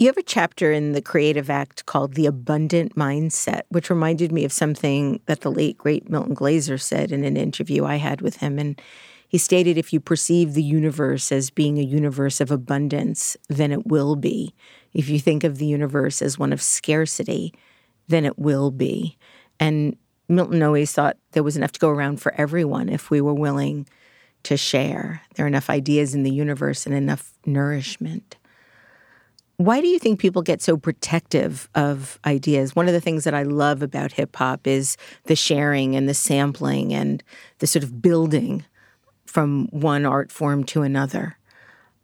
You 0.00 0.06
have 0.06 0.16
a 0.16 0.22
chapter 0.22 0.70
in 0.70 0.92
the 0.92 1.02
Creative 1.02 1.50
Act 1.50 1.84
called 1.86 2.14
The 2.14 2.26
Abundant 2.26 2.94
Mindset, 2.94 3.62
which 3.70 3.90
reminded 3.90 4.30
me 4.30 4.44
of 4.44 4.52
something 4.52 5.20
that 5.26 5.40
the 5.40 5.50
late, 5.50 5.76
great 5.76 6.08
Milton 6.08 6.34
Glaser 6.34 6.78
said 6.78 7.10
in 7.10 7.24
an 7.24 7.36
interview 7.36 7.84
I 7.84 7.96
had 7.96 8.20
with 8.20 8.36
him. 8.36 8.60
And 8.60 8.80
he 9.26 9.38
stated 9.38 9.76
if 9.76 9.92
you 9.92 9.98
perceive 9.98 10.54
the 10.54 10.62
universe 10.62 11.32
as 11.32 11.50
being 11.50 11.78
a 11.78 11.82
universe 11.82 12.40
of 12.40 12.52
abundance, 12.52 13.36
then 13.48 13.72
it 13.72 13.88
will 13.88 14.14
be. 14.14 14.54
If 14.92 15.08
you 15.08 15.18
think 15.18 15.42
of 15.42 15.58
the 15.58 15.66
universe 15.66 16.22
as 16.22 16.38
one 16.38 16.52
of 16.52 16.62
scarcity, 16.62 17.52
then 18.06 18.24
it 18.24 18.38
will 18.38 18.70
be. 18.70 19.18
And 19.58 19.96
Milton 20.28 20.62
always 20.62 20.92
thought 20.92 21.16
there 21.32 21.42
was 21.42 21.56
enough 21.56 21.72
to 21.72 21.80
go 21.80 21.88
around 21.88 22.22
for 22.22 22.32
everyone 22.36 22.88
if 22.88 23.10
we 23.10 23.20
were 23.20 23.34
willing 23.34 23.88
to 24.44 24.56
share. 24.56 25.22
There 25.34 25.44
are 25.44 25.48
enough 25.48 25.68
ideas 25.68 26.14
in 26.14 26.22
the 26.22 26.30
universe 26.30 26.86
and 26.86 26.94
enough 26.94 27.32
nourishment. 27.44 28.36
Why 29.58 29.80
do 29.80 29.88
you 29.88 29.98
think 29.98 30.20
people 30.20 30.42
get 30.42 30.62
so 30.62 30.76
protective 30.76 31.68
of 31.74 32.20
ideas? 32.24 32.76
One 32.76 32.86
of 32.86 32.94
the 32.94 33.00
things 33.00 33.24
that 33.24 33.34
I 33.34 33.42
love 33.42 33.82
about 33.82 34.12
hip 34.12 34.36
hop 34.36 34.68
is 34.68 34.96
the 35.24 35.34
sharing 35.34 35.96
and 35.96 36.08
the 36.08 36.14
sampling 36.14 36.94
and 36.94 37.24
the 37.58 37.66
sort 37.66 37.82
of 37.82 38.00
building 38.00 38.64
from 39.26 39.66
one 39.72 40.06
art 40.06 40.30
form 40.30 40.62
to 40.66 40.82
another. 40.82 41.38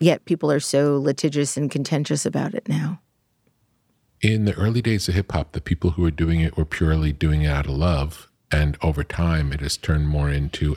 Yet 0.01 0.25
people 0.25 0.51
are 0.51 0.59
so 0.59 0.99
litigious 0.99 1.57
and 1.57 1.71
contentious 1.71 2.27
about 2.27 2.55
it 2.55 2.69
now. 2.69 3.01
In 4.21 4.47
the 4.47 4.55
early 4.55 4.83
days 4.83 5.09
of 5.09 5.15
hip 5.15 5.31
hop, 5.31 5.53
the 5.53 5.61
people 5.61 5.91
who 5.91 6.03
were 6.03 6.11
doing 6.11 6.41
it 6.41 6.57
were 6.57 6.65
purely 6.65 7.13
doing 7.13 7.43
it 7.43 7.51
out 7.51 7.67
of 7.67 7.73
love. 7.73 8.29
And 8.51 8.77
over 8.83 9.05
time, 9.05 9.53
it 9.53 9.61
has 9.61 9.77
turned 9.77 10.09
more 10.09 10.29
into, 10.29 10.75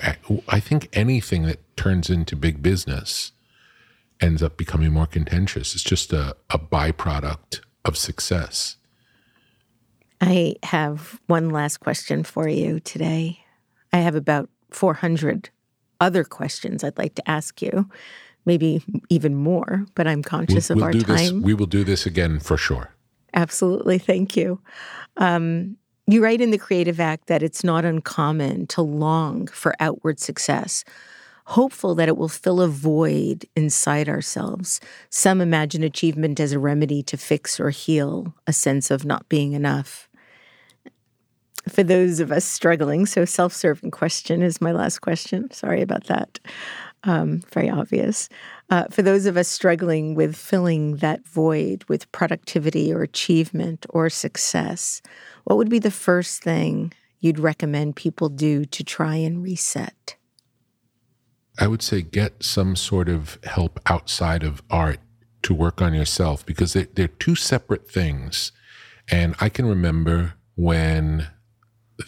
I 0.47 0.59
think, 0.59 0.89
anything 0.93 1.41
that 1.43 1.59
turns 1.75 2.11
into 2.11 2.35
big 2.35 2.61
business 2.61 3.31
ends 4.21 4.41
up 4.43 4.57
becoming 4.57 4.91
more 4.91 5.05
contentious. 5.05 5.73
It's 5.75 5.83
just 5.83 6.13
a, 6.13 6.35
a 6.49 6.59
byproduct 6.59 7.61
of 7.85 7.97
success. 7.97 8.77
I 10.19 10.55
have 10.63 11.19
one 11.27 11.49
last 11.49 11.77
question 11.77 12.23
for 12.23 12.47
you 12.47 12.79
today. 12.79 13.39
I 13.93 13.97
have 13.97 14.15
about 14.15 14.49
400 14.71 15.49
other 15.99 16.23
questions 16.23 16.83
I'd 16.83 16.97
like 16.97 17.15
to 17.15 17.29
ask 17.29 17.61
you, 17.61 17.89
maybe 18.45 18.83
even 19.09 19.35
more, 19.35 19.85
but 19.95 20.07
I'm 20.07 20.23
conscious 20.23 20.69
we'll, 20.69 20.83
of 20.83 20.93
we'll 20.93 20.95
our 20.95 21.17
time. 21.17 21.37
This, 21.37 21.45
we 21.45 21.53
will 21.53 21.65
do 21.65 21.83
this 21.83 22.05
again 22.05 22.39
for 22.39 22.57
sure. 22.57 22.91
Absolutely. 23.33 23.99
Thank 23.99 24.35
you. 24.35 24.59
Um, 25.17 25.77
you 26.07 26.23
write 26.23 26.41
in 26.41 26.51
the 26.51 26.57
Creative 26.57 26.99
Act 26.99 27.27
that 27.27 27.43
it's 27.43 27.63
not 27.63 27.83
uncommon 27.83 28.67
to 28.67 28.81
long 28.81 29.47
for 29.47 29.75
outward 29.79 30.19
success, 30.19 30.83
hopeful 31.47 31.95
that 31.95 32.09
it 32.09 32.17
will 32.17 32.27
fill 32.27 32.59
a 32.59 32.67
void 32.67 33.45
inside 33.55 34.09
ourselves. 34.09 34.81
Some 35.09 35.39
imagine 35.39 35.81
achievement 35.81 36.41
as 36.41 36.51
a 36.51 36.59
remedy 36.59 37.01
to 37.03 37.15
fix 37.15 37.57
or 37.57 37.69
heal 37.69 38.33
a 38.45 38.51
sense 38.51 38.91
of 38.91 39.05
not 39.05 39.29
being 39.29 39.53
enough. 39.53 40.09
For 41.69 41.83
those 41.83 42.19
of 42.19 42.33
us 42.33 42.43
struggling, 42.43 43.05
so 43.05 43.23
self 43.23 43.53
serving 43.53 43.91
question 43.91 44.41
is 44.41 44.59
my 44.59 44.73
last 44.73 44.99
question. 44.99 45.49
Sorry 45.51 45.81
about 45.81 46.07
that. 46.07 46.37
Um, 47.05 47.39
very 47.53 47.69
obvious. 47.69 48.27
Uh, 48.69 48.83
for 48.91 49.01
those 49.01 49.25
of 49.25 49.37
us 49.37 49.47
struggling 49.47 50.15
with 50.15 50.35
filling 50.35 50.97
that 50.97 51.25
void 51.25 51.85
with 51.87 52.11
productivity 52.11 52.93
or 52.93 53.03
achievement 53.03 53.85
or 53.89 54.09
success, 54.09 55.01
what 55.45 55.55
would 55.55 55.69
be 55.69 55.79
the 55.79 55.91
first 55.91 56.43
thing 56.43 56.91
you'd 57.21 57.39
recommend 57.39 57.95
people 57.95 58.27
do 58.27 58.65
to 58.65 58.83
try 58.83 59.15
and 59.15 59.41
reset? 59.41 60.16
I 61.57 61.67
would 61.67 61.81
say 61.81 62.01
get 62.01 62.43
some 62.43 62.75
sort 62.75 63.09
of 63.09 63.39
help 63.43 63.79
outside 63.87 64.43
of 64.43 64.61
art 64.69 64.99
to 65.43 65.53
work 65.53 65.81
on 65.81 65.93
yourself 65.93 66.45
because 66.45 66.73
they're, 66.73 66.87
they're 66.93 67.07
two 67.07 67.35
separate 67.35 67.89
things. 67.89 68.51
And 69.09 69.35
I 69.39 69.49
can 69.49 69.65
remember 69.65 70.33
when 70.55 71.27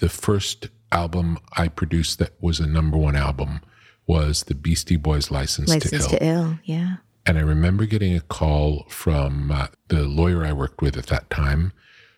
the 0.02 0.10
first 0.10 0.68
album 0.92 1.38
I 1.58 1.68
produced 1.68 2.20
that 2.20 2.32
was 2.42 2.60
a 2.60 2.68
number 2.68 2.98
one 2.98 3.16
album 3.16 3.62
was 4.08 4.44
the 4.44 4.56
Beastie 4.56 4.98
Boys 4.98 5.32
License, 5.32 5.70
License 5.70 6.08
to, 6.08 6.14
Ill. 6.14 6.20
to 6.20 6.26
Ill. 6.26 6.60
Yeah. 6.64 6.96
And 7.26 7.38
I 7.38 7.42
remember 7.42 7.86
getting 7.86 8.16
a 8.16 8.22
call 8.22 8.86
from 8.90 9.52
uh, 9.52 9.68
the 9.88 10.04
lawyer 10.04 10.44
I 10.44 10.54
worked 10.54 10.82
with 10.82 10.98
at 10.98 11.08
that 11.08 11.30
time 11.30 11.74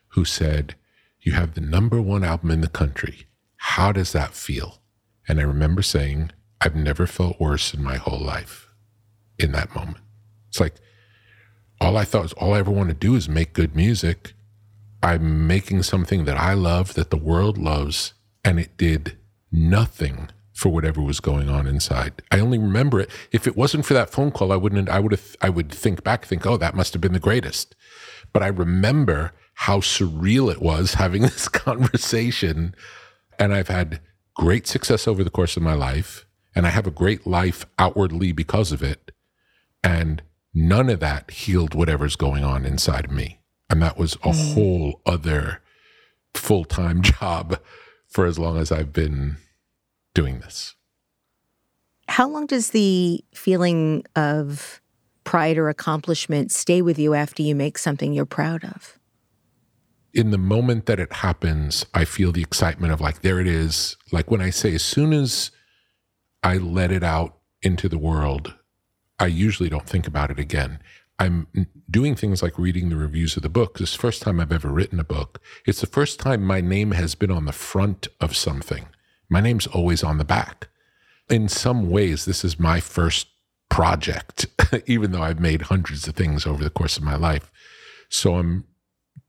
who 0.10 0.24
said, 0.24 0.76
You 1.20 1.34
have 1.34 1.54
the 1.54 1.62
number 1.62 2.02
one 2.02 2.24
album 2.24 2.52
in 2.52 2.62
the 2.62 2.70
country. 2.70 3.26
How 3.58 3.92
does 3.92 4.14
that 4.14 4.34
feel? 4.34 4.80
And 5.28 5.40
I 5.40 5.44
remember 5.44 5.82
saying, 5.82 6.32
I've 6.62 6.76
never 6.76 7.08
felt 7.08 7.40
worse 7.40 7.74
in 7.74 7.84
my 7.84 7.96
whole 7.96 8.20
life 8.20 8.68
in 9.40 9.52
that 9.54 9.76
moment. 9.76 9.98
It's 10.50 10.60
like 10.60 10.76
all 11.80 11.98
I 11.98 12.06
thought 12.06 12.22
was 12.22 12.34
all 12.34 12.54
I 12.54 12.60
ever 12.60 12.70
want 12.70 12.90
to 12.90 12.96
do 12.96 13.16
is 13.16 13.28
make 13.28 13.54
good 13.54 13.76
music. 13.76 14.34
I'm 15.02 15.48
making 15.48 15.82
something 15.82 16.26
that 16.26 16.38
I 16.38 16.54
love, 16.54 16.94
that 16.94 17.10
the 17.10 17.18
world 17.18 17.58
loves, 17.58 18.14
and 18.46 18.60
it 18.60 18.78
did 18.78 19.18
nothing 19.52 20.30
for 20.54 20.70
whatever 20.70 21.02
was 21.02 21.20
going 21.20 21.50
on 21.50 21.66
inside. 21.66 22.22
I 22.30 22.40
only 22.40 22.60
remember 22.60 23.00
it. 23.00 23.10
If 23.32 23.48
it 23.48 23.58
wasn't 23.58 23.86
for 23.86 23.96
that 23.96 24.12
phone 24.12 24.30
call, 24.30 24.52
I 24.52 24.58
wouldn't. 24.58 24.90
I 24.90 25.00
would 25.00 25.14
have. 25.14 25.36
I 25.42 25.50
would 25.50 25.72
think 25.72 26.04
back, 26.04 26.26
think, 26.26 26.46
oh, 26.46 26.58
that 26.58 26.76
must 26.76 26.94
have 26.94 27.02
been 27.02 27.14
the 27.14 27.20
greatest. 27.20 27.76
But 28.32 28.44
I 28.44 28.48
remember 28.48 29.34
how 29.56 29.80
surreal 29.80 30.52
it 30.52 30.62
was 30.62 30.94
having 31.06 31.24
this 31.24 31.48
conversation, 31.50 32.76
and 33.40 33.52
I've 33.52 33.70
had 33.70 34.02
great 34.36 34.68
success 34.68 35.08
over 35.08 35.24
the 35.24 35.32
course 35.32 35.58
of 35.58 35.64
my 35.64 35.74
life 35.74 36.28
and 36.56 36.66
I 36.66 36.70
have 36.70 36.88
a 36.88 36.92
great 36.92 37.26
life 37.26 37.66
outwardly 37.80 38.32
because 38.32 38.72
of 38.72 38.84
it. 38.84 39.12
And 39.84 40.22
none 40.54 40.90
of 40.90 41.00
that 41.00 41.32
healed 41.32 41.74
whatever's 41.74 42.16
going 42.16 42.44
on 42.44 42.66
inside 42.66 43.06
of 43.06 43.12
me. 43.12 43.40
And 43.70 43.82
that 43.82 43.98
was 43.98 44.16
a 44.16 44.30
mm. 44.30 44.54
whole 44.54 45.02
other 45.06 45.62
full 46.34 46.66
time 46.66 47.02
job 47.02 47.60
for 48.08 48.26
as 48.26 48.38
long 48.38 48.58
as 48.58 48.72
I've 48.72 48.94
been 48.94 49.38
doing 50.14 50.40
this. 50.40 50.76
How 52.10 52.28
long 52.28 52.46
does 52.46 52.72
the 52.72 53.24
feeling 53.34 54.04
of 54.18 54.82
pride 55.24 55.58
or 55.58 55.70
accomplishment 55.70 56.52
stay 56.52 56.82
with 56.82 57.00
you 57.00 57.14
after 57.14 57.42
you 57.42 57.56
make 57.56 57.78
something 57.78 58.12
you're 58.12 58.26
proud 58.26 58.66
of? 58.66 59.00
In 60.14 60.32
the 60.32 60.38
moment 60.38 60.88
that 60.88 61.00
it 61.00 61.14
happens, 61.14 61.86
I 61.94 62.04
feel 62.04 62.34
the 62.34 62.42
excitement 62.42 62.92
of 62.92 63.00
like, 63.00 63.22
there 63.22 63.40
it 63.40 63.48
is. 63.48 63.96
Like 64.12 64.30
when 64.30 64.42
I 64.42 64.50
say, 64.50 64.76
as 64.76 64.84
soon 64.84 65.14
as 65.14 65.52
I 66.44 66.58
let 66.58 66.92
it 66.92 67.04
out 67.04 67.38
into 67.62 67.88
the 67.88 67.98
world, 67.98 68.56
I 69.20 69.28
usually 69.28 69.70
don't 69.70 69.88
think 69.88 70.08
about 70.08 70.32
it 70.32 70.40
again. 70.40 70.80
I'm 71.20 71.46
doing 71.90 72.16
things 72.16 72.42
like 72.42 72.58
reading 72.58 72.90
the 72.90 72.96
reviews 72.96 73.38
of 73.38 73.44
the 73.44 73.50
book. 73.50 73.78
The 73.78 73.86
first 73.86 74.24
time 74.24 74.40
I've 74.40 74.52
ever 74.52 74.70
written 74.70 75.00
a 75.00 75.04
book. 75.04 75.40
It's 75.68 75.82
the 75.82 75.86
first 75.86 76.20
time 76.20 76.42
my 76.42 76.62
name 76.62 76.92
has 76.92 77.14
been 77.14 77.30
on 77.30 77.46
the 77.46 77.52
front 77.52 78.08
of 78.20 78.36
something. 78.36 78.88
My 79.30 79.40
name's 79.40 79.68
always 79.68 80.04
on 80.04 80.18
the 80.18 80.26
back. 80.26 80.70
In 81.30 81.48
some 81.48 81.92
ways, 81.92 82.26
this 82.26 82.44
is 82.44 82.60
my 82.60 82.80
first 82.80 83.28
project, 83.70 84.48
even 84.88 85.12
though 85.12 85.22
I've 85.22 85.40
made 85.40 85.64
hundreds 85.64 86.08
of 86.08 86.16
things 86.16 86.48
over 86.48 86.64
the 86.64 86.72
course 86.72 86.98
of 86.98 87.04
my 87.04 87.16
life. 87.16 87.52
So 88.10 88.38
I'm 88.38 88.66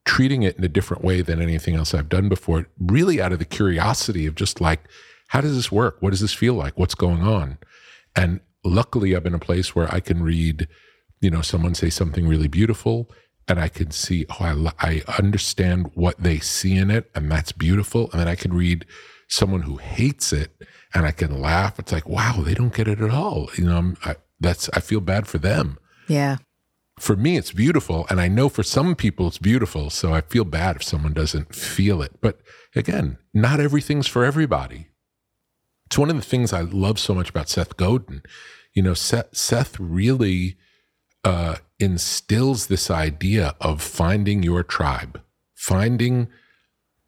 treating 0.06 0.42
it 0.42 0.56
in 0.56 0.64
a 0.64 0.68
different 0.68 1.04
way 1.04 1.20
than 1.20 1.42
anything 1.42 1.74
else 1.74 1.92
I've 1.92 2.08
done 2.08 2.30
before, 2.30 2.66
really 2.78 3.20
out 3.20 3.32
of 3.32 3.38
the 3.38 3.44
curiosity 3.44 4.24
of 4.24 4.34
just 4.34 4.62
like, 4.62 4.80
how 5.32 5.40
does 5.40 5.56
this 5.56 5.72
work? 5.72 5.96
What 6.00 6.10
does 6.10 6.20
this 6.20 6.34
feel 6.34 6.52
like? 6.52 6.78
What's 6.78 6.94
going 6.94 7.22
on? 7.22 7.56
And 8.14 8.40
luckily, 8.64 9.14
I'm 9.14 9.26
in 9.26 9.32
a 9.32 9.38
place 9.38 9.74
where 9.74 9.90
I 9.90 9.98
can 9.98 10.22
read, 10.22 10.68
you 11.22 11.30
know, 11.30 11.40
someone 11.40 11.74
say 11.74 11.88
something 11.88 12.28
really 12.28 12.48
beautiful 12.48 13.10
and 13.48 13.58
I 13.58 13.68
can 13.68 13.92
see, 13.92 14.26
oh, 14.28 14.70
I, 14.78 15.02
I 15.06 15.16
understand 15.18 15.90
what 15.94 16.22
they 16.22 16.38
see 16.38 16.76
in 16.76 16.90
it 16.90 17.10
and 17.14 17.32
that's 17.32 17.50
beautiful. 17.50 18.10
And 18.10 18.20
then 18.20 18.28
I 18.28 18.34
can 18.34 18.52
read 18.52 18.84
someone 19.26 19.62
who 19.62 19.78
hates 19.78 20.34
it 20.34 20.50
and 20.92 21.06
I 21.06 21.12
can 21.12 21.40
laugh. 21.40 21.78
It's 21.78 21.92
like, 21.92 22.06
wow, 22.06 22.42
they 22.44 22.52
don't 22.52 22.74
get 22.74 22.86
it 22.86 23.00
at 23.00 23.10
all. 23.10 23.48
You 23.56 23.64
know, 23.64 23.94
I, 24.04 24.16
that's, 24.38 24.68
I 24.74 24.80
feel 24.80 25.00
bad 25.00 25.26
for 25.26 25.38
them. 25.38 25.78
Yeah. 26.08 26.36
For 27.00 27.16
me, 27.16 27.38
it's 27.38 27.52
beautiful. 27.52 28.04
And 28.10 28.20
I 28.20 28.28
know 28.28 28.50
for 28.50 28.62
some 28.62 28.94
people 28.94 29.28
it's 29.28 29.38
beautiful. 29.38 29.88
So 29.88 30.12
I 30.12 30.20
feel 30.20 30.44
bad 30.44 30.76
if 30.76 30.82
someone 30.82 31.14
doesn't 31.14 31.54
feel 31.54 32.02
it. 32.02 32.20
But 32.20 32.42
again, 32.76 33.16
not 33.32 33.60
everything's 33.60 34.06
for 34.06 34.26
everybody. 34.26 34.88
It's 35.92 35.98
one 35.98 36.08
of 36.08 36.16
the 36.16 36.22
things 36.22 36.54
I 36.54 36.62
love 36.62 36.98
so 36.98 37.14
much 37.14 37.28
about 37.28 37.50
Seth 37.50 37.76
Godin. 37.76 38.22
You 38.72 38.82
know, 38.82 38.94
Seth, 38.94 39.36
Seth 39.36 39.78
really 39.78 40.56
uh, 41.22 41.56
instills 41.78 42.68
this 42.68 42.90
idea 42.90 43.54
of 43.60 43.82
finding 43.82 44.42
your 44.42 44.62
tribe, 44.62 45.20
finding 45.54 46.28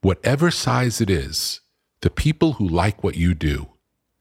whatever 0.02 0.50
size 0.50 1.00
it 1.00 1.08
is, 1.08 1.62
the 2.02 2.10
people 2.10 2.52
who 2.52 2.68
like 2.68 3.02
what 3.02 3.16
you 3.16 3.32
do. 3.32 3.70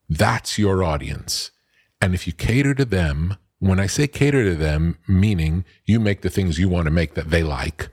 That's 0.08 0.58
your 0.58 0.82
audience. 0.82 1.52
And 2.00 2.14
if 2.14 2.26
you 2.26 2.32
cater 2.32 2.74
to 2.74 2.86
them, 2.86 3.36
when 3.60 3.82
I 3.82 3.88
say 3.88 4.08
cater 4.08 4.46
to 4.46 4.56
them, 4.56 4.98
meaning 5.10 5.66
you 5.84 6.00
make 6.00 6.22
the 6.22 6.30
things 6.30 6.58
you 6.58 6.70
want 6.70 6.86
to 6.86 6.92
make 6.92 7.16
that 7.16 7.32
they 7.32 7.44
like, 7.44 7.90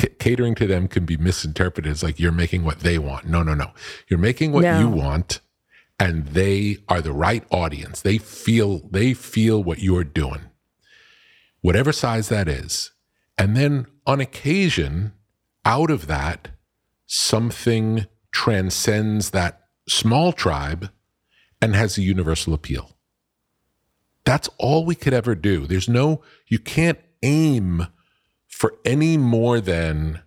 c- 0.00 0.08
catering 0.18 0.54
to 0.56 0.66
them 0.66 0.88
can 0.88 1.04
be 1.04 1.16
misinterpreted 1.16 1.90
as 1.90 2.02
like 2.02 2.18
you're 2.18 2.32
making 2.32 2.64
what 2.64 2.80
they 2.80 2.98
want. 2.98 3.26
No, 3.26 3.42
no, 3.42 3.54
no. 3.54 3.72
You're 4.08 4.18
making 4.18 4.52
what 4.52 4.62
no. 4.62 4.80
you 4.80 4.88
want 4.88 5.40
and 5.98 6.28
they 6.28 6.78
are 6.88 7.02
the 7.02 7.12
right 7.12 7.44
audience. 7.50 8.00
They 8.00 8.18
feel 8.18 8.78
they 8.90 9.12
feel 9.12 9.62
what 9.62 9.80
you're 9.80 10.04
doing. 10.04 10.40
Whatever 11.60 11.92
size 11.92 12.30
that 12.30 12.48
is. 12.48 12.92
And 13.36 13.56
then 13.56 13.86
on 14.06 14.20
occasion 14.20 15.12
out 15.64 15.90
of 15.90 16.06
that 16.06 16.48
something 17.06 18.06
transcends 18.32 19.30
that 19.30 19.66
small 19.88 20.32
tribe 20.32 20.90
and 21.60 21.74
has 21.74 21.98
a 21.98 22.02
universal 22.02 22.54
appeal. 22.54 22.96
That's 24.24 24.48
all 24.58 24.84
we 24.84 24.94
could 24.94 25.12
ever 25.12 25.34
do. 25.34 25.66
There's 25.66 25.88
no 25.88 26.22
you 26.46 26.58
can't 26.58 26.98
aim 27.22 27.86
for 28.60 28.74
any 28.84 29.16
more 29.16 29.58
than 29.58 30.20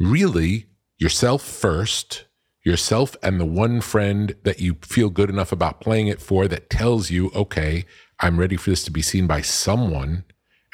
really 0.00 0.66
yourself 0.98 1.40
first, 1.40 2.24
yourself 2.64 3.14
and 3.22 3.38
the 3.38 3.46
one 3.46 3.80
friend 3.80 4.34
that 4.42 4.58
you 4.58 4.74
feel 4.82 5.08
good 5.08 5.30
enough 5.30 5.52
about 5.52 5.80
playing 5.80 6.08
it 6.08 6.20
for 6.20 6.48
that 6.48 6.68
tells 6.68 7.12
you, 7.12 7.30
okay, 7.32 7.84
I'm 8.18 8.40
ready 8.40 8.56
for 8.56 8.70
this 8.70 8.82
to 8.86 8.90
be 8.90 9.02
seen 9.02 9.28
by 9.28 9.42
someone. 9.42 10.24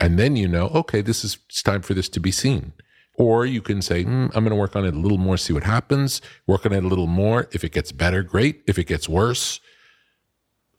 And 0.01 0.19
then 0.19 0.37
you 0.37 0.49
know, 0.49 0.69
okay, 0.69 1.03
this 1.03 1.23
is 1.23 1.37
it's 1.51 1.63
time 1.63 1.83
for 1.83 1.93
this 1.93 2.09
to 2.09 2.19
be 2.19 2.31
seen. 2.31 2.73
Or 3.13 3.45
you 3.45 3.61
can 3.61 3.83
say, 3.83 4.07
mm, 4.07 4.31
I'm 4.35 4.45
going 4.45 4.49
to 4.49 4.57
work 4.57 4.75
on 4.75 4.87
it 4.87 4.95
a 4.95 4.99
little 4.99 5.19
more, 5.19 5.37
see 5.37 5.53
what 5.53 5.65
happens, 5.65 6.23
work 6.47 6.65
on 6.65 6.73
it 6.73 6.83
a 6.83 6.89
little 6.89 7.07
more. 7.07 7.47
If 7.53 7.63
it 7.63 7.73
gets 7.73 7.93
better, 7.93 8.23
great. 8.23 8.63
If 8.67 8.79
it 8.79 8.85
gets 8.85 9.07
worse, 9.07 9.61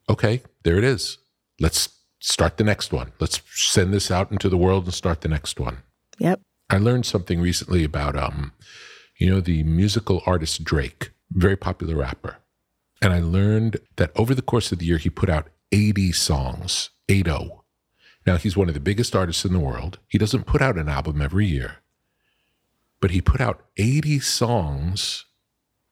okay, 0.09 0.41
there 0.63 0.80
it 0.80 0.84
is. 0.84 1.20
Let's 1.59 1.89
start 2.18 2.57
the 2.57 2.63
next 2.63 2.91
one. 2.91 3.11
Let's 3.20 3.39
send 3.53 3.93
this 3.93 4.09
out 4.09 4.32
into 4.32 4.49
the 4.49 4.57
world 4.57 4.86
and 4.86 4.93
start 4.95 5.22
the 5.22 5.28
next 5.28 5.59
one. 5.59 5.84
Yep. 6.20 6.41
I 6.70 6.78
learned 6.78 7.05
something 7.05 7.39
recently 7.41 7.84
about, 7.84 8.15
um, 8.18 8.53
you 9.18 9.30
know, 9.30 9.41
the 9.41 9.63
musical 9.63 10.22
artist 10.26 10.63
Drake, 10.63 11.11
very 11.32 11.55
popular 11.55 11.95
rapper. 11.95 12.38
And 13.01 13.13
I 13.13 13.20
learned 13.20 13.78
that 13.97 14.11
over 14.15 14.34
the 14.36 14.41
course 14.41 14.72
of 14.72 14.80
the 14.80 14.86
year, 14.86 14.97
he 14.97 15.09
put 15.09 15.30
out 15.30 15.49
80 15.72 16.11
songs, 16.13 16.89
80. 17.09 17.51
Now, 18.26 18.38
he's 18.38 18.57
one 18.57 18.68
of 18.68 18.74
the 18.74 18.80
biggest 18.82 19.15
artists 19.15 19.45
in 19.45 19.53
the 19.53 19.59
world. 19.59 19.99
He 20.07 20.18
doesn't 20.18 20.45
put 20.45 20.61
out 20.61 20.78
an 20.78 20.89
album 20.89 21.22
every 21.22 21.45
year. 21.47 21.78
but 22.99 23.11
he 23.11 23.22
put 23.22 23.39
out 23.41 23.63
80 23.78 24.20
songs, 24.20 25.26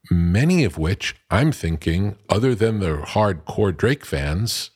many 0.10 0.64
of 0.64 0.78
which 0.78 1.16
I'm 1.30 1.52
thinking, 1.52 2.18
other 2.30 2.56
than 2.56 2.80
the 2.80 2.98
hardcore 2.98 3.76
Drake 3.76 4.06
fans, 4.06 4.72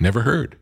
never 0.00 0.22
heard. 0.22 0.58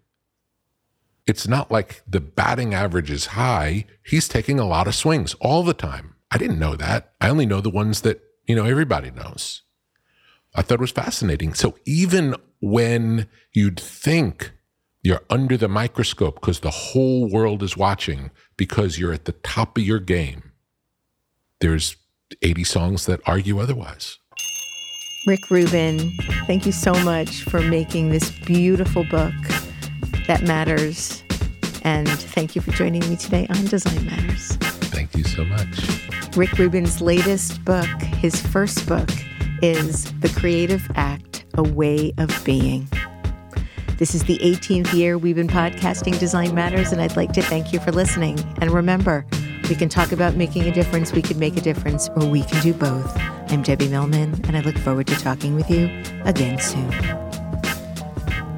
It's 1.26 1.48
not 1.48 1.70
like 1.70 2.02
the 2.06 2.20
batting 2.20 2.74
average 2.74 3.10
is 3.10 3.26
high. 3.26 3.86
He's 4.04 4.28
taking 4.28 4.58
a 4.58 4.66
lot 4.66 4.86
of 4.86 4.94
swings 4.94 5.34
all 5.40 5.62
the 5.62 5.74
time. 5.74 6.14
I 6.30 6.36
didn't 6.36 6.58
know 6.58 6.76
that. 6.76 7.12
I 7.20 7.28
only 7.30 7.46
know 7.46 7.60
the 7.60 7.70
ones 7.70 8.02
that, 8.02 8.20
you 8.46 8.54
know, 8.54 8.64
everybody 8.64 9.10
knows. 9.10 9.62
I 10.54 10.62
thought 10.62 10.74
it 10.74 10.80
was 10.80 10.90
fascinating. 10.90 11.54
So 11.54 11.78
even 11.86 12.34
when 12.60 13.28
you'd 13.52 13.80
think 13.80 14.52
you're 15.02 15.22
under 15.30 15.56
the 15.56 15.68
microscope 15.68 16.36
because 16.40 16.60
the 16.60 16.70
whole 16.70 17.28
world 17.30 17.62
is 17.62 17.76
watching 17.76 18.30
because 18.56 18.98
you're 18.98 19.12
at 19.12 19.24
the 19.24 19.32
top 19.32 19.78
of 19.78 19.84
your 19.84 20.00
game, 20.00 20.52
there's 21.60 21.96
80 22.42 22.64
songs 22.64 23.06
that 23.06 23.20
argue 23.26 23.58
otherwise. 23.58 24.18
Rick 25.26 25.50
Rubin, 25.50 26.12
thank 26.46 26.66
you 26.66 26.72
so 26.72 26.92
much 27.02 27.44
for 27.44 27.60
making 27.62 28.10
this 28.10 28.30
beautiful 28.40 29.04
book 29.04 29.32
that 30.26 30.42
matters. 30.42 31.22
And 31.82 32.08
thank 32.08 32.54
you 32.54 32.62
for 32.62 32.70
joining 32.72 33.08
me 33.08 33.16
today 33.16 33.46
on 33.50 33.64
Design 33.66 34.06
Matters. 34.06 34.56
Thank 34.90 35.14
you 35.16 35.24
so 35.24 35.44
much. 35.44 36.36
Rick 36.36 36.58
Rubin's 36.58 37.00
latest 37.00 37.64
book, 37.64 37.88
his 38.02 38.40
first 38.40 38.86
book, 38.86 39.10
is 39.62 40.12
The 40.20 40.28
Creative 40.30 40.82
Act 40.96 41.44
A 41.54 41.62
Way 41.62 42.12
of 42.18 42.44
Being. 42.44 42.88
This 43.98 44.14
is 44.14 44.24
the 44.24 44.38
18th 44.38 44.92
year 44.92 45.16
we've 45.16 45.36
been 45.36 45.46
podcasting 45.46 46.18
Design 46.18 46.54
Matters, 46.54 46.90
and 46.90 47.00
I'd 47.00 47.16
like 47.16 47.32
to 47.34 47.42
thank 47.42 47.72
you 47.72 47.78
for 47.78 47.92
listening. 47.92 48.38
And 48.60 48.72
remember, 48.72 49.24
we 49.68 49.76
can 49.76 49.88
talk 49.88 50.10
about 50.10 50.34
making 50.34 50.64
a 50.64 50.72
difference, 50.72 51.12
we 51.12 51.22
can 51.22 51.38
make 51.38 51.56
a 51.56 51.60
difference, 51.60 52.08
or 52.16 52.26
we 52.26 52.42
can 52.42 52.60
do 52.62 52.74
both. 52.74 53.16
I'm 53.50 53.62
Debbie 53.62 53.88
Millman, 53.88 54.40
and 54.46 54.56
I 54.56 54.60
look 54.60 54.76
forward 54.78 55.06
to 55.06 55.14
talking 55.14 55.54
with 55.54 55.70
you 55.70 55.88
again 56.24 56.58
soon. 56.58 57.23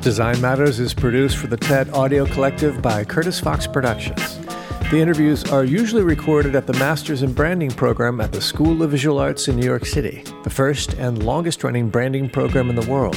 Design 0.07 0.41
Matters 0.41 0.79
is 0.79 0.95
produced 0.95 1.37
for 1.37 1.49
the 1.49 1.57
TED 1.57 1.91
Audio 1.91 2.27
Collective 2.27 2.81
by 2.81 3.03
Curtis 3.03 3.41
Fox 3.41 3.67
Productions. 3.67 4.39
The 4.93 5.01
interviews 5.01 5.43
are 5.51 5.65
usually 5.65 6.05
recorded 6.05 6.55
at 6.55 6.65
the 6.65 6.75
Masters 6.75 7.25
in 7.25 7.33
Branding 7.33 7.73
program 7.73 8.21
at 8.21 8.31
the 8.31 8.41
School 8.41 8.85
of 8.85 8.93
Visual 8.93 9.19
Arts 9.19 9.49
in 9.49 9.57
New 9.57 9.67
York 9.67 9.85
City, 9.85 10.23
the 10.45 10.49
first 10.49 10.93
and 10.93 11.25
longest 11.25 11.65
running 11.65 11.91
branding 11.91 12.31
program 12.31 12.71
in 12.71 12.77
the 12.77 12.89
world. 12.89 13.17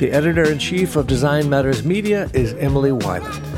The 0.00 0.10
editor 0.10 0.50
in 0.50 0.58
chief 0.58 0.96
of 0.96 1.06
Design 1.06 1.48
Matters 1.48 1.84
Media 1.84 2.28
is 2.34 2.54
Emily 2.54 2.90
Weiland. 2.90 3.49